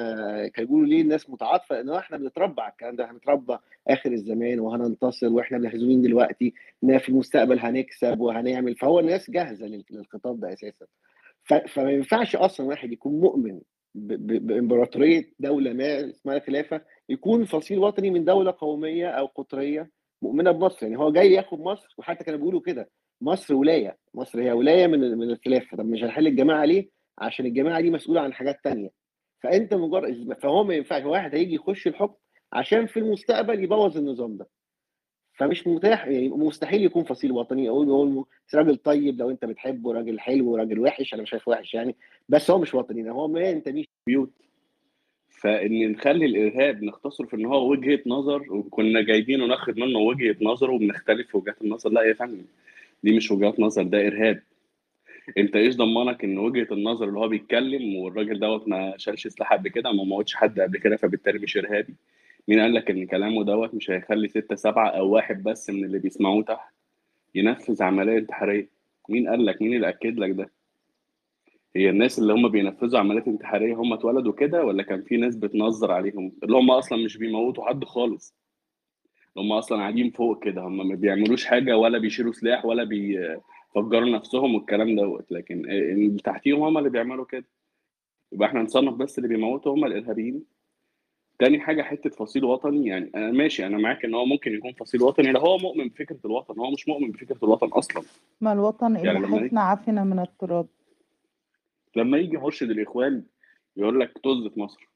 [0.48, 3.56] كانوا بيقولوا ليه الناس متعاطفة إن إحنا بنتربى على الكلام ده هنتربى
[3.88, 6.54] آخر الزمان وهننتصر وإحنا محزونين دلوقتي
[6.84, 10.86] إن في المستقبل هنكسب وهنعمل فهو الناس جاهزة لل- للخطاب ده أساسا.
[11.68, 13.60] فما ينفعش أصلا واحد يكون مؤمن
[13.94, 19.90] بإمبراطورية دولة ما اسمها خلافة يكون فصيل وطني من دولة قومية أو قطرية
[20.22, 20.86] مؤمنة بمصر.
[20.86, 22.90] يعني هو جاي ياخد مصر وحتى كانوا بيقولوا كده
[23.20, 25.76] مصر ولاية مصر هي ولاية من من الخلافة.
[25.76, 28.90] طب مش هنحل الجماعة ليه؟ عشان الجماعة دي مسؤولة عن حاجات تانية.
[29.42, 32.14] فأنت مجرد فهو ما ينفعش واحد هيجي يخش الحكم
[32.52, 34.48] عشان في المستقبل يبوظ النظام ده.
[35.36, 37.68] فمش متاح يعني مستحيل يكون فصيل وطني.
[37.68, 41.74] أقول يقول راجل طيب لو أنت بتحبه راجل حلو راجل وحش أنا مش شايف وحش
[41.74, 41.96] يعني.
[42.28, 44.30] بس هو مش وطني هو ما ينتميش بيوت
[45.28, 50.70] فان نخلي الإرهاب نختصره في إن هو وجهة نظر وكنا جايبينه ناخد منه وجهة نظر
[50.70, 51.90] وبنختلف في وجهات النظر.
[51.90, 52.44] لا يا فندم
[53.02, 54.42] دي مش وجهات نظر ده إرهاب.
[55.38, 59.68] أنت إيش ضمنك إن وجهة النظر اللي هو بيتكلم والراجل دوت ما شالش سلاح قبل
[59.68, 61.94] كده ما موتش حد قبل كده فبالتالي مش إرهابي؟
[62.48, 65.98] مين قال لك إن كلامه دوت مش هيخلي ستة سبعة أو واحد بس من اللي
[65.98, 66.74] بيسمعوه تحت؟
[67.34, 68.68] ينفذ عملية انتحارية.
[69.08, 70.50] مين قال لك؟ مين اللي أكد لك ده؟
[71.76, 75.92] هي الناس اللي هم بينفذوا عمليات انتحارية هم اتولدوا كده ولا كان في ناس بتنظر
[75.92, 78.34] عليهم؟ اللي هم أصلا مش بيموتوا حد خالص.
[79.36, 84.10] اللي هم أصلا قاعدين فوق كده هم ما بيعملوش حاجة ولا بيشيلوا سلاح ولا بيفجروا
[84.10, 85.32] نفسهم والكلام دوت.
[85.32, 87.44] لكن اللي تحتيهم هم اللي بيعملوا كده.
[88.32, 90.55] يبقى إحنا نصنف بس اللي بيموتوا هم الإرهابيين.
[91.38, 95.02] تاني حاجة حتة فصيل وطني يعني أنا ماشي أنا معاك إن هو ممكن يكون فصيل
[95.02, 98.02] وطني لو هو مؤمن بفكرة الوطن هو مش مؤمن بفكرة الوطن أصلا.
[98.40, 100.66] ما الوطن يعني إلا لما يجي من التراب.
[101.96, 103.22] لما يجي مرشد الإخوان
[103.76, 104.88] يقول لك طز في مصر.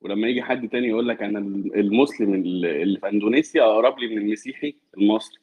[0.00, 1.38] ولما يجي حد تاني يقول لك أنا
[1.76, 5.38] المسلم اللي في إندونيسيا أقرب لي من المسيحي المصري.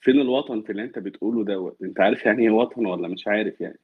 [0.00, 3.60] فين الوطن في اللي أنت بتقوله دوت؟ أنت عارف يعني إيه وطن ولا مش عارف
[3.60, 3.78] يعني؟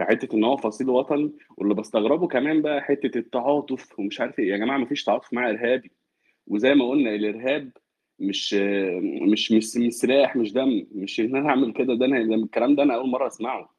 [0.00, 4.48] فحته إن هو فصيل وطن واللي بستغربه كمان بقى حتة التعاطف ومش عارف إيه.
[4.48, 5.90] يا جماعة مفيش تعاطف مع إرهابي.
[6.46, 7.70] وزي ما قلنا الإرهاب
[8.18, 8.54] مش
[9.22, 11.94] مش مش مش سلاح مش دم مش إن أنا أعمل كده.
[11.94, 13.70] ده أنا الكلام ده أنا أول مرة أسمعه.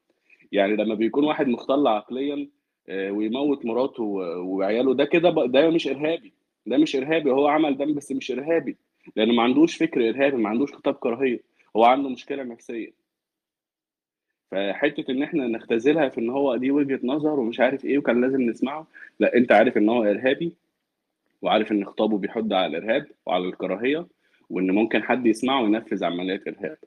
[0.52, 2.48] يعني لما بيكون واحد مختل عقليا
[2.90, 6.34] آه، ويموت مراته وعياله ده كده ده مش إرهابي.
[6.66, 7.32] ده مش إرهابي.
[7.32, 8.78] هو عمل ده بس مش إرهابي.
[9.16, 11.40] لأنه ما عندوش فكر إرهابي ما عندوش خطاب كراهية.
[11.76, 13.01] هو عنده مشكلة نفسية.
[14.52, 18.42] فحتة إن إحنا نختزلها في إن هو دي وجهة نظر ومش عارف إيه وكان لازم
[18.42, 18.88] نسمعه
[19.20, 20.54] لا أنت عارف إن هو إرهابي
[21.42, 24.06] وعارف إن خطابه بيحض على الإرهاب وعلى الكراهية
[24.50, 26.78] وإن ممكن حد يسمعه وينفذ عمليات إرهاب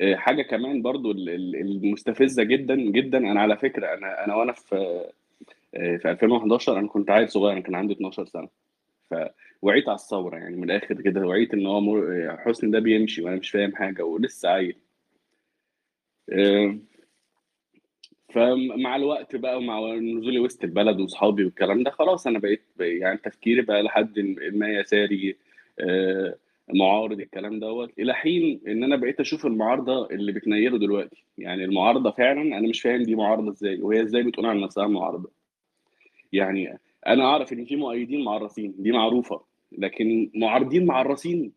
[0.00, 4.52] آه، حاجة كمان برضو ال- ال- المستفزة جدا جدا أنا على فكرة أنا أنا وأنا
[4.52, 5.04] في
[5.74, 8.48] آه، في 2011 أنا كنت عيل صغير أنا كان عندي 12 سنة
[9.10, 12.02] فوعيت على الثورة يعني من الآخر كده وعيت إن هو.
[12.38, 14.76] حسني ده بيمشي وأنا مش فاهم حاجة ولسه عيل
[16.32, 16.76] آه،
[18.34, 23.62] فمع الوقت بقى ومع نزولي وسط البلد واصحابي والكلام ده خلاص أنا بقيت يعني تفكيري
[23.62, 24.18] بقى لحد
[24.52, 25.36] ما يساري
[25.80, 26.36] آه،
[26.74, 31.24] معارض الكلام دوت إلى حين إن أنا بقيت أشوف المعارضة اللي بتنيره دلوقتي.
[31.38, 35.30] يعني المعارضة فعلا أنا مش فاهم دي معارضة إزاي وهي إزاي بتقول عن نفسها معارضة.
[36.32, 39.40] يعني أنا أعرف إن في مؤيدين معرصين دي معروفة
[39.78, 41.52] لكن معارضين معرصين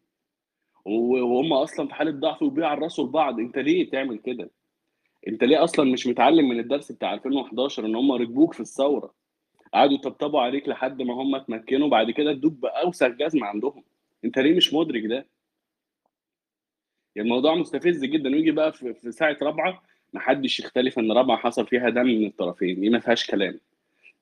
[0.85, 4.49] وهم أصلا في حالة ضعف وبيعرصوا لبعض أنت ليه تعمل كده؟
[5.27, 9.13] انت ليه أصلا مش متعلم من الدرس بتاع 2011 ان هم ركبوك في الثورة؟
[9.73, 13.83] قعدوا يطبطبوا عليك لحد ما هم اتمكنوا بعد كده ادوك بأوسخ جزمة عندهم.
[14.25, 15.25] انت ليه مش مدرك ده؟
[17.17, 18.29] الموضوع مستفز جدا.
[18.29, 19.83] ويجي بقى في ساعة رابعة
[20.13, 22.81] محدش يختلف إن رابعة حصل فيها دم من الطرفين.
[22.81, 23.59] دي ما فيهاش كلام.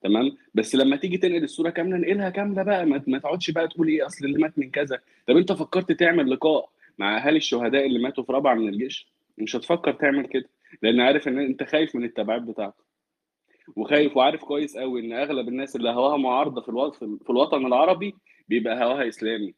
[0.02, 2.86] تمام؟ بس لما تيجي تنقل الصورة كاملة انقلها كاملة بقى.
[2.86, 5.00] ما تقعدش بقى تقول إيه أصل اللي مات من كذا.
[5.26, 6.68] طب أنت فكرت تعمل لقاء
[6.98, 9.06] مع أهالي الشهداء اللي ماتوا في رابعة من الجيش؟
[9.38, 10.48] مش هتفكر تعمل كده.
[10.82, 12.84] لأن عارف إن أنت خايف من التبعات بتاعته.
[13.76, 18.14] وخايف وعارف كويس قوي إن أغلب الناس اللي هواها معارضة في الوطن في الوطن العربي
[18.48, 19.54] بيبقى هواها إسلامي.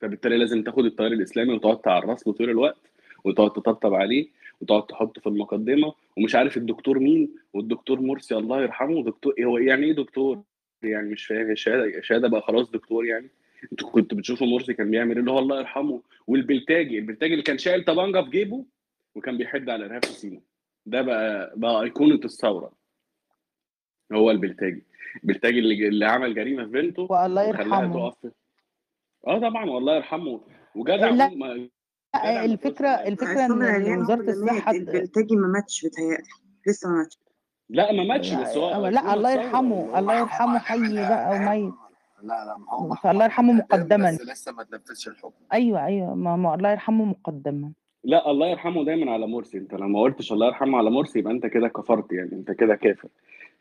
[0.00, 2.90] فبالتالي لازم تاخد التيار الإسلامي وتقعد تعرص له طول الوقت
[3.24, 4.28] وتقعد تطبطب عليه
[4.60, 9.86] وتقعد تحطه في المقدمة ومش عارف الدكتور مين والدكتور مرسي الله يرحمه دكتور هو يعني
[9.86, 10.42] إيه دكتور؟
[10.82, 13.28] يعني مش فاهم الشهاده الشهاده بقى خلاص دكتور يعني؟
[13.72, 16.02] أنتوا كنتوا بتشوفوا مرسي كان بيعمل إيه؟ اللي هو الله يرحمه.
[16.26, 18.64] والبلتاجي البلتاجي اللي كان شايل طبنجه في جيبه؟
[19.14, 20.42] وكان بيحد على الارهاب في سيناء
[20.86, 22.72] ده بقى بقى أيقونة الثورة.
[24.12, 24.86] هو البلتاجي.
[25.22, 28.10] البلتاجي اللي, اللي عمل جريمة في بنته والله وخلاها يرحمه.
[28.10, 28.32] تقف
[29.26, 30.40] آه طبعا والله يرحمه.
[30.76, 31.28] وجدع لا
[32.14, 36.22] لا، الفكرة الفكرة عصام إن اللي مات الصحة البلتاجي ما ماتش بيتهيألي.
[36.66, 37.18] لسه ما ماتش.
[37.68, 41.74] لا ما ماتش بس هو لا الله يرحمه الله يرحمه حي بقى وميت.
[42.22, 44.10] لا لا ما هو فالله يرحمه مقدما.
[44.10, 45.44] بس لسه ما تنفذش الحكم.
[45.52, 47.72] أيوه أيوه ما ما الله يرحمه مقدما.
[48.04, 49.58] لا الله يرحمه دايما على مرسي.
[49.58, 52.74] أنت لو ما قلتش الله يرحمه على مرسي يبقى أنت كده كفرت يعني أنت كده
[52.74, 53.08] كافر.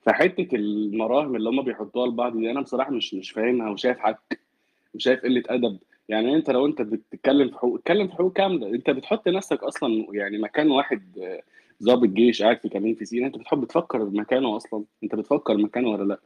[0.02, 4.40] فحتة المراهم اللي هم بيحطوها لبعض دي أنا بصراحة مش مش فاهمها وشايف حك
[4.96, 5.80] وشايف قلة أدب.
[6.10, 8.68] يعني أنت لو أنت بتتكلم في حقوق اتكلم في حقوق كاملة.
[8.70, 11.42] أنت بتحط نفسك أصلا يعني مكان واحد آه،
[11.84, 13.28] ضابط جيش قاعد في كمين في سينا.
[13.28, 14.84] أنت بتحب تفكر مكانه أصلا.
[15.04, 16.20] أنت بتفكر مكانه ولا لأ؟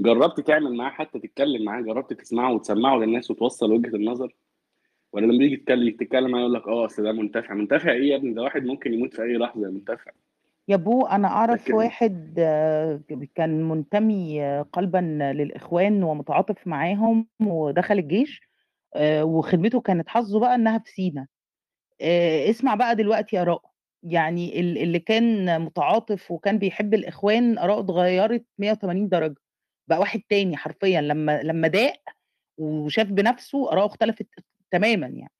[0.00, 4.32] جربت تعمل معاه حتى تتكلم معاه؟ جربت تسمعه وتسمعه للناس وتوصل وجهة النظر؟
[5.12, 7.54] ولا لما يجي تتكلم تتكلم معاه يقول لك آه أصل ده منتفع.
[7.54, 10.10] منتفع إيه يا ابني؟ ده واحد ممكن يموت في أي لحظة يا منتفع.
[10.68, 13.00] يا بو أنا أعرف لكن واحد آه،
[13.34, 14.98] كان منتمي آه، قلبا
[15.36, 18.40] للإخوان ومتعاطف معاهم ودخل الجيش
[18.94, 21.26] آه، وخدمته كانت حظه بقى إنها في سينا.
[22.50, 23.62] اسمع بقى دلوقتي اراء
[24.02, 29.34] يعني ال- اللي كان متعاطف وكان بيحب الإخوان اراءه اتغيرت 180 درجة.
[29.88, 31.00] بقى واحد تاني حرفيا.
[31.00, 31.96] لما لما داق
[32.58, 34.26] وشاف بنفسه اراءه اختلفت
[34.70, 35.32] تماما يعني.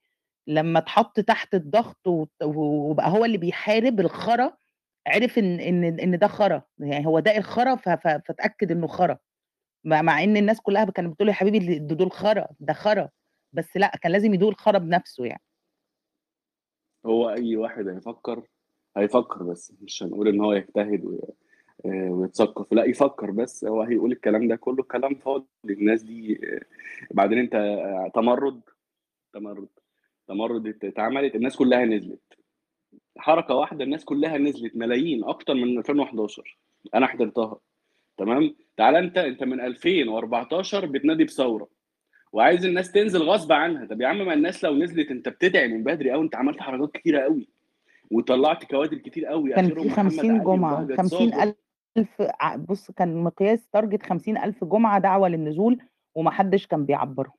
[0.47, 2.07] لما اتحط تحت الضغط
[2.45, 4.57] وبقى هو اللي بيحارب الخرا
[5.07, 6.63] عرف إن إن إن ده خرا.
[6.79, 9.19] يعني هو ده الخرا ف- ف- فتاكد إنه خرا.
[9.85, 13.09] مع إن الناس كلها كانت بتقول يا حبيبي دول خرا ده خرا.
[13.53, 15.43] بس لأ كان لازم يدوق الخرا بنفسه يعني.
[17.07, 18.43] هو أي واحد هيفكر
[18.97, 21.21] هيفكر بس مش هنقول إن هو يجتهد
[21.87, 23.65] آه، ويتثقف لأ يفكر بس.
[23.65, 25.47] هو هيقول الكلام ده كله كلام فاضي.
[25.65, 26.61] الناس دي آه،
[27.15, 28.61] بعدين أنت آه، تمرد
[29.33, 29.69] تمرد
[30.29, 32.21] تمرد ات- اتعملت الناس كلها نزلت.
[33.19, 36.59] حركة واحدة الناس كلها نزلت ملايين أكتر من 2011
[36.95, 37.59] أنا حضرتها.
[38.17, 41.69] تمام؟ تعالى أنت أنت من 2014 بتنادي بثورة.
[42.33, 43.87] وعايز الناس تنزل غصب عنها.
[43.87, 46.91] طب يا عم ما الناس لو نزلت أنت بتدعي من بدري قوي أنت عملت حركات
[46.93, 47.49] كتيرة قوي
[48.11, 50.83] وطلعت كوادر كتير قوي كان في محمد 50 علي جمعة.
[50.83, 51.55] وبهجت 50 صابر
[51.99, 55.79] ألف ع- بص كان مقياس تارجت 50 ألف جمعة دعوة للنزول
[56.15, 57.33] ومحدش كان بيعبره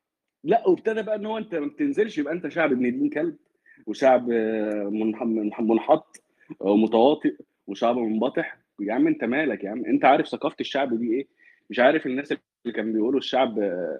[0.43, 3.35] لا وابتدى بقى إن هو أنت ما بتنزلش يبقى أنت شعب ابن دين كلب
[3.87, 4.29] وشعب
[4.91, 6.17] منح- منح- منحط
[6.59, 7.35] ومتواطئ
[7.67, 8.57] وشعب منبطح.
[8.79, 11.27] يا عم أنت مالك يا عم؟ أنت عارف ثقافة الشعب دي إيه؟
[11.69, 13.99] مش عارف الناس اللي كانوا بيقولوا الشعب آه،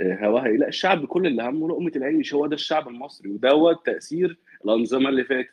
[0.00, 4.38] هواها إيه؟ لا الشعب كل اللي همه لقمة العيش هو ده الشعب المصري ودوت تأثير
[4.64, 5.48] الأنظمة اللي فاتت.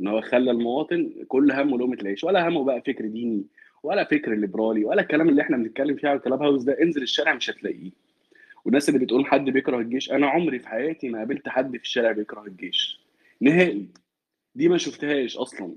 [0.00, 3.44] إن هو خلى المواطن كل همه لقمة العيش ولا همه بقى فكر ديني
[3.82, 6.76] ولا فكر ليبرالي ولا الكلام اللي إحنا بنتكلم فيه على الكلاب هاوس ده.
[6.82, 7.90] انزل الشارع مش هتلاقيه.
[8.64, 12.12] والناس اللي بتقول حد بيكره الجيش أنا عمري في حياتي ما قابلت حد في الشارع
[12.12, 13.00] بيكره الجيش.
[13.40, 13.88] نهائي.
[14.54, 15.74] دي ما شفتهاش أصلا.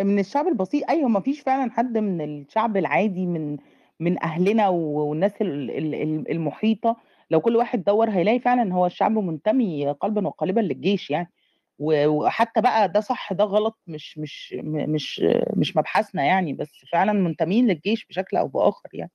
[0.00, 3.56] من الشعب البسيط أيوه ما فيش فعلا حد من الشعب العادي من
[4.00, 6.96] من أهلنا والناس ال- ال- ال- المحيطة.
[7.30, 11.32] لو كل واحد دور هيلاقي فعلا هو الشعب منتمي قلبا وقالبا للجيش يعني.
[11.78, 15.22] وحتى بقى ده صح ده غلط مش مش مش
[15.56, 19.10] مش مبحثنا يعني بس فعلا منتمين للجيش بشكل أو بآخر يعني.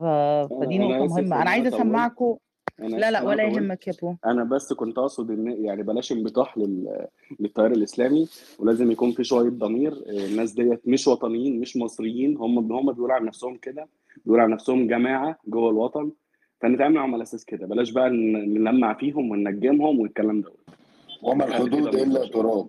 [0.00, 0.04] ف-
[0.60, 1.36] فدي أنا نقطة آسف مهمة.
[1.36, 1.80] إن أنا عايزة طولت.
[1.80, 2.36] اسمعكم
[2.80, 5.30] أنا لا اسف لا ان أنا ولا طولت يهمك يا بو أنا بس كنت أقصد
[5.30, 7.06] إن يعني بلاش انبطاح لل...
[7.40, 8.28] للتيار الإسلامي
[8.58, 9.92] ولازم يكون في شوية ضمير.
[10.08, 12.36] الناس ديت مش وطنيين مش مصريين.
[12.36, 13.88] هم هم بيقولوا عن نفسهم كده
[14.24, 16.10] بيقولوا عن نفسهم جماعة جوه الوطن.
[16.60, 17.66] فنتعامل معاهم على أساس كده.
[17.66, 20.60] بلاش بقى ن- نلمع فيهم وننجمهم والكلام دوت.
[21.22, 22.66] وما في الحدود إلا تراب.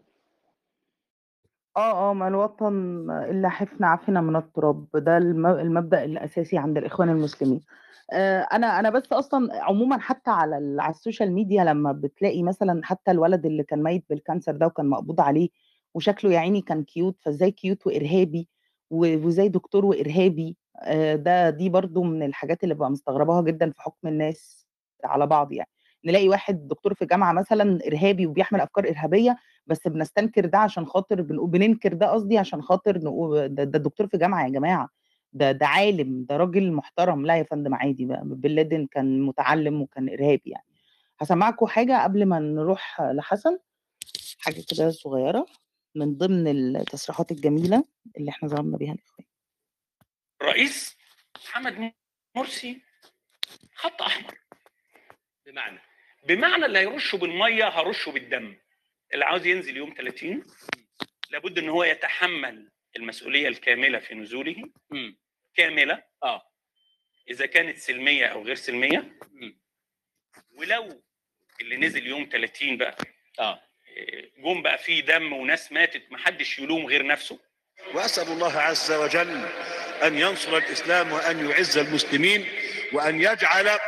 [1.78, 2.76] آه آه ما الوطن
[3.12, 4.88] إلا حفنة عفنة من التراب.
[4.96, 7.62] ده الم- المبدأ الأساسي عند الإخوان المسلمين.
[8.14, 12.82] آه، أنا أنا بس أصلا عموما حتى على على ال social media لما بتلاقي مثلا
[12.86, 15.50] حتى الولد اللي كان ميت بال cancer ده وكان مقبوض عليه
[15.94, 18.50] وشكله يا عيني كان cute فإزاي cute وإرهابي
[18.92, 23.82] و- وإزاي دكتور وإرهابي؟ آه، ده دي برضو من الحاجات اللي ببقى مستغرباها جدا في
[23.82, 24.68] حكم الناس
[25.06, 25.70] على بعض يعني.
[26.06, 29.38] نلاقي واحد دكتور في جامعة مثلا إرهابي وبيحمل أفكار إرهابية
[29.68, 34.44] بس بنستنكر ده عشان خاطر بننكر ده قصدي عشان خاطر ده, ده دكتور في جامعة
[34.46, 34.90] يا جماعة
[35.34, 40.10] ده ده عالم ده راجل محترم لا يا فندم عادي بن لادن كان متعلم وكان
[40.10, 40.66] إرهابي يعني.
[41.20, 43.58] هسمعكم حاجة قبل ما نروح لحسن
[44.40, 45.46] حاجة كده صغيرة
[45.96, 47.84] من ضمن التصريحات الجميلة
[48.18, 49.28] اللي إحنا ظلمنا بيها الإخوان.
[50.44, 50.98] رئيس
[51.46, 51.94] محمد
[52.36, 52.82] مرسي
[53.76, 54.34] خط أحمر.
[55.46, 55.80] بمعنى
[56.28, 58.56] بمعنى اللي هيرشه بالمية هرشه بالدم.
[59.14, 60.44] اللي عاوز ينزل يوم 30
[61.30, 64.56] لابد إن هو يتحمل المسؤولية الكاملة في نزوله.
[65.56, 66.42] كاملة؟ آه.
[67.30, 69.18] إذا كانت سلمية أو غير سلمية.
[70.56, 71.04] ولو
[71.62, 72.98] اللي نزل يوم 30 بقى
[73.40, 73.62] آه
[74.38, 77.40] جم بقى فيه دم وناس ماتت محدش يلوم غير نفسه.
[77.94, 79.46] وأسأل الله عز وجل
[80.04, 82.46] أن ينصر الإسلام وأن يعز المسلمين
[82.94, 83.80] وأن يجعل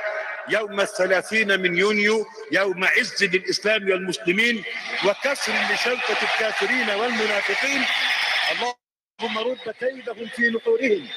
[0.49, 4.63] يوم الثلاثين من يونيو يوم عز للإسلام والمسلمين
[5.05, 7.81] وكسر لشوكة الكافرين والمنافقين.
[8.51, 11.07] اللهم رد كيدهم في نحورهم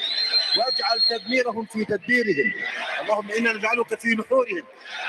[0.59, 2.53] واجعل تدميرهم في تدبيرهم.
[3.01, 4.63] اللهم إنا نجعلك في نحورهم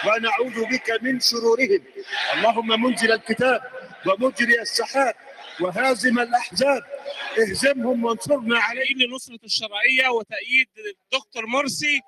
[0.05, 1.83] ونعوذ بك من شرورهم.
[2.33, 3.61] اللهم منزل الكتاب
[4.05, 5.15] ومجري السحاب
[5.61, 6.83] وهازم الأحزاب.
[7.39, 8.97] اهزمهم وانصرنا عليهم.
[9.01, 12.01] لنصرة الشرعية وتأييد الدكتور مرسي.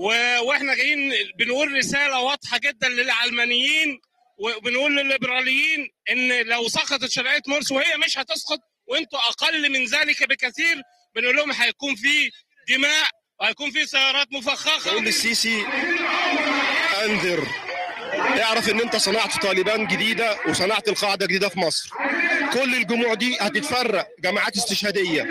[0.00, 4.00] وإحنا جايين بنقول رسالة واضحة جدا للعلمانيين
[4.38, 10.82] وبنقول للليبراليين إن لو سقطت شرعية مرسي وهي مش هتسقط وإنتوا أقل من ذلك بكثير
[11.14, 12.30] بنقول لهم هيكون في
[12.68, 13.08] دماء
[13.40, 14.90] وهيكون في سيارات مفخخة.
[14.90, 15.66] بقول للسيسي
[17.04, 17.46] أنذر.
[18.42, 21.90] اعرف إن أنت صنعت طالبان جديدة وصنعت القاعدة جديدة في مصر.
[22.52, 25.22] كل الجموع دي هتتفرق جماعات استشهادية.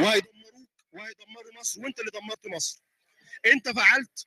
[0.00, 2.85] وهيدمروك وهيدمروا مصر وأنت اللي دمرت مصر.
[3.52, 4.26] انت فعلت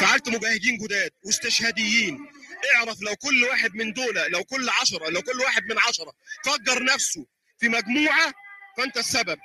[0.00, 2.26] فعلت مجاهدين جداد واستشهاديين.
[2.74, 6.12] اعرف لو كل واحد من دول لو كل عشرة لو كل واحد من عشرة
[6.44, 7.26] فجر نفسه
[7.58, 8.32] في مجموعة
[8.76, 9.38] فانت السبب.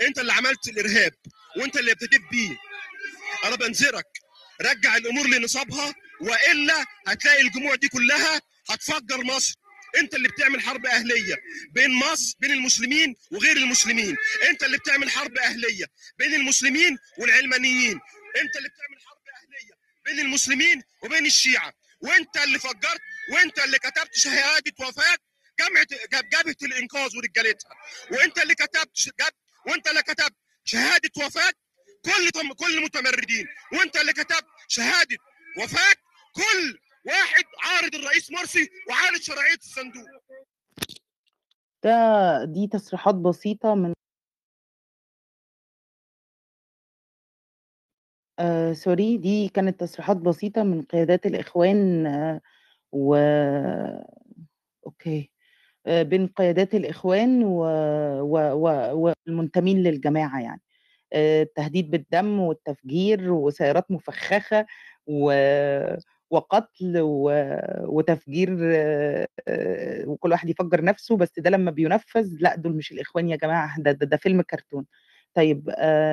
[0.00, 1.12] انت اللي عملت الإرهاب
[1.56, 2.56] وانت اللي ابتديت بيه.
[3.44, 4.06] أنا بنذرك
[4.60, 8.40] رجع الأمور لنصابها وإلا هتلاقي الجموع دي كلها
[8.70, 9.54] هتفجر مصر.
[9.98, 11.36] انت اللي بتعمل حرب اهلية
[11.70, 14.16] بين مصر بين المسلمين وغير المسلمين.
[14.48, 15.84] انت اللي بتعمل حرب اهلية
[16.18, 18.00] بين المسلمين والعلمانيين.
[18.36, 19.74] انت اللي بتعمل حرب اهلية
[20.04, 21.72] بين المسلمين وبين الشيعة.
[22.00, 23.00] وانت اللي فجرت
[23.32, 25.16] وانت اللي كتبت شهادة وفاة
[25.60, 25.86] جامعة
[26.22, 27.70] جبهه الإنقاذ ورجالتها.
[28.10, 29.34] وانت اللي كتبت جب
[29.66, 31.52] وانت اللي كتبت شهادة وفاة
[32.04, 32.30] كل.
[32.58, 35.16] كل متمردين وانت اللي كتبت شهادة
[35.58, 35.94] وفاة
[36.34, 40.06] كل واحد عارض الرئيس مرسي وعارض شرعية الصندوق
[41.84, 43.92] ده دي تصريحات بسيطة من
[48.38, 52.06] آآ sorry دي كانت تصريحات بسيطة من قيادات الإخوان
[52.92, 53.14] و
[54.86, 55.30] أوكي.
[55.86, 57.60] آآ بين قيادات الإخوان و
[58.22, 58.96] و و
[59.26, 60.60] والمنتمين للجماعة يعني.
[61.12, 64.66] آآ التهديد بالدم والتفجير وسيارات مفخخة
[65.06, 65.32] و
[66.32, 66.94] وقتل
[67.88, 68.50] وتفجير
[70.08, 73.92] وكل واحد يفجّر نَفْسه، بس ده لمّا بيُنفّذ لأ، دول مش الإخوان يا جماعة ده
[73.92, 74.86] ده ده فيلم كرتون.
[75.34, 75.70] طيب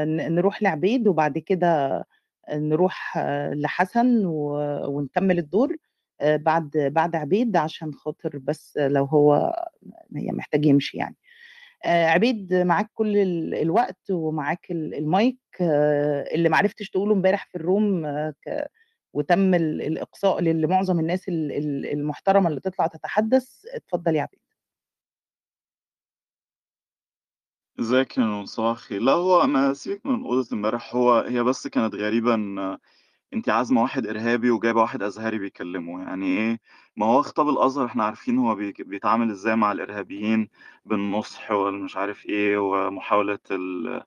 [0.07, 2.03] نروح لعبيد وبعد كده
[2.53, 3.17] نروح
[3.53, 4.23] لحسن
[4.87, 5.75] ونكمّل الدور
[6.23, 9.55] بعد بعد عبيد عشان خاطر بس لو هو
[10.11, 11.15] محتاج يمشي يعني.
[11.85, 15.37] عبيد معاك كل ال الوقت ومعاك ال المايك
[16.35, 17.57] اللي ما عرفتش تقوله امبارح في
[18.47, 18.67] ك
[19.13, 24.39] وتم ال الإقصاء ل لمعظم الناس ال ال المحترمة اللي تطلع تتحدث، اتفضل يا عبيد.
[27.79, 28.91] ازيك يا صباح.
[28.91, 32.77] لا هو أنا سيبِك من أوضة امبارح، هو هي بس كانت غريبة إن
[33.33, 36.59] أنتِ عازمة واحد إرهابي وجايبة واحد أزهري بيكلمه، يعني إيه،
[36.97, 40.49] ما هو خطاب الأزهر إحنا عارفين هو بيتعامل إزاي مع الإرهابيين
[40.85, 44.03] بالنُصح والمش عارف إيه، ومحاولة ال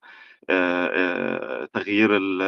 [1.73, 2.43] تغيير ال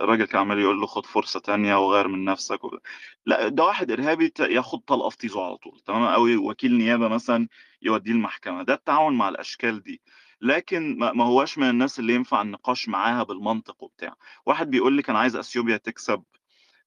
[0.00, 2.78] الراجل كان عمّال يقول له خُد فرصة تانية وغيّر من نَفْسك و
[3.26, 7.08] لأ، ده واحد إرهابي ت ياخد طلقة في طيزه على طول تمام، أو وكيل نيابة
[7.08, 7.48] مثلًا
[7.82, 10.02] يوديه المحكمة، ده التعامل مع الأشكال دي.
[10.40, 14.14] لكن ما هواش من الناس اللي ينفع النقاش معاها بالمنطق وبتاع.
[14.46, 16.24] واحد بيقول لِك أنا عايز أثيوبيا تكسب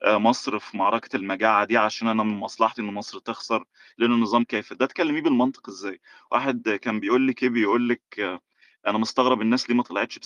[0.04, 3.64] آآ مصر في معركة المجاعة دي عشان أنا من مصلحتي إن مصر تخسر،
[3.98, 6.02] لإن النظام كافر، ده تكلميه بالمنطق إزاي؟
[6.32, 8.42] واحد كان بيقول لِك إيه، بيقول لِك
[8.88, 10.20] أنا مستغرب الناس ليه ما طلعتش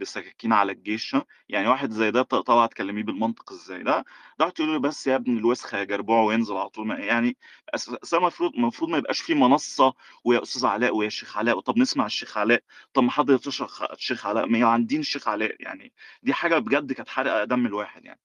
[0.00, 1.16] بسكاكين على الجيش
[1.48, 4.04] يعني واحد زي ده ط طالعة تكلميه بالمنطق إزاي؟ ده
[4.38, 7.36] ده تقولي له بس يا ابن الوسخة يا جربوع وينزل على طول، ما يعني
[7.74, 9.94] أس المفروض المفروض ما يبقاش في منصة
[10.24, 12.62] ويا أستاذ علاء ويا شيخ علاء، طب نسمع الشيخ علاء،
[12.94, 13.12] طب ما
[13.46, 18.04] يشرح الشيخ علاء، ما عندين الشيخ علاء، يعني دي حاجة بجد كانت حارقة دم الواحد
[18.04, 18.20] يعني.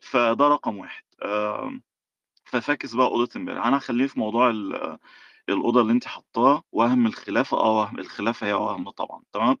[0.00, 1.82] فده رقم 1 آمم،
[2.44, 4.50] ففاكس بقى أوضة امبارح، أنا هاخلّيني في موضوع
[5.48, 9.56] الأوضة اللي أنتِ حاطاه، وَهْم الخلافة، آه وَهْم الخلافة هي وَهْم طبعًا تمام،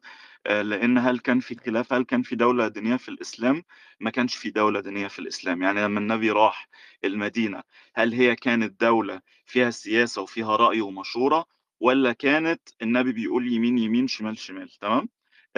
[0.46, 3.62] آآ لإن هل كان في خلافة، هل كان في دولة دينية في الإسلام؟
[4.00, 6.68] ما كانش في دولة دينية في الإسلام، يعني لمّا النبي راح
[7.04, 7.62] المدينة،
[7.96, 11.44] هل هي كانت دولة فيها سياسة وفيها رأي ومشورة،
[11.80, 15.08] والّا كانت النبي بيقول يمين، يمين، شمال، شمال تمام؟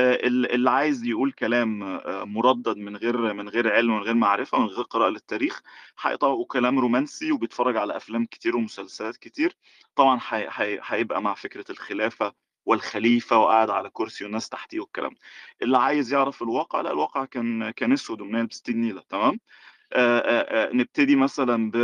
[0.00, 4.58] ال اللي عايز يقول كلام آآ مُردَد من غير من غير علم ومن غير معرفة،
[4.58, 5.62] من غير قراءة للتاريخ،
[6.00, 9.56] هيطلع وكلام رومانسي وبيتفرّج على أفلام كتير ومسلسلات كتير،
[9.96, 12.32] طبعًا هي هي هيبقى مع فكرة الخلافة
[12.66, 15.14] والخليفة وقاعد على كرسي والناس تحتيه والكلام.
[15.62, 19.40] اللي عايز يعرف الواقع، لأ الواقع كان كان أسود ومنيل بستين نيلة تمام؟
[19.92, 21.76] آآ آآ آآ نبتدي مثلًا ب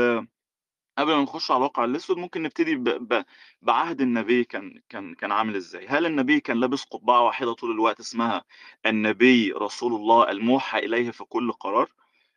[0.98, 3.24] قبل ما نخش على الواقع الأسود، ممكن نبتدي ب ب
[3.62, 8.00] بعهد النبي كان كان كان عامل إزاي؟ هل النبي كان لابس قبعة واحدة طول الوقت
[8.00, 8.44] اسمها
[8.86, 11.90] النبي رسول الله الموحى إليه في كل قرار؟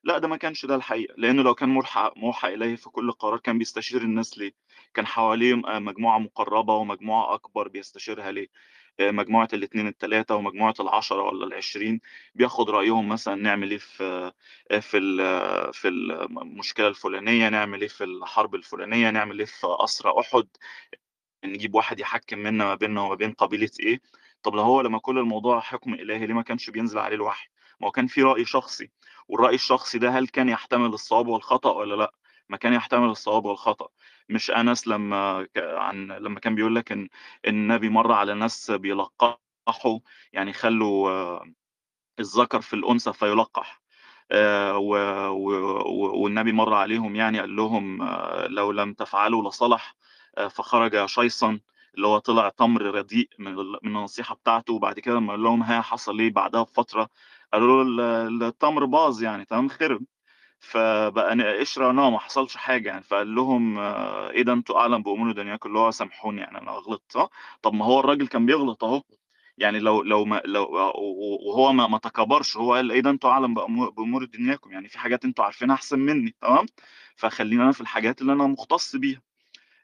[0.03, 3.39] لأ، ده ما كانش ده الحقيقة، لإنه لو كان مُرحى موحى إليه في كل قرار
[3.39, 4.51] كان بيستشير الناس ليه؟
[4.93, 8.47] كان حواليه م مجموعة مقربة ومجموعة أكبر بيستشيرها ليه؟
[9.01, 11.99] مجموعة ال2 ال3 ومجموعة ال10 والّا ال20
[12.35, 14.31] بياخد رأيهم مثلًا نعمل إيه في
[14.71, 14.99] آآ في
[15.73, 20.47] في الم المشكلة الفلانية، نعمل إيه في الحرب الفلانية، نعمل إيه في أسرى أُحُد،
[21.45, 24.01] نجيب واحد يحكّم منا ما بيننا وما بين قبيلة إيه.
[24.43, 27.49] طب لو هو لمّا كل الموضوع حُكم إلهي ليه ما كانش بينزل عليه الوحي؟
[27.81, 28.91] ما هو كان في رأي شخصي،
[29.27, 32.13] والرأي الشخصي ده هل كان يحتمل الصواب والخطأ والّا لأ؟
[32.49, 33.87] ما كان يحتمل الصواب والخطأ.
[34.29, 37.09] مش أنس لمّا عن لمّا كان بيقول لك إن
[37.47, 39.99] النبي مَر على ناس بيلقّحوا،
[40.33, 41.39] يعني يخلّوا
[42.19, 43.81] الذكر في الأنثى فيُلقّح.
[44.77, 44.89] و
[46.23, 48.03] والنبي مَر عليهم يعني قال لهم
[48.47, 49.95] لو لم تفعلوا لصلح،
[50.37, 51.59] آآ فخرج شيصًا
[51.95, 55.63] اللي هو طلع تمر رديء من ال من النصيحة بتاعته، وبعد كده لمّا قال لهم
[55.63, 57.09] ها حصل إيه بعدها بفترة،
[57.53, 60.01] قالوا له ال التمر باظ يعني تمام، خِرب.
[60.59, 65.31] فبقى ن قشرة ناعمة ما حصلش حاجة يعني، فقال لهم إيه ده أنتم أعلم بأمور
[65.31, 67.29] دنياكم، اللي هو سامحوني يعني أنا غلطت صح؟
[67.61, 69.03] طب ما هو الراجل كان بيغلط أهو،
[69.57, 70.63] يعني لو لو ما لو
[71.47, 75.25] وهو ما ما تكابرش، هو قال إيه ده أعلم بأمور بأمور دنياكم، يعني في حاجات
[75.25, 76.65] أنتم عارفينها أحسن منّي تمام،
[77.15, 79.21] فخلّيني أنا في الحاجات اللي أنا مُختص بيها.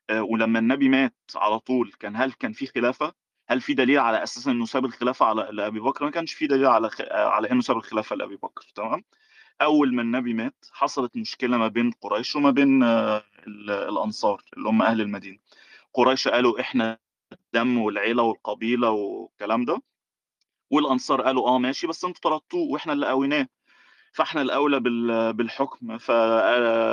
[0.09, 3.13] آآ ولمّا النبي مات على طول كان هل كان في خلافة؟
[3.49, 6.65] هل في دليل على أساس إنه ساب الخلافة على لأبي بكر؟ ما كانش في دليل
[6.65, 9.03] على خ على إنه ساب الخلافة لأبي بكر تمام،
[9.61, 13.23] أول ما النبي مات حصلت مشكلة ما بين قريش وما بين ال
[13.71, 15.37] الأنصار اللي هم أهل المدينة.
[15.93, 16.99] قريش قالوا إحنا
[17.33, 19.81] الدم والعيلة والقبيلة والكلام ده،
[20.71, 23.47] والأنصار قالوا آه ماشي بس أنتم طردتوه وإحنا اللي قويناه،
[24.13, 26.11] فإحنا الأولى بال بالحكم ف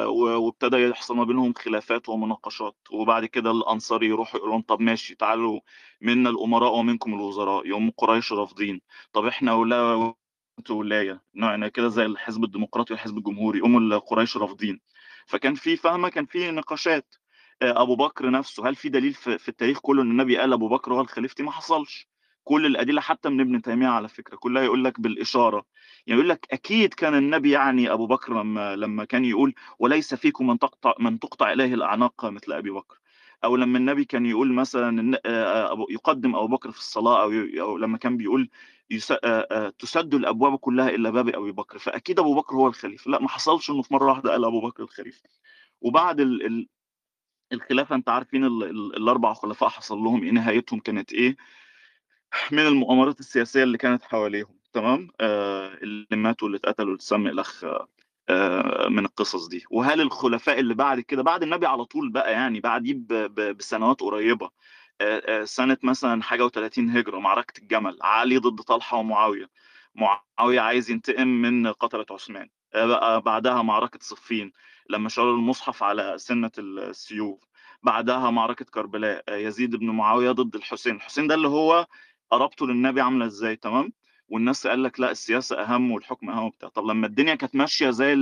[0.07, 5.15] و وابتدى يحصل ما بينهم خلافات ومناقشات، وبعد كده الأنصار يروحوا يقولوا لهم طب ماشي
[5.15, 5.61] تعالوا
[6.01, 8.81] منا الأمراء ومنكم الوزراء، يقوموا قريش رافضين،
[9.12, 10.15] طب إحنا ولا
[10.70, 14.81] ولاية نوع كده زي الحزب الديمقراطي والحزب الجمهوري يقوموا القريش رافضين.
[15.27, 17.15] فكان في فاهمة؟ كان في نقاشات.
[17.62, 20.95] آه، أبو بكر نفسه هل في دليل في, التاريخ كله إن النبي قال أبو بكر
[20.95, 22.09] هو الخليفتي؟ ما حصلش.
[22.45, 25.65] كل الأدلة حتى من ابن تيمية على فكرة كلها يقول لك بالإشارة.
[26.07, 30.47] يعني يقول لك أكيد كان النبي يعني أبو بكر لما لما كان يقول وليس فيكم
[30.47, 33.01] من تقطع من تقطع إليه الأعناق مثل أبي بكر.
[33.45, 37.23] أو لما النبي كان يقول مثلا آه، يقدم أبو بكر في الصلاة
[37.61, 38.51] أو لما كان بيقول
[39.79, 43.11] تسد الأبواب كلها الا باب أبي بكر فأكيد أبو بكر هو الخليفة.
[43.11, 45.23] لا ما حصلش إنه في مرة واحدة قال أبو بكر الخليفة.
[45.81, 46.69] وبعد ال- ال-
[47.53, 51.37] الخلافة أنت عارفين ال- ال- الأربع خلفاء حصل لهم إيه نهايتهم كانت إيه؟
[52.53, 57.65] من المؤامرات السياسية اللي كانت حواليهم تمام؟ آه اللي ماتوا واللي اتقتلوا واللي اتسمى الاخ
[58.29, 59.65] آه من القصص دي.
[59.71, 62.95] وهل الخلفاء اللي بعد كده بعد النبي على طول بقى يعني بعديه
[63.53, 64.51] بسنوات قريبة
[65.45, 69.51] سنة مثلا حاجة و30 هجرة معركة الجمل علي ضد طلحة ومعاوية.
[69.95, 72.49] معاوية عايز ينتقم من قتلة عثمان.
[72.75, 74.53] آه بعدها معركة صفين
[74.91, 77.41] لما شالوا المصحف على سنة السيوف.
[77.83, 79.25] بعدها معركة كربلاء.
[79.29, 80.97] آه يزيد بن معاوية ضد الحسين.
[80.97, 81.87] الحسين ده اللي هو
[82.31, 83.93] قرابته للنبي عاملة إزاي تمام؟
[84.29, 86.69] والناس قال لك لا السياسة أهم والحكم أهم وبتاع.
[86.69, 88.15] طب لما الدنيا كانت ماشية زي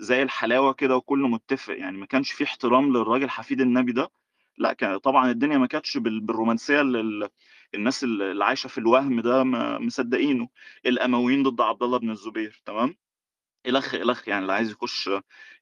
[0.00, 4.10] زي الحلاوة كده وكله متفق يعني ما كانش في احترام للراجل حفيد النبي ده
[4.58, 7.28] لا طبعا الدنيا ما كانتش بال- بالرومانسية اللي ال-
[7.74, 9.44] الناس اللي عايشة في الوهم ده
[9.78, 10.48] مصدقينه.
[10.86, 12.96] الأمويين ضد عبد الله بن الزبير تمام؟
[13.66, 15.10] إلخ إلخ يعني اللي عايز يخش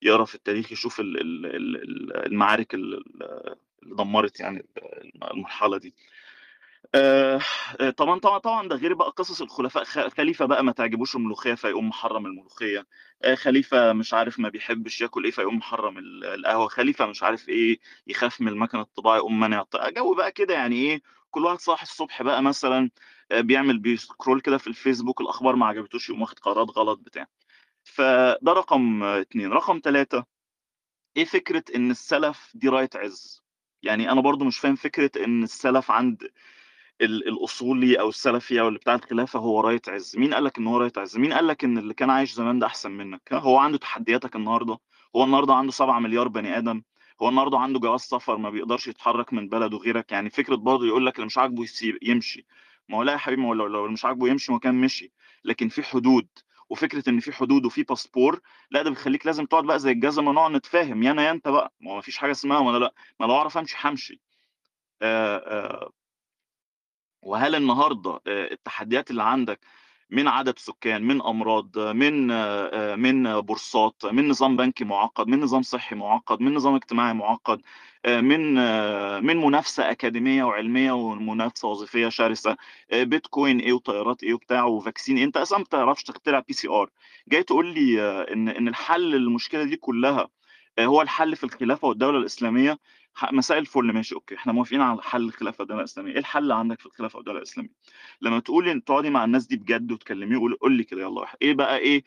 [0.03, 3.03] يقرأ في التاريخ يشوف ال- ال- ال- ال- المعارك اللي
[3.83, 4.66] دمرت يعني
[5.33, 5.95] المرحلة دي.
[6.94, 7.40] آه،
[7.81, 11.89] آه، طبعا طبعا طبعا ده غير بقى قصص الخلفاء خليفة بقى ما تعجبوش الملوخية فيقوم
[11.89, 12.86] محرم الملوخية
[13.23, 17.48] آه، خليفة مش عارف ما بيحبش ياكل إيه فيقوم محرم ال- القهوة خليفة مش عارف
[17.48, 21.82] إيه يخاف من المكنة الطباعه يقوم مانع جو بقى كده يعني إيه كل واحد صاحي
[21.82, 22.90] الصبح بقى مثلا
[23.32, 27.27] بيعمل بيسكرول كده في الفيسبوك الأخبار ما عجبتوش يقوم واخد قرارات غلط بتاع.
[27.85, 29.52] فده رقم اتنين.
[29.52, 30.27] رقم ثلاثة
[31.16, 33.43] إيه فكرة إن السلف دي رايه عز؟
[33.82, 36.31] يعني أنا برضو مش فاهم فكرة إن السلف عند
[37.01, 40.16] الأصولي أو السلفي أو اللي بتاع الخلافة هو رايه عز.
[40.16, 42.59] مين قال لك إن هو رايه عز؟ مين قال لك إن اللي كان عايش زمان
[42.59, 44.79] ده أحسن منك؟ هو عنده تحدياتك النهارده.
[45.16, 46.83] هو النهارده عنده 7 مليار بني آدم.
[47.23, 50.12] هو النهارده عنده جواز سفر ما بيقدرش يتحرك من بلده غيرك.
[50.12, 52.47] يعني فكرة برضه يقول لك اللي مش عاجبه يسيب يمشي.
[52.89, 55.12] ما هو لا يا حبيبي ما هو لو لو مش عاجبه يمشي ما كان مشي.
[55.45, 56.29] لكن في حدود.
[56.71, 58.41] وفكرة إن في حدود وفي باسبور
[58.71, 61.03] لا ده بيخليك لازم تقعد بقى زي الجزمة نقعد نتفاهم.
[61.03, 61.73] يا أنا يا أنت بقى.
[61.81, 62.95] ما هو ما فيش حاجة اسمها ولا لأ.
[63.21, 64.21] ما لو أعرف أمشي همشي.
[65.03, 65.91] آه آه
[67.24, 69.60] وهل النهارده آه، التحديات اللي عندك
[70.10, 75.40] من عدد سكان من أمراض من آه، آه، من بورصات من نظام بنكي معقد من
[75.40, 77.60] نظام صحي معقد من نظام اجتماعي معقد
[78.06, 78.55] من
[79.26, 82.56] من منافسة أكاديمية وعلمية ومنافسة وظيفية شرسة
[82.92, 86.90] بيتكوين إيه وطيارات إيه وبتاع و vaccine إيه؟ أنت أصلا ما بتعرفش تخترع PCR
[87.28, 88.02] جاي تقول لي
[88.32, 90.28] إن إن الحل للمشكلة دي كلها
[90.80, 92.78] هو الحل في الخلافة والدولة الإسلامية
[93.32, 96.12] مساء الفل ماشي okay إحنا موافقين على حل الخلافة والدولة الإسلامية.
[96.12, 97.70] إيه الحل عندك في الخلافة والدولة الإسلامية؟
[98.20, 101.27] لما تقولي تقعدي مع الناس دي بجد وتكلميه قول قول لي كده يلا.
[101.43, 102.05] إيه بقى إيه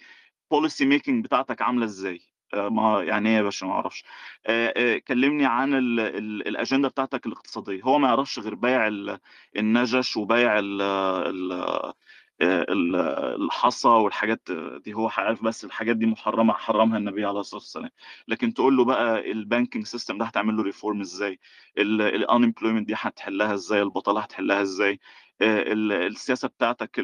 [0.52, 2.22] policy making بتاعتك عاملة إزاي؟
[2.54, 4.04] آه، ما يعني إيه يا باشا؟ ما أعرفش.
[4.48, 7.82] آه، آه، كلمني عن ال ال الاجنده بتاعتك الاقتصادية.
[7.84, 9.20] هو ما يعرفش غير بيع ال-
[9.58, 11.94] النجش وبيع ال ال ال-
[12.42, 14.42] الحصى والحاجات
[14.84, 17.90] دي هو عارف بس الحاجات دي محرمة حرمها النبي عليه الصلاة والسلام.
[18.28, 21.40] لكن تقول له بقى ال banking system ده هتعمل له reform إزاي؟
[21.80, 25.00] ال unemployment دي هتحلها إزاي؟ البطالة هتحلها إزاي؟
[25.42, 26.96] آه، ال- السياسة بتاعتك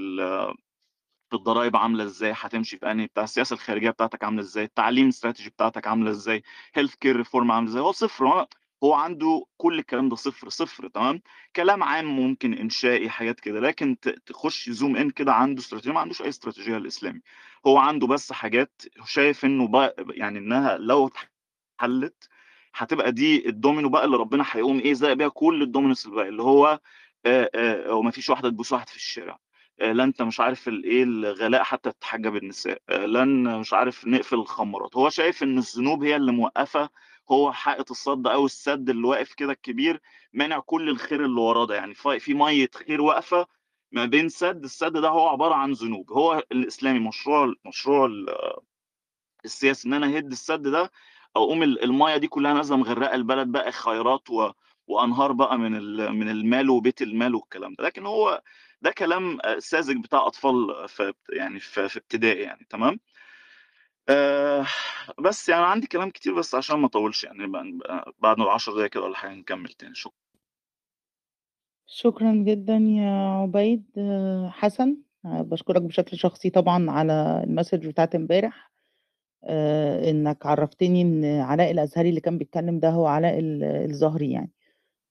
[1.29, 5.49] في الضرائب عاملة إزاي؟ هتمشي في أنهي بتاع السياسة الخارجية بتاعتك عاملة إزاي؟ التعليم استراتيجي
[5.49, 6.43] بتاعتك عاملة إزاي؟
[6.75, 8.47] healthcare reform عاملة إزاي؟ هو صفر
[8.83, 11.21] هو عنده كل الكلام ده صفر صفر تمام؟
[11.55, 16.21] كلام عام ممكن إنشائي حاجات كده لكن تخش zoom in كده عنده استراتيجية ما عندوش
[16.21, 17.21] أي استراتيجية للاسلامي
[17.67, 21.11] هو عنده بس حاجات شايف إنه بقى يعني إنها لو
[21.79, 22.29] اتحلت
[22.75, 26.43] هتبقى دي الدومينو بقى اللي ربنا هيقوم إيه زي بيها كل ال dominos الباقي اللي
[26.43, 26.79] هو
[27.25, 29.37] آه، وما فيش واحدة تبوس واحد في الشارع.
[29.79, 32.81] لا أنت مش عارف الايه الغلاء حتى تتحجب النساء.
[32.89, 34.95] لن مش عارف نقفل الخمارات.
[34.95, 36.89] هو شايف إن الذنوب هي اللي موقفة
[37.31, 40.01] هو حائط الصد أو السد اللي واقف كده الكبير
[40.33, 41.75] مانع كل الخير اللي وراه ده.
[41.75, 43.47] يعني في مية خير واقفة
[43.91, 46.11] ما بين سد السد ده هو عبارة عن ذنوب.
[46.11, 48.35] هو الإسلامي مشروع مشروع ال-
[49.45, 50.91] السياسي إن أنا أهد السد ده
[51.35, 54.51] أقوم ال- المايه دي كلها نازلة مغرقه البلد بقى خيرات و...
[54.87, 55.71] وأنهار بقى من.
[56.15, 57.83] من المال وبيت المال والكلام ده.
[57.83, 58.41] لكن هو
[58.81, 62.99] ده كلام ساذج بتاع أطفال في يعني في ابتدائي يعني تمام؟
[64.09, 64.65] آه
[65.19, 69.03] بس يعني عندي كلام كتير بس عشان ما اطولش يعني بقى- بعد 10 دقايق كده
[69.03, 69.95] ولا حاجة نكمل تاني.
[69.95, 70.13] شكرا.
[71.87, 74.97] شكرا جدا يا عبيد آه، حسن.
[75.23, 78.71] باشكرك بشكل شخصي طبعًا على الmessage بتاعة امبارح،
[79.43, 84.51] آآ إنك عرّفتني إن علاء الأزهري اللي كان بيتكلم ده هو علاء ال الزهري يعني،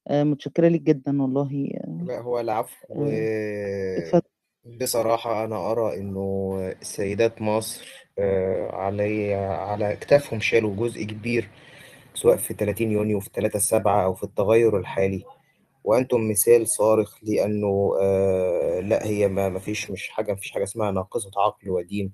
[0.09, 1.69] آآ متشكرة ليك جدًا والله
[2.07, 4.23] لأ هو العفو، آآ اتفضل.
[4.65, 11.49] وبصراحة أنا أرى إنه سيدات مصر آآ علي على أكتافهم شالوا جزء كبير
[12.15, 15.25] سواء في 30 يونيو، في 3/7 أو في التغيُّر الحالي،
[15.85, 20.91] وأنتم مثال صارخ لأنه آآ لأ هي ما فيش مش حاجة ما فيش حاجة اسمها
[20.91, 22.13] ناقصة عقل ودين،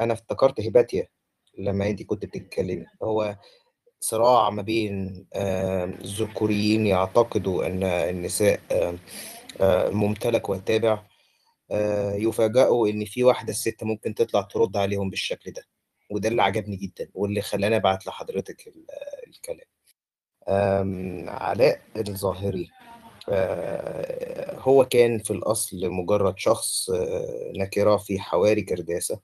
[0.00, 1.08] أنا افتكرت هيباتيا
[1.58, 3.36] لمّا أنتِ كنتِ بتتكلمي، هو
[4.00, 8.60] صراع ما بين الذكوريين يعتقدوا أن النساء
[9.60, 11.02] آآ ممتلك وتابع،
[11.72, 15.62] آآ يُفاجأوا إن في واحدة الست ممكن تطلع ترُد عليهم بالشكل ده،
[16.10, 18.86] وده اللي عجبني جدًا واللي خلّاني أبعت لحضرتِك ال
[19.28, 19.66] الكلام.
[21.28, 22.70] علاء الظاهري
[23.30, 26.90] آآ هو كان في الأصل مجرد شخص
[27.58, 29.20] نكرة في حواري كرداسة،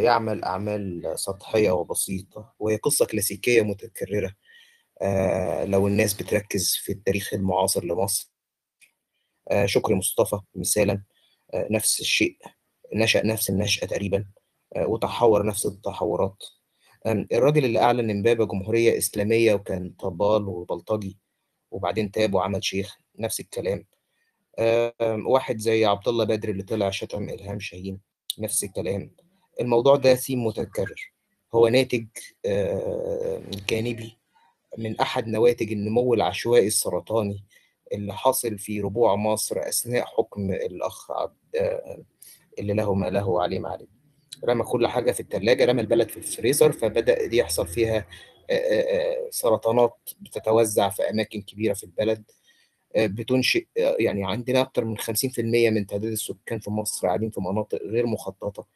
[0.00, 4.34] يعمل أعمال سطحية وبسيطة، وهي قصة كلاسيكية متكررة
[5.66, 8.31] لو الناس بتركّز في التاريخ المعاصر لمصر.
[9.50, 11.02] آآ شكري مصطفى مثالًا،
[11.54, 12.36] آآ نفس الشيء،
[12.94, 14.24] نشأ نفس النشأة تقريبًا،
[14.76, 16.44] آآ وتحوّر نفس التحوّرات.
[17.06, 21.18] الراجل اللي أعلن إمبابة جمهورية إسلامية وكان طبال وبلطجي،
[21.70, 23.84] وبعدين تاب وعمل شيخ، نفس الكلام.
[25.26, 28.00] واحد زي عبد الله بدر اللي طلع شتم إلهام شاهين،
[28.38, 29.10] نفس الكلام.
[29.60, 31.12] الموضوع ده ثيم متكرر،
[31.54, 32.06] هو ناتج
[33.68, 34.18] جانبي
[34.78, 37.44] من أحد نواتج النمو العشوائي السرطاني
[37.92, 42.04] اللي حاصل في ربوع مصر أثناء حكم الأخ عبد آآ
[42.58, 43.86] اللي له ما له وعليه ما عليه.
[44.44, 48.06] رمى كل حاجة في التلاجة، رمى البلد في الفريزر، فبدأ يحصل فيها
[48.50, 52.24] آآ آآ سرطانات بتتوزع في أماكن كبيرة في البلد،
[52.96, 58.06] بتنشئ يعني عندنا أكتر من 50% من تعداد السكان في مصر قاعدين في مناطق غير
[58.06, 58.66] مخططة،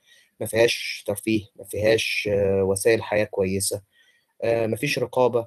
[0.41, 2.29] ما فيهاش ترفيه، ما فيهاش
[2.61, 3.83] وسائل حياة كويسة،
[4.45, 5.47] ما فيش رقابة،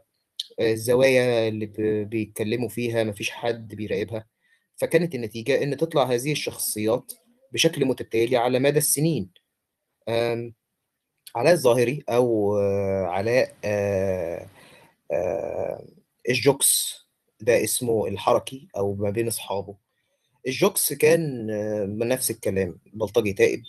[0.59, 1.65] الزوايا اللي
[2.05, 4.25] بيتكلموا فيها ما فيش حد بيراقبها،
[4.77, 7.13] فكانت النتيجة إن تطلع هذه الشخصيات
[7.53, 9.29] بشكل متتالي على مدى السنين.
[11.35, 12.57] علاء الظاهري أو
[13.05, 14.47] علاء آآ
[15.11, 15.85] آآ
[16.29, 16.99] الجوكس
[17.41, 19.75] ده اسمه الحركي أو ما بين أصحابه.
[20.47, 21.47] الجوكس كان
[22.07, 23.63] نفس الكلام، بلطجي تائب،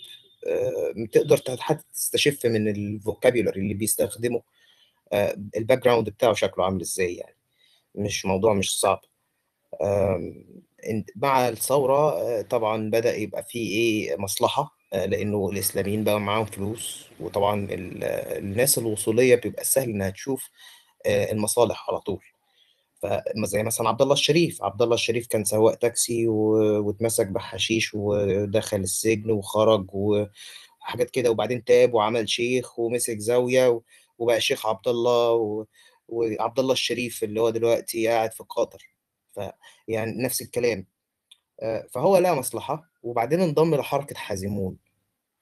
[1.11, 4.41] تقدر حتى تستشف من ال vocabulary اللي بيستخدمه
[5.13, 7.35] آآ ال background بتاعه شكله عامل إزاي يعني،
[7.95, 9.01] مش موضوع مش صعب.
[11.15, 17.67] مع الثورة طبعًا بدأ يبقى في إيه، مصلحة آآ لإنه الإسلاميين بقى معاهم فلوس، وطبعًا
[17.71, 18.03] ال
[18.39, 20.49] الناس الوصولية بيبقى سهل إنها تشوف
[21.07, 22.23] المصالح على طول.
[23.03, 28.77] فم زي مثلًا عبد الله الشريف، عبد الله الشريف كان سواق تاكسي واتمسك بحشيش ودخل
[28.79, 33.81] السجن وخرج وحاجات كده، وبعدين تاب وعمل شيخ ومسك زاوية
[34.21, 35.65] وبقى شيخ عبد الله و
[36.07, 38.95] وعبد الله الشريف اللي هو دلوقتي قاعد في قطر،
[39.33, 40.87] فيعني نفس الكلام.
[41.61, 44.77] آآ فهو لقى مصلحة وبعدين انضم لحركة حازمون،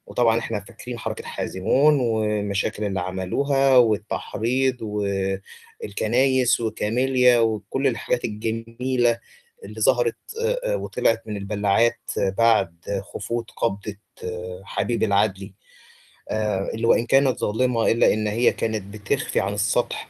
[0.08, 9.20] وطبعًا إحنا فاكرين حركة حازمون والمشاكل اللي عملوها والتحريض والكنايس وكاميليا وكل الحاجات الجميلة
[9.64, 13.96] اللي ظهرت آآ وطلعت من البلاعات بعد خفوت قبضة
[14.64, 15.54] حبيب العدلي،
[16.76, 20.10] اللي وإن كانت ظالمة إلا إن هي كانت بتخفي عن السطح،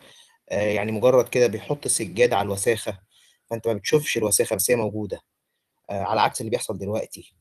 [0.51, 2.99] آآ يعني مجرد كده بيحط سجادة على الوساخة،
[3.47, 5.21] فأنت ما بتشوفش الوساخة بس هي موجودة،
[5.91, 7.35] آآ على عكس اللي بيحصل دلوقتي.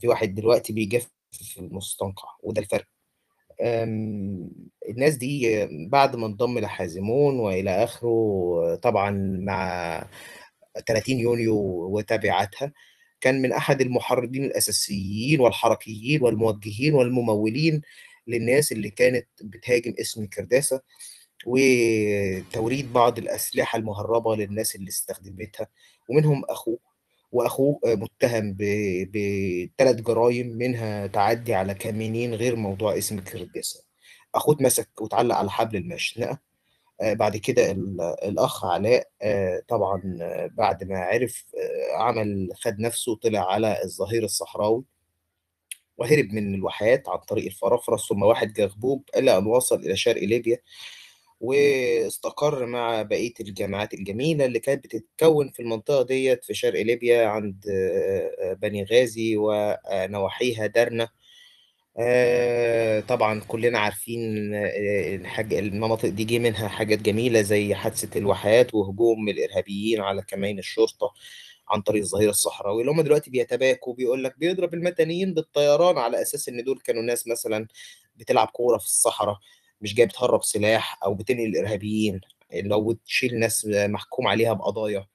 [0.00, 1.10] في واحد دلوقتي بيجفف
[1.58, 2.86] المستنقع وده الفرق.
[4.90, 8.10] الناس دي بعد ما انضم لحازمون وإلى آخره،
[8.82, 9.10] طبعًا
[9.40, 10.04] مع
[10.86, 11.56] 30 يونيو
[11.96, 12.72] وتبعاتها،
[13.20, 17.82] كان من أحد المحرضين الأساسيين والحركيين والموجهين والممولين
[18.26, 20.80] للناس اللي كانت بتهاجم اسم كرداسة،
[21.46, 25.66] وتوريد بعض الأسلحة المهربة للناس اللي استخدمتها،
[26.08, 26.78] ومنهم أخوه،
[27.32, 28.62] وأخوه متهم ب
[29.12, 33.84] ب3 جرايم منها تعدي على كمينين غير موضوع اسم كرداسة.
[34.34, 36.49] أخوه اتمسك واتعلق على حبل المشنقة، آآ
[37.02, 40.02] بعد كده ال الأخ علاء آآ طبعًا
[40.58, 41.44] بعد ما عرف
[41.94, 44.84] عمل خَد نفسه وطلع على الظهير الصحراوي.
[45.98, 50.58] وهرب من الواحات عن طريق الفرافرة ثم واحد جغبوب إلى أن وصل إلى شرق ليبيا،
[51.40, 57.64] واستقر مع بقية الجماعات الجميلة اللي كانت بتتكوّن في المنطقة ديّة في شرق ليبيا عند
[58.62, 61.08] بني غازي ونواحيها، دَرنا،
[62.02, 68.74] آه، طبعا كلنا عارفين آه، الحاج المناطق دي جه منها حاجات جميلة زي حادثة الواحات
[68.74, 71.12] وهجوم الإرهابيين على كمين الشرطة
[71.68, 76.48] عن طريق الظهير الصحراوي اللي هم دلوقتي بيتباكوا بيقول لك بيضرب المدنيين بالطيران على أساس
[76.48, 77.66] إن دول كانوا ناس مثلا
[78.16, 79.38] بتلعب كورة في الصحراء
[79.80, 82.20] مش جاي بتهرب سلاح أو بتنقل الإرهابيين
[82.54, 85.06] لو تشيل ناس محكوم عليها بقضايا.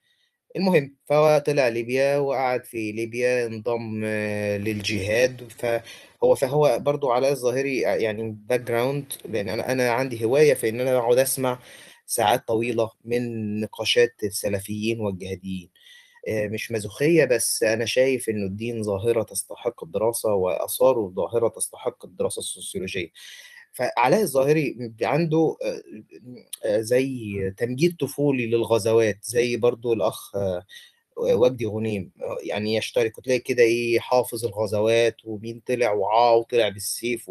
[0.56, 5.52] المهم فهو طلع ليبيا وقعد في ليبيا انضم آه، للجهاد.
[5.52, 10.98] فهو فهو برضو علاء الظاهري يعني background لأن أنا أنا عندي هواية في إن أنا
[10.98, 11.58] أقعد أسمع
[12.06, 15.70] ساعات طويلة من نقاشات السلفيين والجهاديين.
[16.28, 22.38] آه، مش مازوخية بس أنا شايف إنه الدين ظاهرة تستحق الدراسة وآثاره ظاهرة تستحق الدراسة
[22.40, 23.08] السوسيولوجية.
[23.76, 25.82] فعلاء الظاهري عنده آه،
[26.64, 30.64] آه، زي تمجيد طفولي للغزوات زي برضو الأخ آه،
[31.16, 32.10] وجدي غنيم
[32.42, 37.30] يعني يشترك وتلاقي كده إيه حافظ الغزوات ومين طلع وعاه وطلع بالسيف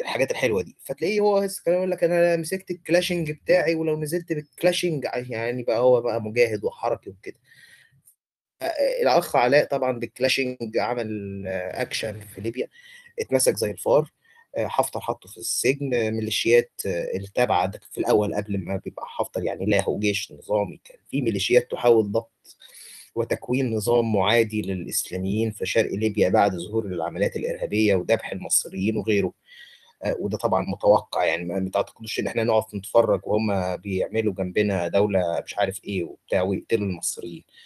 [0.00, 0.76] الحاجات الحلوة دي.
[0.84, 5.78] فتلاقيه هو بس كان يقول لك أنا مسكت الكلاشن بتاعي ولو نزلت بالكلاشن يعني بقى
[5.80, 7.36] هو بقى مجاهد وحركي وكده.
[9.02, 11.42] الأخ علاء طبعا بالكلاشن عمل
[11.74, 12.68] اكشن في ليبيا
[13.20, 14.10] اتمسك زي الفار.
[14.58, 19.42] حفتر حطه في السجن آه، ميليشيات آه، التابعه ده في الأول قبل ما بيبقى حفتر
[19.42, 22.56] يعني له جيش نظامي كان في ميليشيات تحاول ضبط
[23.14, 29.32] وتكوين نظام معادي للإسلاميين في شرق ليبيا بعد ظهور العمليات الإرهابية وذبح المصريين وغيره.
[30.04, 35.42] آه، وده طبعا متوقع يعني ما تعتقدوش إن إحنا نقف نتفرج وهم بيعملوا جنبنا دولة
[35.46, 37.44] مش عارف إيه وبتاع ويقتلوا المصريين.
[37.46, 37.58] آه،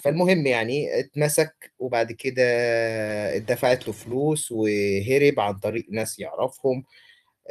[0.00, 2.42] فالمهم يعني اتمسك وبعد كده
[3.36, 6.84] اتدفعت له فلوس وهرب عن طريق ناس يعرفهم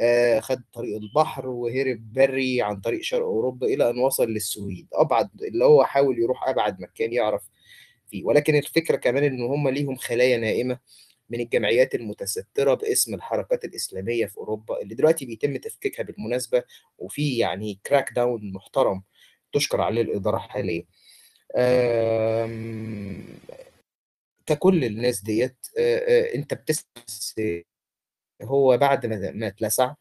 [0.00, 4.88] آه، خد طريق البحر وهرب بري عن طريق شرق أوروبا إلى أن وصل للسويد.
[4.92, 7.42] أبعد اللي هو حاول يروح أبعد مكان يعرف
[8.10, 8.24] فيه.
[8.24, 10.78] ولكن الفكرة كمان إن هم ليهم خلايا نائمة
[11.30, 16.62] من الجمعيات المتسترة باسم الحركات الإسلامية في أوروبا اللي دلوقتي بيتم تفكيكها بالمناسبة
[16.98, 19.02] وفي يعني كراك داون محترم
[19.52, 20.86] تشكر عليه الإدارة حاليا آم،
[24.46, 27.62] ككل الناس ديت آه، آه، انت بتسمع
[28.42, 29.94] هو بعد ما اتلسع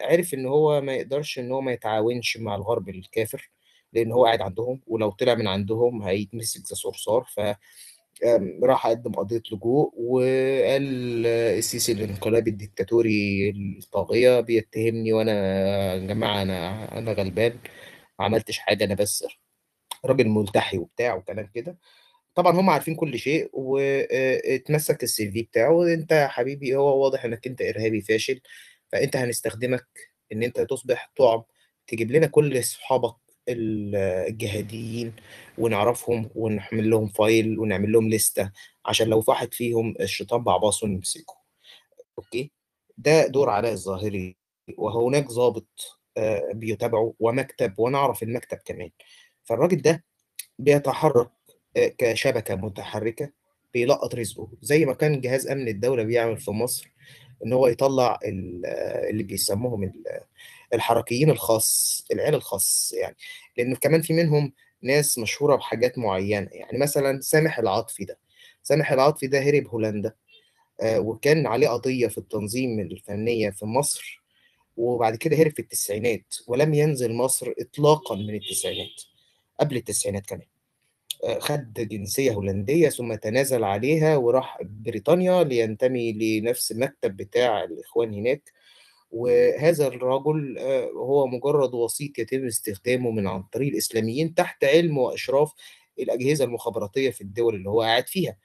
[0.00, 3.50] عرف ان هو ما يقدرش ان هو ما يتعاونش مع الغرب الكافر
[3.92, 7.40] لأن هو قاعد عندهم ولو طلع من عندهم هيتمسك زي صرصار ف
[8.62, 15.32] راح قدم قضية لجوء وقال السيسي الانقلابي الدكتاتوري الطاغية بيتهمني وأنا
[15.94, 17.52] يا جماعة أنا أنا غلبان
[18.18, 19.24] ما عملتش حاجة أنا بس
[20.04, 21.78] راجل ملتحي وبتاع وكلام كده.
[22.34, 27.46] طبعا هم عارفين كل شيء واتمسك ال CV بتاعه وانت يا حبيبي هو واضح انك
[27.46, 28.40] انت إرهابي فاشل
[28.92, 29.86] فانت هنستخدمك
[30.32, 31.42] ان انت تصبح طعم
[31.86, 33.14] تجيب لنا كل اصحابك
[33.48, 33.96] ال-
[34.28, 35.12] الجهاديين
[35.58, 38.52] ونعرفهم ونعمل لهم file ونعمل لهم لستة
[38.86, 41.34] عشان لو واحد فيهم الشيطان بعبصه نمسكه
[42.18, 42.52] أوكي؟
[42.98, 44.36] ده دور علاء الظاهري
[44.78, 48.90] وهناك ضابط آه، بيتابعه ومكتب وأنا أعرف المكتب كمان.
[49.48, 50.04] فالراجل ده
[50.58, 51.30] بيتحرك
[51.76, 53.30] آه، كشبكة متحركة
[53.74, 54.48] بيلقط رزقه.
[54.62, 56.90] زي ما كان جهاز أمن الدولة بيعمل في مصر
[57.46, 58.66] إن هو يطلع ال-
[59.10, 60.04] اللي بيسموهم ال-
[60.74, 63.16] الحركيين الخاص العيال الخاص يعني.
[63.58, 64.52] لأن كمان في منهم
[64.82, 66.48] ناس مشهورة بحاجات معينة.
[66.52, 68.18] يعني مثلا سامح العاطفي ده.
[68.62, 70.14] سامح العاطفي ده هرب هولندا
[70.80, 74.22] آه، وكان عليه قضية في التنظيم الفنية في مصر
[74.76, 79.02] وبعد كده هرب في التسعينات ولم ينزل مصر إطلاقا من التسعينات.
[79.60, 80.46] قبل التسعينات كمان.
[81.24, 88.52] آه، خد جنسية هولندية ثم تنازل عليها وراح بريطانيا لينتمي لنفس المكتب بتاع الإخوان هناك.
[89.10, 95.52] وهذا الرجل آه، هو مجرد وسيط يتم استخدامه من عن طريق الإسلاميين تحت علم وإشراف
[95.98, 98.36] الأجهزة المخابراتية في الدول اللي هو قاعد فيها.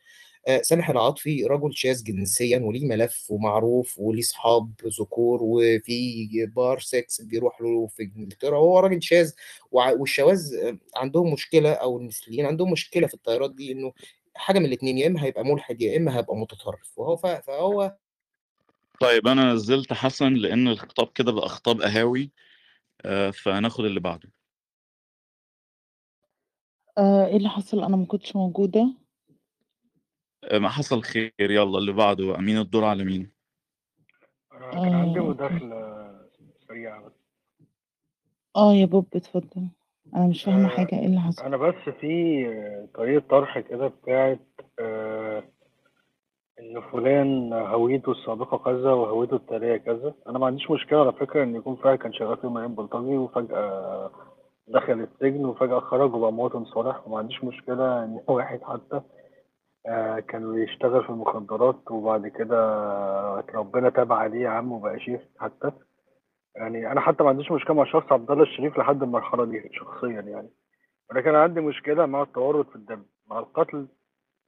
[0.61, 7.61] سامح العاطفي رجل شاذ جنسيا وليه ملف ومعروف وليه صحاب ذكور وفي بار سكس بيروح
[7.61, 8.57] له في إنجلترا.
[8.57, 9.31] وهو راجل شاذ
[9.71, 13.93] والشواذ آه، عندهم مشكلة أو المثليين عندهم مشكلة في الطيارات دي إنه
[14.35, 16.97] حاجة من الاثنين يا إما هيبقى ملحد يا إما هيبقى متطرف.
[16.99, 17.95] وهو فهو
[19.01, 22.31] طيب أنا نزلت حسن لأن الخطاب كده بقى خطاب قهاوي
[23.05, 24.29] آه، فهناخد اللي بعده.
[26.97, 28.81] آه، إيه اللي حصل؟ أنا ما كنتش موجودة.
[28.81, 29.02] آه،
[30.53, 33.29] ما حصل خير يلا اللي بعده بقى مين الدور على مين؟
[34.53, 36.11] أنا كان عندي آه مداخلة
[36.67, 37.01] سريعة.
[37.05, 37.11] بس
[38.55, 39.67] آه يا بوب اتفضل.
[40.15, 43.87] أنا مش فاهمة آه، حاجة إيه اللي حصل؟ أنا بس في آه، طريقة طرح كده
[43.87, 44.39] بتاعت
[44.79, 45.43] آه،
[46.59, 50.13] إن فلان هويته السابقة كذا وهويته التالية كذا.
[50.29, 54.11] أنا ما عنديش مشكلة على فكرة إن يكون فعلا كان شغال في مريم بلطجي وفجأة
[54.67, 59.01] دخل السجن وفجأة خرج وبقى مواطن صالح وما عنديش مشكلة إن واحد حتى.
[59.87, 62.59] آه كان بيشتغل في المخدرات وبعد كده
[63.53, 65.71] ربنا تاب عليه يا عم وبقى شيخ حتى.
[66.55, 70.21] يعني أنا حتى ما عنديش مشكلة مع الشخص عبد الله الشريف لحد المرحلة دي شخصيا
[70.21, 70.49] يعني.
[71.09, 73.87] ولكن عندي مشكلة مع التورط في الدم مع القتل.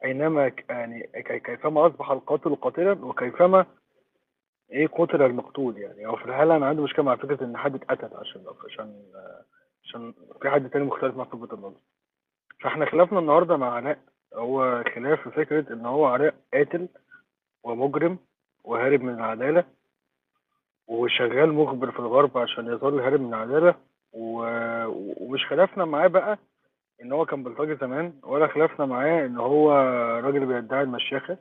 [0.03, 3.65] أينما يعني كي- كيفما أصبح القاتل قاتلا وكيفما
[4.71, 6.05] إيه قتل المقتول يعني.
[6.05, 9.03] أو في الحالة أنا عندي مشكلة مع فكرة إن حد اتقتل عشان عشان
[9.83, 11.79] عشان في حد تاني مختلف مع فكرة النظر
[12.61, 13.99] فإحنا خلافنا النهارده مع علاء.
[14.35, 16.87] هو خلاف في فكرة إن هو علاء قاتل
[17.63, 18.17] ومجرم
[18.63, 19.63] وهارب من العدالة
[20.87, 23.75] وشغال مخبر في الغرب عشان يظل هارب من العدالة
[24.13, 24.85] و-
[25.25, 26.37] ومش خلافنا معاه بقى
[27.01, 29.71] إن هو كان بلطجي زمان ولا خلافنا معاه إن هو
[30.23, 31.37] راجل بيدعي المشيخة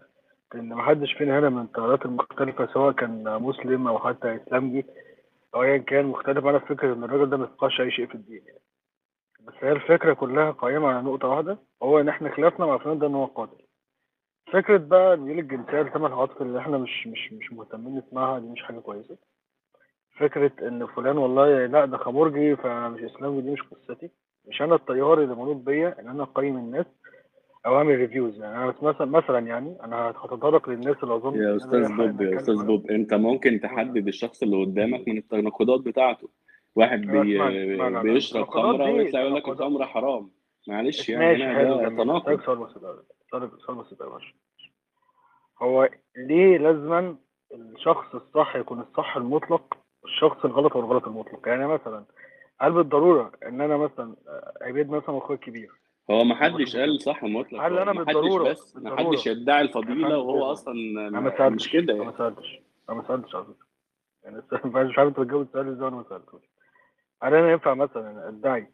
[0.55, 4.85] ان محدش فينا هنا من التيارات المختلفة سواء كان مسلم أو حتى إسلامي
[5.55, 7.49] أو ايا كان مختلف على فكرة إن الراجل ده ما
[7.81, 8.43] أي شيء في الدين.
[8.47, 8.61] يعني
[9.47, 13.07] بس هي الفكرة كلها قائمة على نقطة واحدة هو إن إحنا خلافنا مع فلان ده
[13.07, 13.65] إن هو قاتل.
[14.53, 18.63] فكرة بقى الميول الجنسيه لتم العواطف اللي إحنا مش مش مش مهتمين نسمعها دي مش
[18.63, 19.17] حاجة كويسة.
[20.19, 24.11] فكرة إن فلان والله لأ ده خمرجي فمش إسلامي دي مش قصتي.
[24.49, 26.87] مش أنا التيار اللي منوط بيا إن أنا أقيم الناس
[27.67, 31.51] أو أعمل reviews يعني أنا بس مثلا مثلا يعني أنا هتطرق للناس اللي أظن يا
[31.51, 32.65] إن أستاذ أنا بوب يا عنها.
[32.65, 36.29] بوب أنت ممكن تحدد الشخص اللي قدامك من التناقضات بتاعته.
[36.77, 37.39] واحد بي...
[37.39, 40.31] لا لا بيشرب خمره ويطلع يقول لك الخمره حرام.
[40.69, 42.29] معلش يعني حلو ده تناقض.
[42.29, 43.03] اسالك سؤال بسيط أوي.
[43.67, 44.03] سؤال بسيط.
[45.63, 47.17] هو ليه لازما
[47.55, 52.05] الشخص الصح يكون الصح المطلق والشخص الغلط هو الغلط المطلق؟ يعني مثلا
[52.61, 54.17] هل بالضرورة إن أنا مثلا
[54.63, 55.71] عبيد مثلا أخويا الكبير؟
[56.11, 57.61] هو ما أنا حدش قال صح مطلق.
[57.61, 60.75] هل أنا ما حدش بالضرورة؟ بس ما حدش يدعي الفضيلة وهو أصلا
[61.09, 62.61] أنا مش كده أنا ما يعني سألتش.
[62.91, 63.67] أنا ما سألتش على فكرة.
[64.25, 64.43] يعني
[64.89, 66.43] مش عارف أنت بتجاوب السؤال إزاي وأنا ما سألتوش.
[67.25, 68.67] هل أنا ينفع مثلا ادعي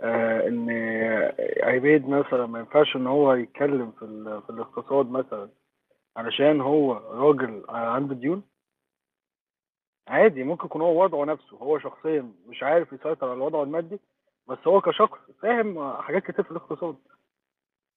[0.00, 0.70] آه إن
[1.62, 4.06] عبيد مثلا ما ينفعش إن هو يتكلم في
[4.46, 5.48] في الاقتصاد مثلا
[6.16, 8.42] علشان هو راجل عنده ديون؟
[10.08, 14.00] عادي ممكن يكون هو وضعه نفسه هو شخصيا مش عارف يسيطر على وضعه المادي
[14.48, 16.96] بس هو كشخص فاهم حاجات كتير في الاقتصاد.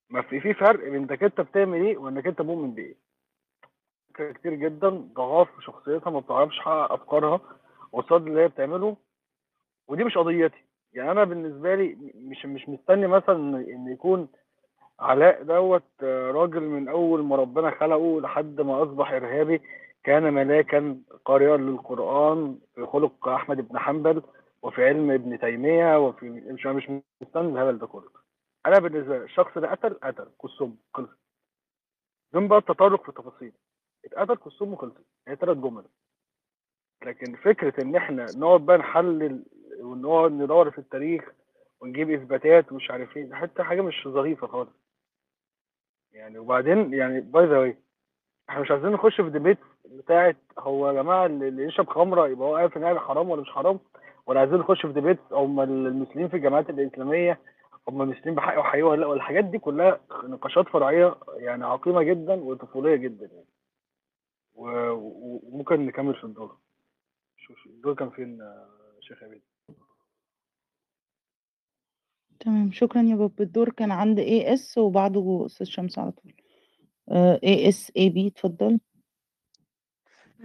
[0.10, 2.96] ما في في فرق بين إنك أنت بتعمل إيه وإنك أنت مؤمن بإيه.
[4.14, 7.42] كتير جدا ضعاف في شخصيتها ما بتعرفش تحقق أفكارها
[7.94, 8.98] قصاد اللي هي بتعمله
[9.88, 10.64] ودي مش قضيتي.
[10.94, 14.28] يعني أنا بالنسبة لي مش مش مستني مثلا إن يكون
[15.00, 19.62] علاء دوت آه، راجل من أول ما ربنا خلقه لحد ما أصبح إرهابي
[20.04, 24.22] كان ملاكا قارئا للقرآن في خلق أحمد بن حنبل
[24.62, 26.90] وفي علم ابن تيمية وفي مش مش
[27.22, 28.10] مستني الهبل ده كله.
[28.66, 31.10] أنا بالنسبة لي الشخص ده قتل قتل كسم خلص.
[32.34, 33.52] دون بقى التطرق في التفاصيل.
[34.06, 34.94] اتقتل كسم وخلص
[35.28, 35.84] هي ثلاث جمل.
[37.06, 39.44] لكن فكرة إن إحنا نقعد بقى نحلل
[39.80, 41.24] ونقعد ندور في التاريخ
[41.82, 44.70] ونجيب إثباتات ومش عارف إيه حتى حاجة مش ظريفة خالص.
[46.14, 47.78] يعني وبعدين يعني by the way
[48.50, 52.56] إحنا مش عايزين نخش في debate بتاعت هو يا جماعة اللي يشرب خمرة يبقى هو
[52.56, 53.80] عارف ان هي حرام ولا مش حرام؟
[54.26, 57.40] ولا عايزين نخش في debate هم المسلمين في الجامعات الإسلامية
[57.88, 62.96] هم مسلمين بحق وحقيقي ولا لأ؟ والحاجات دي كلها نقاشات فرعية يعني عقيمة جدا وطفوليه
[62.96, 63.46] جدا يعني.
[64.56, 66.58] وممكن نكمل في الدور.
[67.48, 68.68] شوف الدور كان فين آه،
[69.00, 69.42] شيخ عبيد؟
[72.40, 76.34] تمام شكرا يا بوب الدور كان عند اي اس وبعده أستاذ شمس على طول.
[77.44, 78.80] اي اس اي بي اتفضل.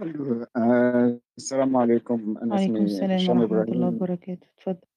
[0.01, 0.47] أيوة.
[0.57, 2.37] آه، السلام عليكم.
[2.37, 4.47] أنا وعليكم اسمي السلام هشام ورحمة الله وبركاته.
[4.57, 4.87] اتفضل.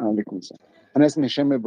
[0.00, 0.70] عليكم السلام.
[0.96, 1.58] أنا اسمي هشام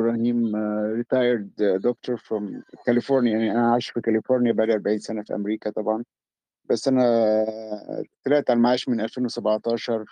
[1.02, 3.28] retired uh, doctor from California.
[3.28, 6.04] يعني أنا عايش في كاليفورنيا بقالي 40 سنة في أمريكا طبعا.
[6.70, 7.04] بس أنا
[8.26, 10.06] طلعت على المعاش من 2017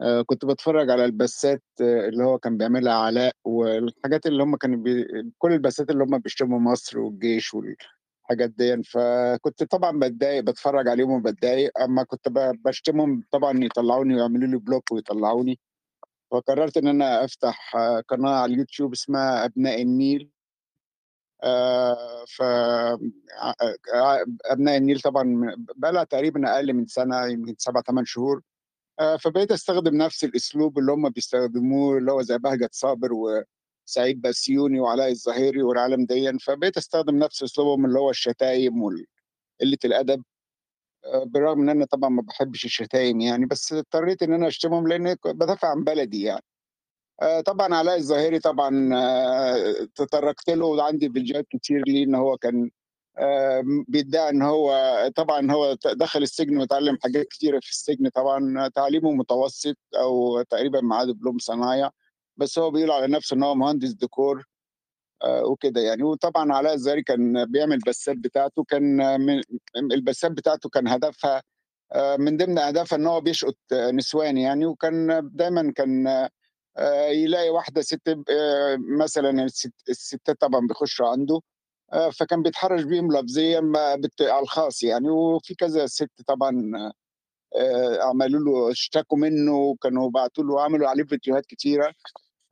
[0.00, 4.78] آه، كنت بتفرج على البثات آه، اللي هو كان بيعملها علاء والحاجات اللي هم كانوا
[4.78, 5.06] بي...
[5.38, 11.80] كل البثات اللي هم بيشتموا مصر والجيش والحاجات دي فكنت طبعا بتضايق بتفرج عليهم وبتضايق.
[11.80, 12.28] أما كنت
[12.64, 15.58] بشتمهم طبعا يطلعوني ويعملوا لي block ويطلعوني.
[16.32, 20.30] فقررت إن أنا أفتح آه، قناة على اليوتيوب اسمها أبناء النيل.
[22.28, 23.54] ف ع-
[23.94, 28.42] ع- أبناء النيل طبعا بقى تقريبا أقل من سنة يمكن سبع ثمان شهور.
[29.00, 34.80] آه، فبقيت أستخدم نفس الأسلوب اللي هم بيستخدموه اللي هو زي بهجت صابر وسعيد بسيوني
[34.80, 36.38] وعلاء الظاهري والعالم دي.
[36.38, 39.04] فبقيت أستخدم نفس أسلوبهم اللي هو الشتايم وقله
[39.84, 40.24] الأدب.
[41.04, 45.16] آه، بالرغم إن أنا طبعا ما بحبش الشتايم يعني بس اضطريت إن أنا أشتمهم لأن
[45.26, 46.42] بدافع عن بلدي يعني.
[46.42, 46.47] آه،
[47.46, 52.70] طبعا علاء الظاهري طبعا آه، تطرقت له وعندي فيديوهات كتير ليه إن هو كان
[53.18, 54.72] آه، بيدعي إن هو
[55.16, 61.04] طبعا هو دخل السجن وتعلم حاجات كتيرة في السجن طبعا تعليمه متوسط أو تقريبا معاه
[61.04, 61.90] دبلوم صنايع
[62.36, 64.44] بس هو بيقول على نفسه إن هو مهندس ديكور
[65.24, 66.02] آه، وكده يعني.
[66.02, 69.42] وطبعا علاء الزهري كان بيعمل البثات بتاعته كان من
[69.92, 71.42] البثات بتاعته كان هدفها
[71.92, 76.30] آه، من ضمن أهدافها إن هو بيشقط آه، نسوان يعني وكان دايما كان آه،
[77.10, 81.40] يلاقي واحدة ست آه، مثلا الست- الستات طبعا بيخشوا عنده
[81.92, 83.72] آه، فكان بيتحرش بيهم لفظيا
[84.20, 85.10] على الخاص يعني.
[85.10, 86.72] وفي كذا ست طبعا
[87.56, 91.94] آه، عملوا له اشتكوا منه وكانوا بعتوا له عملوا عليه فيديوهات كتيرة.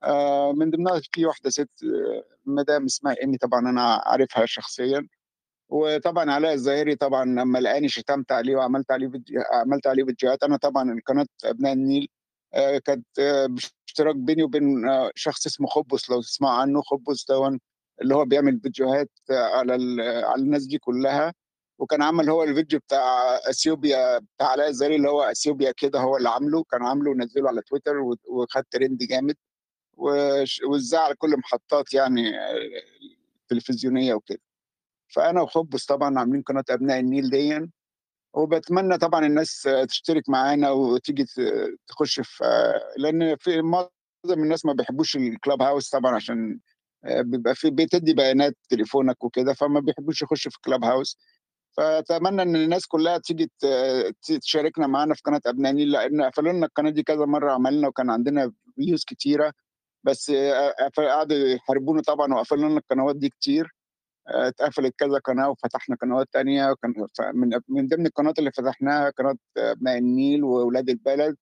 [0.05, 5.09] آه، من ضمنها في واحدة ست آه، مدام اسمها إيمي طبعا أنا عارفها شخصيا.
[5.69, 10.57] وطبعا علاء الظاهري طبعا لما لقاني شتمت عليه وعملت عليه فيديو عملت عليه فيديوهات أنا
[10.57, 12.03] طبعا قناه أبناء النيل.
[12.05, 12.07] آه،
[12.85, 17.61] كانت آه، باشتراك بيني وبين آه، شخص اسمه خبز لو تسمع عنه خبز دون
[18.03, 19.73] اللي هو بيعمل فيديوهات آه، على
[20.25, 21.33] على الناس دي كلها.
[21.79, 26.29] وكان عمل هو الفيديو بتاع أثيوبيا بتاع علاء الظاهري اللي هو أثيوبيا كده هو اللي
[26.29, 26.65] عامله.
[26.65, 27.97] كان عامله ونزله على تويتر
[28.29, 29.37] وخد ترند جامد.
[29.97, 32.55] واتذاع على كل محطات يعني آه،
[33.49, 34.41] تلفزيونيه وكده.
[35.09, 37.71] فأنا وخبز طبعا عاملين قناة أبناء النيل دي
[38.37, 41.25] وبتمنى طبعا الناس آه، تشترك معانا وتيجي
[41.89, 43.91] تخش في آه، لأن في معظم
[44.43, 46.61] الناس ما بيحبوش الكلاب هاوس طبعا عشان
[47.05, 51.19] آه، بيبقى في بتدي بيانات تليفونك وكده فما بيحبوش يخشوا في كلاب هاوس
[51.77, 53.51] فأتمنى إن الناس كلها تيجي
[54.43, 58.11] تشاركنا معانا في قناة أبناء النيل لأن قفلوا لنا القناة دي كذا مرة عملنا وكان
[58.11, 59.53] عندنا فيوز كتيرة.
[60.05, 63.65] بس آه، قفل- قعدوا يحاربونا طبعا وقفلوا لنا القنوات دي كتير.
[63.65, 63.76] آه،
[64.29, 66.95] اتقفلت كذا قناة وفتحنا قنوات تانية وكان
[67.35, 71.37] من من ضمن القنوات اللي فتحناها قناة أبناء النيل واولاد البلد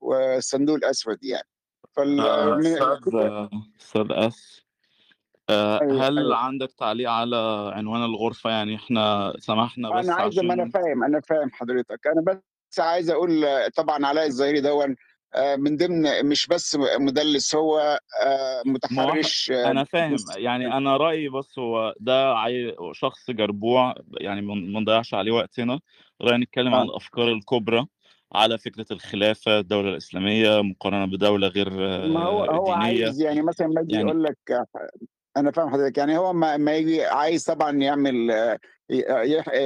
[0.00, 1.48] والصندوق الأسود يعني.
[1.92, 3.50] فال آه،
[3.80, 4.64] أستاذ أس.
[5.50, 6.36] آه، أيوة، هل أيوة.
[6.36, 11.04] عندك تعليق على عنوان الغرفة؟ يعني إحنا سمحنا بس أنا عايز ما أنا عشان فاهم
[11.04, 12.06] أنا فاهم حضرتك.
[12.06, 13.44] أنا بس عايز أقول
[13.76, 14.96] طبعا علاء الظاهري دون
[15.56, 21.58] من ضمن مش بس مدلس هو آه، متحرش آه، أنا فاهم يعني أنا رأيي بس
[21.58, 22.34] هو ده.
[22.92, 25.80] شخص جربوع يعني ما نضيعش عليه وقتنا
[26.22, 26.84] رأيي نتكلم عن آه.
[26.84, 27.86] الأفكار الكبرى
[28.34, 31.70] على فكرة الخلافة الدولة الإسلامية مقارنة بدولة غير
[32.08, 34.66] ما هو آه، هو عايز يعني مثلا ما يجي يعني يقول لك آه،
[35.36, 38.58] أنا فاهم حضرتك يعني هو ما, ما يجي عايز طبعا يعمل آه،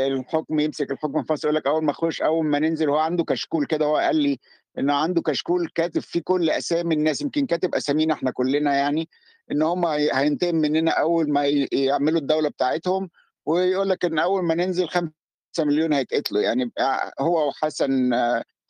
[0.07, 3.25] الحكم يمسك الحكم في مصر يقول لك أول ما أخش أول ما ننزل هو عنده
[3.25, 4.39] كشكول كده هو قال لي
[4.79, 9.09] إنه عنده كشكول كاتب فيه كل أسامي الناس يمكن كاتب أسامينا إحنا كلنا يعني
[9.53, 13.11] إن هم هي- هينتقم مننا أول ما يعملوا الدولة بتاعتهم
[13.47, 15.13] ويقول لك إن أول ما ننزل 5
[15.59, 16.41] مليون هيتقتلوا.
[16.43, 16.73] يعني
[17.21, 18.11] هو وحسن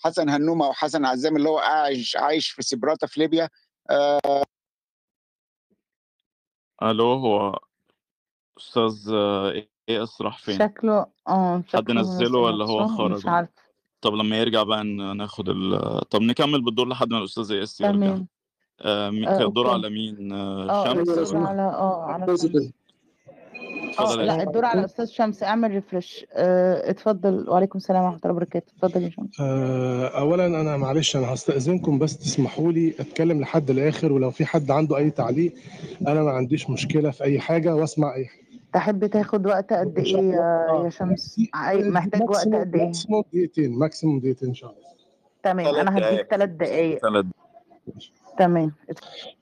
[0.05, 3.49] حسن هنومة وحسن عزام اللي هو عايش عايش في سبراتا في ليبيا
[3.91, 4.43] آه،
[6.83, 7.59] ألو هو
[8.59, 9.51] أستاذ آه،
[9.89, 13.68] إيه اس راح فين؟ شكله آه حد نزله ولا هو خرج مش عارفة.
[14.01, 15.79] طب لما يرجع بقى ناخد ال
[16.11, 17.93] طب نكمل بالدور لحد ما الأستاذ إيه اس يرجع.
[17.93, 18.27] تمام.
[18.83, 19.75] آه، مين آه كان الدور okay.
[19.75, 22.45] على مين؟ آه، آه شمس الدور ولا؟ على آه على شمس.
[22.45, 22.71] آه
[24.03, 25.43] اتفضل يا لا الدور على أستاذ شمس.
[25.43, 27.45] اعمل refresh آه اتفضل.
[27.51, 28.73] وعليكم السلام ورحمة الله وبركاته.
[28.77, 29.41] اتفضل يا شمس.
[29.41, 34.71] آه، اولا أنا معلش أنا هستأذنكم بس تسمحوا لي أتكلم لحد الآخر ولو في حد
[34.71, 35.53] عنده أي تعليق
[36.09, 38.48] أنا ما عنديش مشكلة في أي حاجة وأسمع أي حاجة.
[38.73, 41.41] تحب تاخد وقت قد إيه يا يا شمس؟
[41.75, 44.89] محتاج وقت قد إيه؟ maximum دقيقتين maximum دقيقتين إن شاء الله.
[45.43, 46.99] تمام أنا هديك ثلاث دقايق.
[47.03, 47.27] ثلاث
[48.39, 48.73] تمام.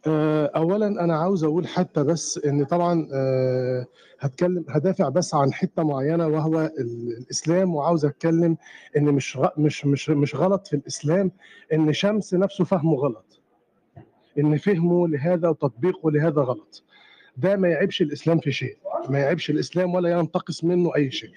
[0.07, 3.87] آه، اولا أنا عاوز أقول حتى بس إن طبعا آه،
[4.21, 8.57] هتكلم هدافع بس عن حتة معينة وهو ال- الإسلام وعاوز أتكلم
[8.97, 11.31] إن مش غ- مش مش مش غلط في الإسلام
[11.73, 13.41] إن شمس نفسه فهمه غلط.
[14.39, 16.83] إن فهمه لهذا وتطبيقه لهذا غلط.
[17.37, 18.77] ده ما يعيبش الإسلام في شيء.
[19.11, 21.31] ما يعيبش الإسلام ولا ينتقص منه أي شيء.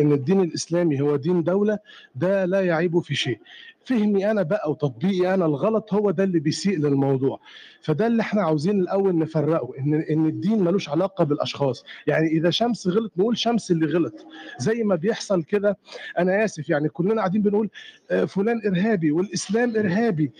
[0.00, 1.78] إن الدين الإسلامي هو دين دولة
[2.14, 3.38] ده لا يعيب في شيء.
[3.84, 7.40] فهمي أنا بقى وتطبيقي أنا الغلط هو ده اللي بيسيء للموضوع.
[7.82, 11.84] فده اللي إحنا عاوزين الأول نفرقه إن إن الدين ملوش علاقة بالأشخاص.
[12.06, 14.26] يعني إذا شمس غلط نقول شمس اللي غلط.
[14.58, 15.78] زي ما بيحصل كده
[16.18, 17.70] أنا آسف يعني كلنا قاعدين بنقول
[18.10, 20.32] آه، فلان إرهابي والإسلام إرهابي.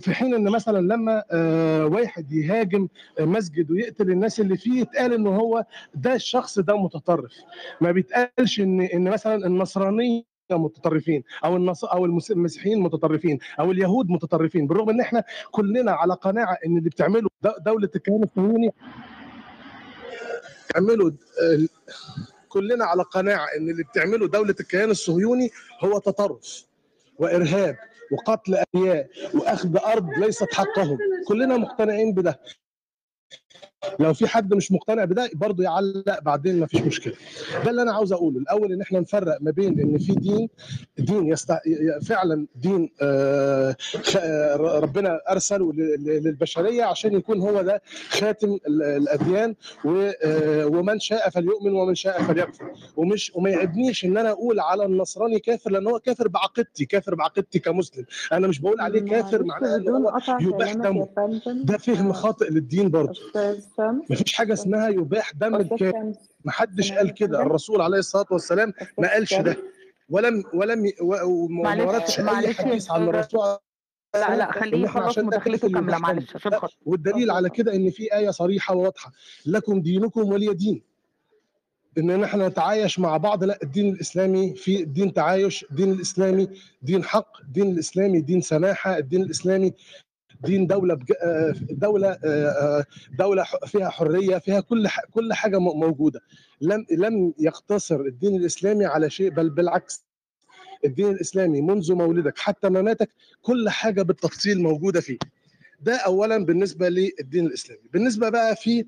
[0.00, 2.88] في حين إن مثلا لما آه، واحد يهاجم
[3.20, 5.64] مسجد ويقتل الناس اللي فيه يتقال إن هو
[5.94, 7.32] ده الشخص ده متطرف.
[7.80, 14.10] ما بيتقالش إن إن مثلا النصرانية متطرفين أو النص أو المس- المسيحيين متطرفين أو اليهود
[14.10, 17.28] متطرفين بالرغم إن إحنا كلنا على قناعة إن اللي بتعمله
[17.66, 18.70] دولة الكيان الصهيوني
[20.70, 21.12] بتعمله
[22.48, 25.50] كلنا على قناعة إن اللي بتعمله دولة الكيان الصهيوني
[25.84, 26.64] هو تطرف
[27.18, 27.76] وإرهاب.
[28.12, 30.98] وقتل ابرياء وأخذ أرض ليست حقهم.
[31.28, 32.40] كلنا مقتنعين بده.
[34.00, 37.14] لو في حد مش مقتنع بده برضه يعلق بعدين ما فيش مشكلة.
[37.64, 38.38] ده اللي أنا عاوز أقوله.
[38.38, 40.48] الأول إن إحنا نفرق ما بين إن في دين
[40.98, 41.52] دين يست...
[42.06, 43.76] فعلا دين آه،
[44.18, 49.54] آه، ربنا أرسله للبشرية عشان يكون هو ده خاتم ال- الأديان
[50.24, 52.64] آه، ومن شاء فليؤمن ومن شاء فليكفر.
[52.96, 57.58] ومش وما يعيبنيش إن أنا أقول على النصراني كافر لأن هو كافر بعقيدتي كافر بعقيدتي
[57.58, 58.04] كمسلم.
[58.32, 61.08] أنا مش بقول عليه كافر معناه إن بدون هو قطع يباح كلامك يا دمه
[61.40, 61.64] فندم.
[61.64, 63.20] ده فهم خاطئ للدين برضه.
[63.76, 66.12] شمس مفيش حاجة اسمها يباح دم الكافر.
[66.44, 67.42] محدش سامعني قال كده.
[67.42, 69.56] الرسول عليه الصلاة والسلام ما قالش ده.
[70.08, 73.56] ولم ولم وما وردش أي حديث عن الرسول.
[74.14, 76.76] لا لا إن خليه يخلص عشان ده مداخلته كاملة معلش عشان خاطر.
[76.86, 79.12] والدليل على كده إن في آية صريحة وواضحة.
[79.46, 80.82] لكم دينكم ولي دين.
[81.98, 83.44] إن إحنا نتعايش مع بعض.
[83.44, 86.48] لا الدين الإسلامي في دين تعايش الدين الإسلامي
[86.82, 89.72] دين حق الدين الإسلامي دين سماحة الدين الإسلامي
[90.44, 91.12] دين دولة بج...
[91.22, 92.18] آه، دولة آه،
[92.50, 92.84] آه،
[93.18, 95.00] دولة فيها حرية فيها كل ح...
[95.10, 96.20] كل حاجة موجودة.
[96.60, 100.04] لم لم يقتصر الدين الإسلامي على شيء بل بالعكس.
[100.84, 103.10] الدين الإسلامي منذ مولدك حتى مماتك
[103.42, 105.18] كل حاجة بالتفصيل موجودة فيه.
[105.80, 107.82] ده اولا بالنسبة للدين الإسلامي.
[107.92, 108.84] بالنسبة بقى في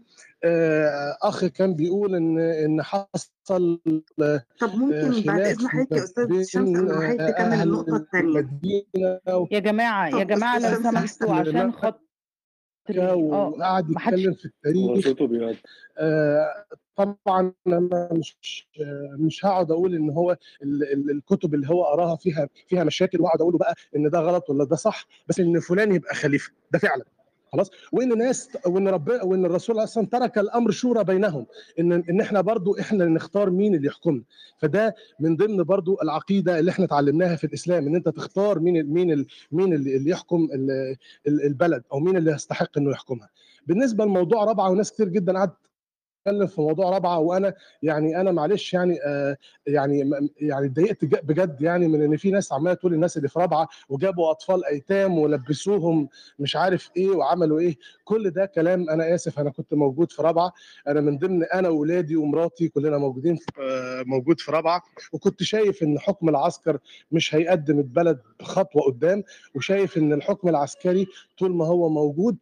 [1.23, 3.81] اخ كان بيقول ان إن حصل
[4.23, 7.55] آه، طب ممكن بعد إذن حضرتك يا ما أستاذ شمس ما حضرتك آه، تكمل
[7.97, 11.73] الثانية المدينة يا جماعة يا جماعة لو سمحتوا عشان
[12.91, 15.07] آه وقعد محدش يتكلم في التاريخ.
[15.99, 16.65] آه،
[16.97, 22.17] طبعا أنا مش آه، مش هقعد أقول إن هو ال- ال- الكتب اللي هو قراها
[22.17, 25.61] فيها فيها مشاكل واقعد أقول له بقى إن ده غلط ولا ده صح بس إن
[25.61, 26.53] فلان يبقى خليفة.
[26.71, 27.05] ده فعلا.
[27.55, 31.47] خلاص؟ وإن ناس وإن ربنا وإن الرسول أصلا ترك الأمر شورى بينهم
[31.79, 34.23] إن إن إحنا برضو إحنا نختار مين اللي يحكمنا.
[34.59, 39.27] فده من ضمن برضو العقيدة اللي إحنا اتعلمناها في الإسلام إن أنت تختار مين مين
[39.53, 40.97] مين اللي يحكم ال-
[41.29, 43.29] ال- البلد أو مين اللي يستحق إنه يحكمها.
[43.67, 45.57] بالنسبة لموضوع رابعة وناس كتير جدا قعدت
[46.25, 49.37] تتكلم في موضوع رابعة وأنا يعني أنا معلش يعني آه
[49.67, 50.11] يعني
[50.41, 54.31] يعني اتضايقت بجد يعني من إن في ناس عمالة تقول الناس اللي في رابعة وجابوا
[54.31, 57.77] أطفال أيتام ولبسوهم مش عارف إيه وعملوا إيه.
[58.05, 60.53] كل ده كلام أنا آسف أنا كنت موجود في رابعة.
[60.89, 64.83] أنا من ضمن أنا واولادي ومراتي كلنا موجودين في آه، موجود في رابعة.
[65.13, 66.79] وكنت شايف إن حكم العسكر
[67.13, 69.23] مش هيقدم البلد خطوة قدام
[69.55, 71.07] وشايف إن الحكم العسكري
[71.39, 72.37] طول ما هو موجود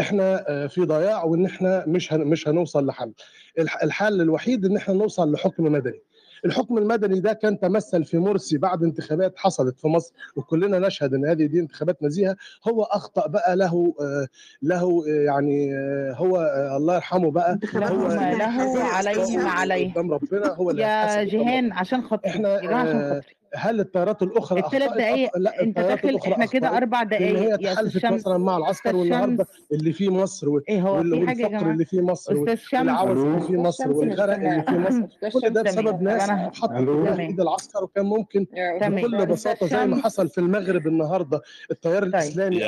[0.00, 3.12] إحنا آه، في ضياع وإن إحنا مش مش هنوصل لحل.
[3.58, 6.02] الح- الحل الوحيد إن إحنا نوصل لحكم مدني.
[6.44, 11.26] الحكم المدني ده كان تمثل في مرسي بعد انتخابات حصلت في مصر وكلنا نشهد إن
[11.26, 12.36] هذه دي انتخابات نزيهة.
[12.68, 14.26] هو أخطأ بقى له آه،
[14.62, 15.72] له آه، يعني
[16.14, 16.36] هو
[16.76, 22.02] الله يرحمه بقى هو له عليهم شمس عليه قدام ربنا هو اللي يا جيهان عشان
[22.02, 25.30] خاطري إحنا عشان خاطري هل التيارات الأخرى الثلاث أخ...
[25.36, 29.92] لا أنت داخل إحنا كده أربع ان دقايق هي تحالفت مثلا مع العسكر والنهارده اللي
[29.92, 33.92] في مصر وال- إيه هو؟ والفقر اللي في مصر والعوز اللي ألو في أستاذ مصر
[33.92, 37.20] والغرق اللي في سامع مصر كل ده بسبب ناس تمام.
[37.20, 38.46] إيد العسكر وكان ممكن
[38.82, 41.40] بكل بساطة زي ما حصل في المغرب النهارده.
[41.70, 42.14] التيار طيب.
[42.14, 42.60] الإسلامي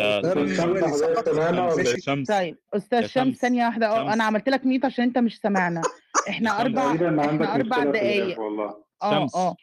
[2.28, 2.56] طيب.
[2.74, 4.12] أستاذ شمس ثانية واحدة.
[4.12, 5.80] أنا عملت لك ميوت عشان أنت مش سامعنا.
[6.28, 9.56] إحنا أربع إحنا أربع دقايق والله آه آه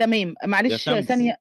[0.00, 1.36] تمام معلش ثانية.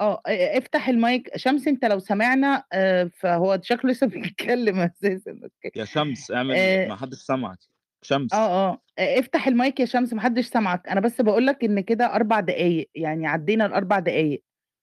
[0.00, 1.36] آه افتح المايك.
[1.36, 4.06] شمس انت لو سمعنا آه، فهو شكله لسه
[4.46, 5.40] بيتكلم أساسا
[5.76, 7.58] يا شمس اعمل آه ما حدش سمعك.
[8.02, 8.34] شمس.
[8.34, 12.40] آه آه افتح المايك يا شمس محدش سامعك أنا بس بقول لك إن كده أربع
[12.40, 14.42] دقايق يعني عدينا الأربع دقايق.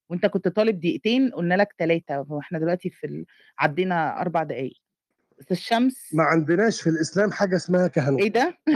[0.09, 3.25] وأنت كنت طالب دقيقتين قلنا لك ثلاثة وإحنا دلوقتي في ال...
[3.59, 4.77] عدينا أربع دقايق.
[5.41, 8.75] أستاذ شمس ما عندناش في الإسلام حاجة اسمها كهنوت إيه ده؟ يا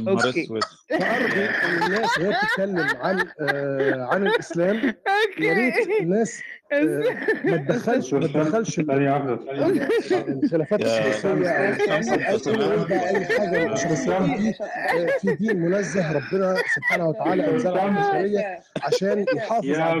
[0.00, 0.44] نهار okay.
[0.44, 0.60] أسود.
[0.90, 4.76] فارجو ان الناس وهي بتتكلم عن آه عن الإسلام
[5.38, 6.40] يا ريت أوكي الناس
[6.72, 7.02] آه
[7.44, 9.88] ما تدخلش ما تدخلش ثانية واحدة ثانية واحدة
[10.44, 10.80] الخلافات
[14.36, 20.00] دي آه، في دين منزه ربنا سبحانه وتعالى أنزله على شمس البشرية عشان يحافظ على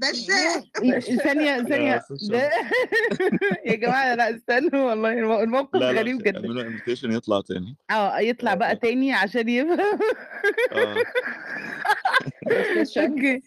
[0.03, 2.31] أستاذ ده شمس
[3.65, 6.37] يا جماعة لا استنوا والله المو- الموقف لا لا غريب جدا.
[6.37, 7.77] اعملوا invitation يطلع تاني.
[7.91, 9.79] آه يطلع بقى تاني عشان يفهم
[10.71, 10.95] آه.
[12.47, 12.97] أستاذ شمس.
[13.09, 13.41] okay.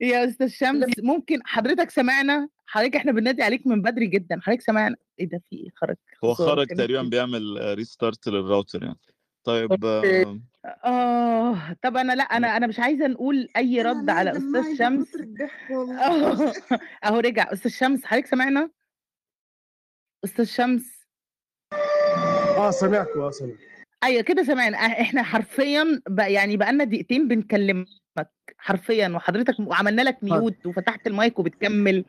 [0.00, 4.38] يا أستاذ شمس ممكن حضرتك سمعنا؟ حضرتك إحنا بننادي عليك من بدري جدا.
[4.42, 8.98] حضرتك سمعنا؟ إيه ده في إيه خرج هو خرج تقريبا بيعمل restart لل router يعني.
[9.46, 10.40] طيب okay آه،
[10.84, 15.10] آه طب أنا لأ أنا أنا مش عايزة نقول أي رد على أستاذ شمس.
[15.10, 16.00] كتر الضحك والله.
[16.06, 16.52] آه
[17.04, 18.70] أهو رجع أستاذ شمس حضرتك سمعنا
[20.24, 21.06] أستاذ شمس.
[22.56, 23.56] آه سمعت آه سمعت.
[24.04, 24.76] أيوه كده سمعنا.
[24.78, 27.86] إح- إحنا حرفيا بقى يعني بقى لنا دقيقتين بنكلمك
[28.58, 32.04] حرفيا وحضرتك وعملنا لك طيب ميوت وفتحت المايك وبتكمل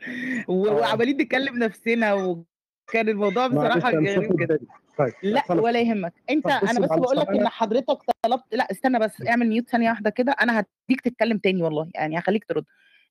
[0.48, 0.72] و- آه.
[0.72, 4.58] وعمالين نكلم نفسنا وكان الموضوع معلش بصراحة غريب جدا.
[4.98, 6.12] طيب لا خلاص ولا يهمك.
[6.30, 10.10] انت أنا بس بقول لك ان حضرتك طلبت لا استنى بس اعمل ميوت ثانية واحدة
[10.10, 10.32] كده.
[10.32, 12.64] أنا هديك تتكلم تاني والله يعني هخليك ترد.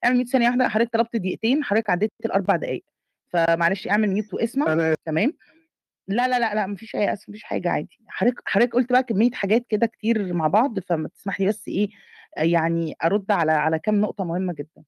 [0.05, 0.67] اعمل ميوت ثانية واحدة.
[0.67, 2.83] حضرتك طلبت دقيقتين حضرتك عديت الاربع دقائق
[3.29, 4.73] فمعلش اعمل ميوت واسمع.
[4.73, 5.33] أنا تمام؟
[6.07, 7.99] لا لا لا لا مفيش أي آسف مفيش حاجة عادي.
[8.07, 11.89] حضرتك حضرتك قلت بقى كمية حاجات كده كتير مع بعض فما تسمح لي بس إيه
[12.37, 14.83] يعني أرد على على كام نقطة مهمة جدا.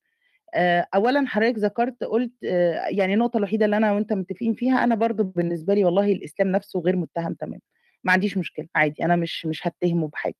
[0.95, 5.23] اولا حضرتك ذكرت قلت آه، يعني النقطة الوحيدة اللي أنا وأنت متفقين فيها أنا برضو
[5.23, 7.59] بالنسبة لي والله الإسلام نفسه غير متهم تماما
[8.03, 10.35] ما عنديش مشكلة عادي أنا مش مش هتهمه بحاجة.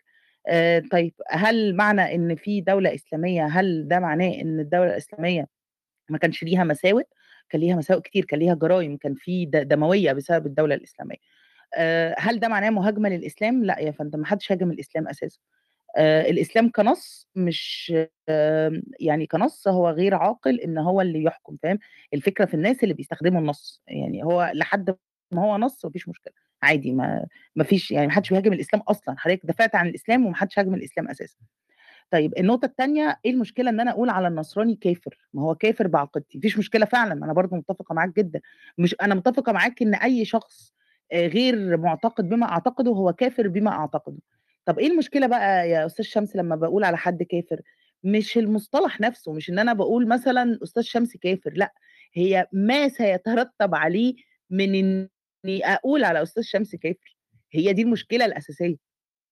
[0.48, 5.48] آه، طيب هل معنى إن في دولة إسلامية هل ده معناه إن الدولة الإسلامية
[6.10, 7.03] ما كانش ليها مساوئ؟
[7.49, 11.18] كان ليها مساوئ كتير كان ليها جرائم كان في دموية بسبب الدولة الإسلامية.
[11.77, 15.40] آه، هل ده معناه مهاجمة للإسلام؟ لا يا فندم ما حدش هاجم الإسلام أساسا.
[15.40, 17.94] آه، الإسلام كنص مش
[18.30, 21.80] آه، يعني كنص هو غير عاقل إن هو اللي يحكم فاهم
[22.14, 24.95] الفكرة في الناس اللي بيستخدموا النص يعني هو لحد
[25.32, 26.34] ما هو نص مفيش مشكلة
[26.64, 27.26] عادي ما
[27.56, 31.07] مفيش يعني ما حدش بيهاجم الإسلام أصلا حضرتك دافعت عن الإسلام وما حدش هاجم الإسلام
[31.10, 31.38] أساسا
[32.11, 36.38] طيب النقطة التانية إيه المشكلة إن أنا أقول على النصراني كافر؟ ما هو كافر بعقيدتي،
[36.38, 38.41] مفيش مشكلة فعلا أنا برضو متفقة معاك جدا،
[38.78, 40.74] مش أنا متفقة معاك إن أي شخص
[41.14, 44.18] آه، غير معتقد بما أعتقده هو كافر بما أعتقده.
[44.70, 47.62] طب إيه المشكلة بقى يا أستاذ شمس لما بقول على حد كافر؟
[48.04, 51.74] مش المصطلح نفسه، مش إن أنا بقول مثلا أستاذ شمس كافر، لأ
[52.14, 54.14] هي ما سيترتب عليه
[54.50, 54.76] من
[55.46, 57.18] إني أقول على أستاذ شمس كافر.
[57.52, 58.76] هي دي المشكلة الأساسية.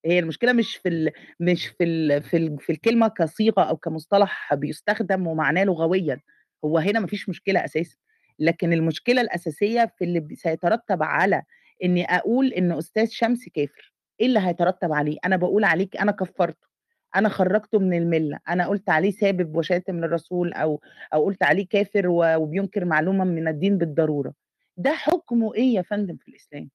[0.06, 4.54] هي المشكلة مش في ال مش في ال في, ال في الكلمة كصيغة أو كمصطلح
[4.54, 6.20] بيستخدم ومعناه لغويا
[6.66, 7.98] هو هنا مفيش مشكلة أساسا
[8.40, 11.44] لكن المشكلة الأساسية في اللي سيترتب على
[11.84, 16.68] إني أقول إن أستاذ شمس كافر إيه اللي هيترتب عليه؟ أنا بقول عليك أنا كفرته
[17.16, 20.82] أنا خرجته من الملة أنا قلت عليه سابب وشاتم للرسول أو
[21.14, 24.34] أو قلت عليه كافر وبينكر معلومة من الدين بالضرورة.
[24.78, 26.70] ده حكمه إيه يا فندم في الإسلام؟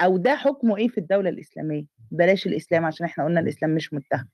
[0.00, 4.28] أو ده حكمه إيه في الدولة الإسلامية؟ بلاش الإسلام عشان إحنا قلنا الإسلام مش متهم.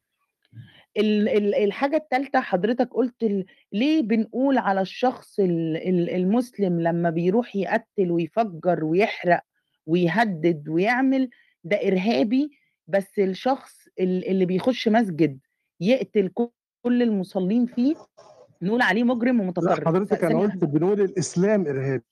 [0.97, 7.57] ال- ال- الحاجة الثالثه حضرتك قلت ليه بنقول على الشخص ال- ال- المسلم لما بيروح
[7.57, 9.41] يقتل ويفجر ويحرق
[9.87, 11.29] ويهدد ويعمل
[11.65, 12.51] ده إرهابي
[12.87, 15.39] بس الشخص ال- اللي بيخش مسجد
[15.81, 16.29] يقتل
[16.83, 17.95] كل المصلين فيه
[18.63, 19.85] نقول عليه مجرم ومتطرف.
[19.87, 22.03] حضرتك أنا قلت بنقول الإسلام إرهابي.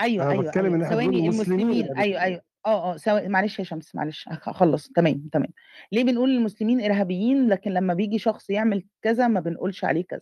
[0.00, 2.40] أيوه أنا أيوه بتكلم إن أيوه إحنا بنقول المسلمين أيوه أيوه.
[2.66, 4.24] آه آه ثواني معلش يا شمس معلش.
[4.28, 5.48] هخلص تمام تمام.
[5.92, 10.20] ليه بنقول المسلمين إرهابيين؟ لكن لما بيجي شخص يعمل كذا ما بنقولش عليه كذا.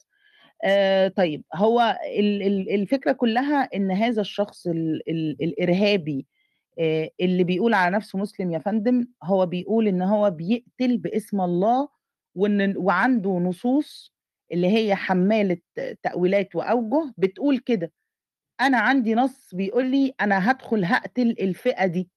[0.64, 6.26] آه طيب هو ال- ال- الفكرة كلها إن هذا الشخص ال ال الإرهابي
[7.20, 11.88] اللي بيقول على نفسه مسلم يا فندم هو بيقول إن هو بيقتل باسم الله
[12.34, 14.14] وإن وعنده نصوص
[14.52, 15.58] اللي هي حمالة
[16.02, 17.92] تأويلات وأوجه بتقول كده.
[18.60, 22.10] أنا عندي نص بيقول لي أنا هدخل هقتل الفئة دي.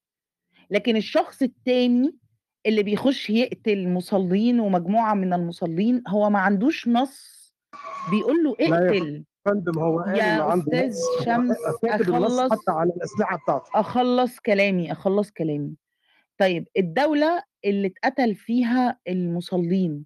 [0.72, 2.18] لكن الشخص التاني
[2.66, 7.40] اللي بيخش يقتل مصلين ومجموعة من المصلين هو ما عندوش نص
[8.12, 9.24] بيقول له اقتل.
[9.46, 13.70] فندم هو قال يا عنده أستاذ شمس كاتب النص أخلص حتى على الأسلحة بتاعته.
[13.80, 15.76] أخلص كلامي أخلص كلامي.
[16.38, 20.06] طيب الدولة اللي اتقتل فيها المصلين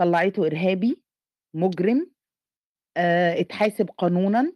[0.00, 1.02] طلعته إرهابي
[1.54, 2.10] مجرم
[2.96, 4.52] آه اتحاسب قانونا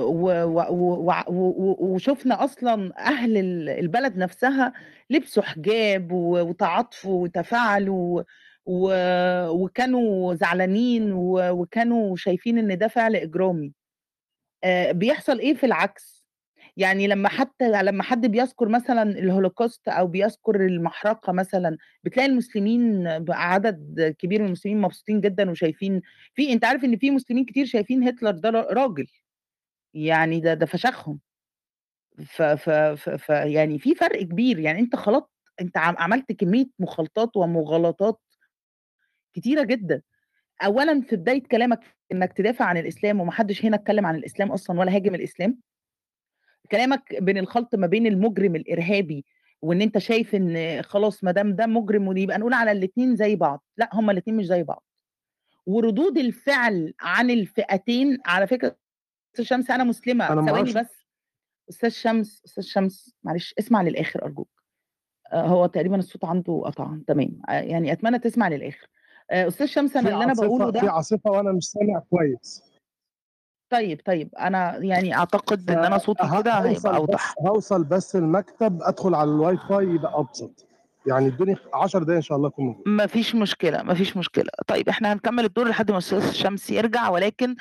[0.00, 4.72] و- و- و- و- و- وشفنا أصلا أهل ال- البلد نفسها
[5.10, 8.22] لبسوا حجاب وتعاطفوا وتفاعلوا
[8.66, 13.72] و- وكانوا زعلانين و- وكانوا شايفين إن ده فعل إجرامي.
[14.64, 16.26] آه، بيحصل إيه في العكس؟
[16.76, 24.14] يعني لما حتى لما حد بيذكر مثلا الهولوكوست أو بيذكر المحرقة مثلا بتلاقي المسلمين عدد
[24.18, 26.02] كبير من المسلمين مبسوطين جدا وشايفين
[26.34, 29.06] في أنت عارف إن في مسلمين كتير شايفين هتلر ده راجل.
[29.94, 31.20] يعني ده ده فشخهم.
[32.26, 34.58] ف ف ف ف يعني في فرق كبير.
[34.58, 35.30] يعني أنت خلطت
[35.60, 38.20] أنت عم- عملت كمية مخالطات ومغالطات
[39.36, 40.02] كتيرة جدا.
[40.64, 41.80] اولا في بداية كلامك
[42.12, 45.58] إنك تدافع عن الإسلام ومحدش هنا اتكلم عن الإسلام أصلا ولا هاجم الإسلام.
[46.72, 49.24] كلامك بين الخلط ما بين المجرم الإرهابي
[49.62, 53.64] وإن أنت شايف إن خلاص ما دام ده مجرم ويبقى نقول على الاثنين زي بعض.
[53.76, 54.84] لا هما الاثنين مش زي بعض.
[55.66, 58.76] وردود الفعل عن الفئتين على فكرة
[59.32, 60.34] أستاذ شمس أنا مسلمة.
[60.34, 61.06] ما ثواني بس.
[61.70, 64.50] أستاذ شمس أستاذ شمس معلش اسمع للآخر أرجوك.
[65.32, 66.98] آه، هو تقريبا الصوت عنده قطع.
[67.06, 67.40] تمام.
[67.48, 68.86] آه، يعني أتمنى تسمع للآخر.
[69.30, 72.62] أستاذ شمس أنا اللي أنا بقوله عاصفه في ده عاصفة وأنا مش سامع كويس.
[73.72, 77.34] طيب طيب أنا يعني أعتقد إن أنا صوتي كده هيبقى أوضح.
[77.46, 80.66] هوصل بس المكتب أدخل على الواي فاي يبقى أبسط.
[81.06, 82.82] يعني ادوني 10 دقايق إن شاء الله أكون موجود.
[82.88, 84.50] ما فيش مشكلة ما فيش مشكلة.
[84.66, 87.56] طيب إحنا هنكمل الدور لحد ما أستاذ شمس يرجع ولكن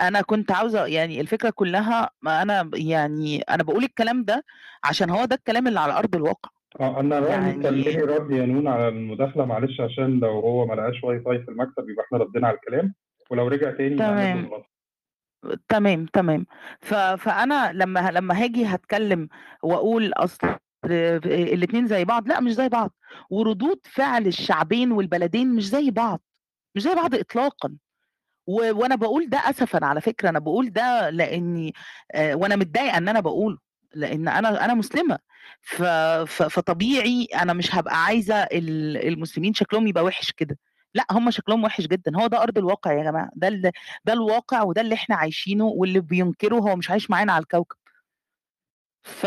[0.00, 4.44] أنا كنت عاوزة يعني الفكرة كلها ما أنا يعني أنا بقول الكلام ده
[4.84, 6.50] عشان هو ده الكلام اللي على أرض الواقع.
[6.80, 10.74] آه أنا رأيي يعني كملي رد يا نون على المداخلة معلش عشان لو هو ما
[10.74, 12.94] لقاش واي فاي في المكتب يبقى إحنا ردينا على الكلام
[13.30, 14.50] ولو رجع تاني له تمام.
[15.68, 16.46] تمام تمام.
[16.80, 16.94] ف...
[16.94, 19.28] فأنا لما لما هاجي هتكلم
[19.62, 22.94] وأقول أصل الاثنين زي بعض لأ مش زي بعض.
[23.30, 26.20] وردود فعل الشعبين والبلدين مش زي بعض
[26.74, 27.76] مش زي بعض اطلاقا.
[28.46, 28.54] و...
[28.54, 31.72] وأنا بقول ده اسفا على فكرة أنا بقول ده لأني
[32.14, 33.58] آه، وأنا متضايقة إن أنا بقوله.
[33.94, 35.18] لأن أنا أنا مسلمة.
[36.26, 40.58] فطبيعي أنا مش هبقى عايزة ال- المسلمين شكلهم يبقى وحش كده.
[40.94, 42.16] لأ هم شكلهم وحش جدا.
[42.20, 43.30] هو ده أرض الواقع يا جماعة.
[43.34, 43.70] ده ال...
[44.04, 47.76] ده الواقع وده اللي إحنا عايشينه واللي بينكره هو مش عايش معانا على الكوكب.
[49.02, 49.26] ف...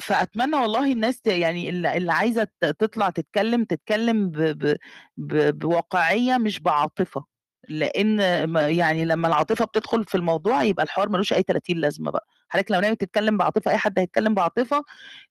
[0.00, 4.36] فأتمنى والله الناس يعني اللي عايزة تطلع تتكلم تتكلم ب...
[4.42, 4.76] ب...
[5.16, 5.58] ب...
[5.58, 7.24] بواقعية مش بعاطفة.
[7.68, 8.20] لأن
[8.56, 12.26] يعني لما العاطفة بتدخل في الموضوع يبقى الحوار ملوش أي 30 لازمة بقى.
[12.50, 14.84] حضرتك لو ناوي تتكلم بعاطفة أي حد هيتكلم بعاطفة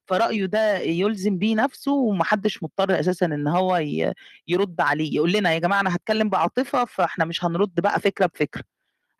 [0.07, 3.77] فرأيه ده يلزم بيه نفسه ومحدش مضطر أساسا إن هو.
[4.47, 8.63] يرد عليه يقول لنا يا جماعة أنا هتكلم بعاطفة فإحنا مش هنرد بقى فكرة بفكرة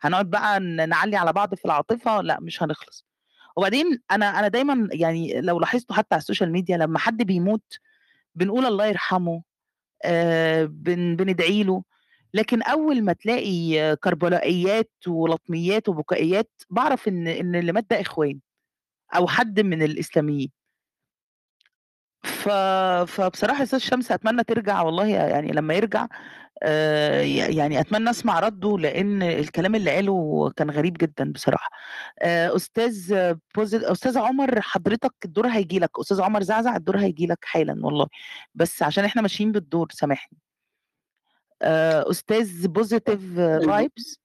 [0.02, 3.06] هنقعد بقى نعلي على بعض في العاطفة لا مش هنخلص
[3.56, 7.78] وبعدين أنا أنا دايما يعني لو لاحظتوا حتى على ال social media لما حد بيموت
[8.34, 9.42] بنقول الله يرحمه
[10.04, 11.82] آه بن بندعي له
[12.34, 18.40] لكن أول ما تلاقي كربلائيات ولطميات وبكائيات بعرف إن إن اللي مات ده إخوان
[19.16, 20.50] أو حد من الإسلاميين.
[22.22, 22.48] ف...
[23.08, 26.06] فبصراحة أستاذ شمس أتمنى ترجع والله يعني لما يرجع
[26.62, 31.70] آه، يعني أتمنى أسمع رده لأن الكلام اللي قاله كان غريب جدا بصراحة.
[32.22, 33.14] آه، أستاذ
[33.56, 33.92] بوزي...
[33.92, 38.06] أستاذ عمر حضرتك الدور هيجي لك أستاذ عمر زعزع الدور هيجي لك حالا والله.
[38.54, 40.38] بس عشان إحنا ماشيين بالدور سامحني.
[41.62, 44.20] أستاذ Positive Vibes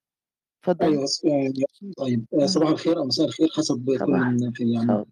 [0.63, 0.85] اتفضل.
[0.85, 1.51] أيوه آه،
[1.97, 2.45] طيب آه،.
[2.45, 5.03] صباح الخير أو مساء الخير حسب كل في يعني.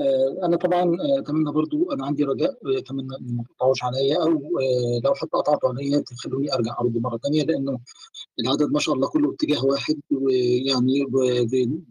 [0.00, 4.22] آه، أنا طبعا آه، أتمنى برضو أنا عندي رجاء آه، أتمنى إن ما تقطعوش عليا
[4.22, 4.28] أو
[5.04, 7.78] لو حتى قطعتوا عليا تخلوني أرجع أرد مرة ثانية لأنه
[8.40, 11.06] العدد ما شاء الله كله اتجاه واحد ويعني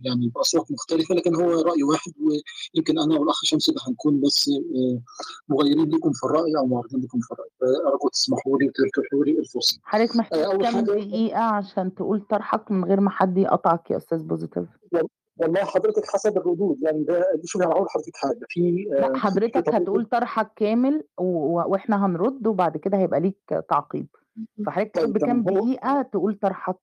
[0.03, 4.49] يعني باصوات مختلفة لكن هو رأي واحد ويمكن أنا والأخ شمس اللي هنكون بس
[5.49, 7.49] مغيرين لكم في الرأي أو معارضين لكم في الرأي.
[7.59, 9.79] فارجو تسمحوا لي وتتيحوا لي الفرصة.
[9.83, 14.67] حضرتك محتاج كام دقيقة عشان تقول طرحك من غير ما حد يقطعك يا أستاذ بوزيتيف؟
[15.37, 18.39] والله حضرتك حسب الردود يعني ده شوفي أنا هقول لحضرتك حاجة.
[18.49, 21.23] في لا آه، في حضرتك طبيب هتقول طرحك كامل و...
[21.71, 23.39] وإحنا هنرد وبعد كده هيبقى ليك
[23.69, 24.07] تعقيب.
[24.65, 25.57] فحضرتك تقول طيب بكام تمام.
[25.57, 26.75] هو دقيقة تقول طرحك؟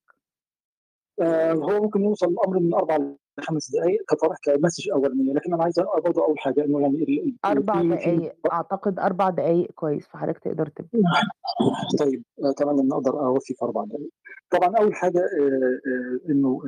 [1.22, 2.98] آه، هو ممكن يوصل الأمر من أربع
[3.38, 7.36] لخمس دقائق كطرح كمسج اولانيه لكن أنا عايز برضه اول حاجة إنه يعني ال- ال-
[7.44, 10.90] أربع في في دقايق أعتقد أربع دقايق كويس فحضرتك تقدر تبدأ.
[12.00, 14.10] طيب اتمنى إن أقدر أوفي في أربع دقائق.
[14.50, 16.60] طبعا أول حاجة آه، آه، إنه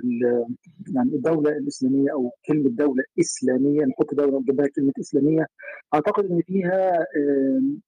[0.95, 5.47] يعني الدولة الإسلامية أو كلمة دولة إسلامية نحط دولة جنبها كلمة إسلامية
[5.95, 7.07] أعتقد إن فيها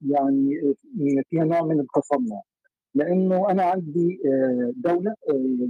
[0.08, 2.40] يعني آه، فيها نوع من التصنع.
[2.94, 4.18] لأنه أنا عندي
[4.76, 5.14] دولة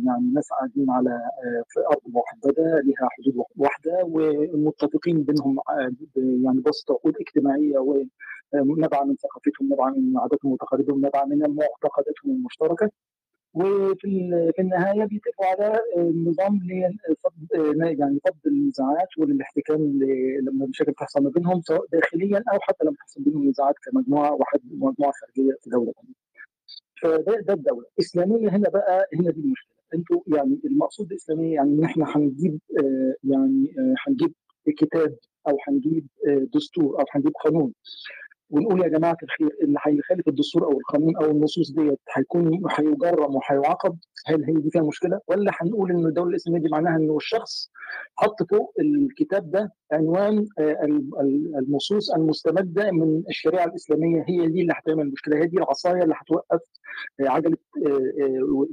[0.07, 1.21] يعني ناس قاعدين على
[1.69, 5.59] في أرض محددة لها حدود واحدة ومتفقين بينهم
[6.17, 7.79] يعني بسط عقود اجتماعية
[8.55, 12.91] ونبع من ثقافتهم نبع من عاداتهم وتقاليدهم نبع من معتقداتهم المشتركة.
[13.55, 16.61] وفي في النهاية بيتفقوا على آه، نظام
[17.55, 19.81] آه، يعني فض النزاعات والاحتكام
[20.43, 24.61] لما المشاكل تحصل ما بينهم سواء داخليا أو حتى لما تحصل بينهم نزاعات كمجموعة واحد
[24.71, 26.15] مجموعة خارجية في دولة ثانية.
[27.03, 31.85] فده ده الدولة الاسلاميه هنا بقى هنا دي المشكلة أنتوا يعني المقصود الإسلامية يعني إن
[31.85, 33.75] إحنا هنجيب آه، يعني
[34.07, 34.33] هنجيب
[34.79, 35.17] كتاب
[35.49, 36.07] أو هنجيب
[36.55, 37.73] دستور أو هنجيب قانون
[38.51, 43.99] ونقول يا جماعة الخير اللي هيخالف الدستور أو القانون أو النصوص ديت هيكون هيجرم وهيعاقب؟
[44.27, 47.71] هل هي دي فيها مشكلة؟ ولا هنقول إن الدولة الإسلامية دي معناها انه الشخص
[48.17, 54.61] حط فوق الكتاب ده عنوان آه، ال- ال- النصوص المستمدة من الشريعة الإسلامية هي دي
[54.61, 56.61] اللي هتعمل مشكلة هي دي العصاية اللي هتوقف
[57.21, 57.57] آه، عجلة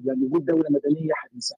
[0.06, 1.56] يعني وجود دولة مدنية حديثه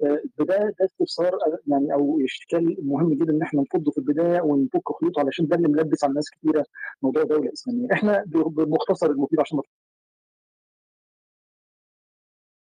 [0.00, 5.20] ده ده استفسار يعني أو اشكال مهم جدا إن إحنا نفضه في البداية ونفك خيوطه
[5.20, 6.64] علشان ده اللي ملبس على ناس كثيره
[7.02, 7.88] موضوع دولة إسلامية.
[7.92, 9.62] إحنا بالمختصر المفيد عشان ما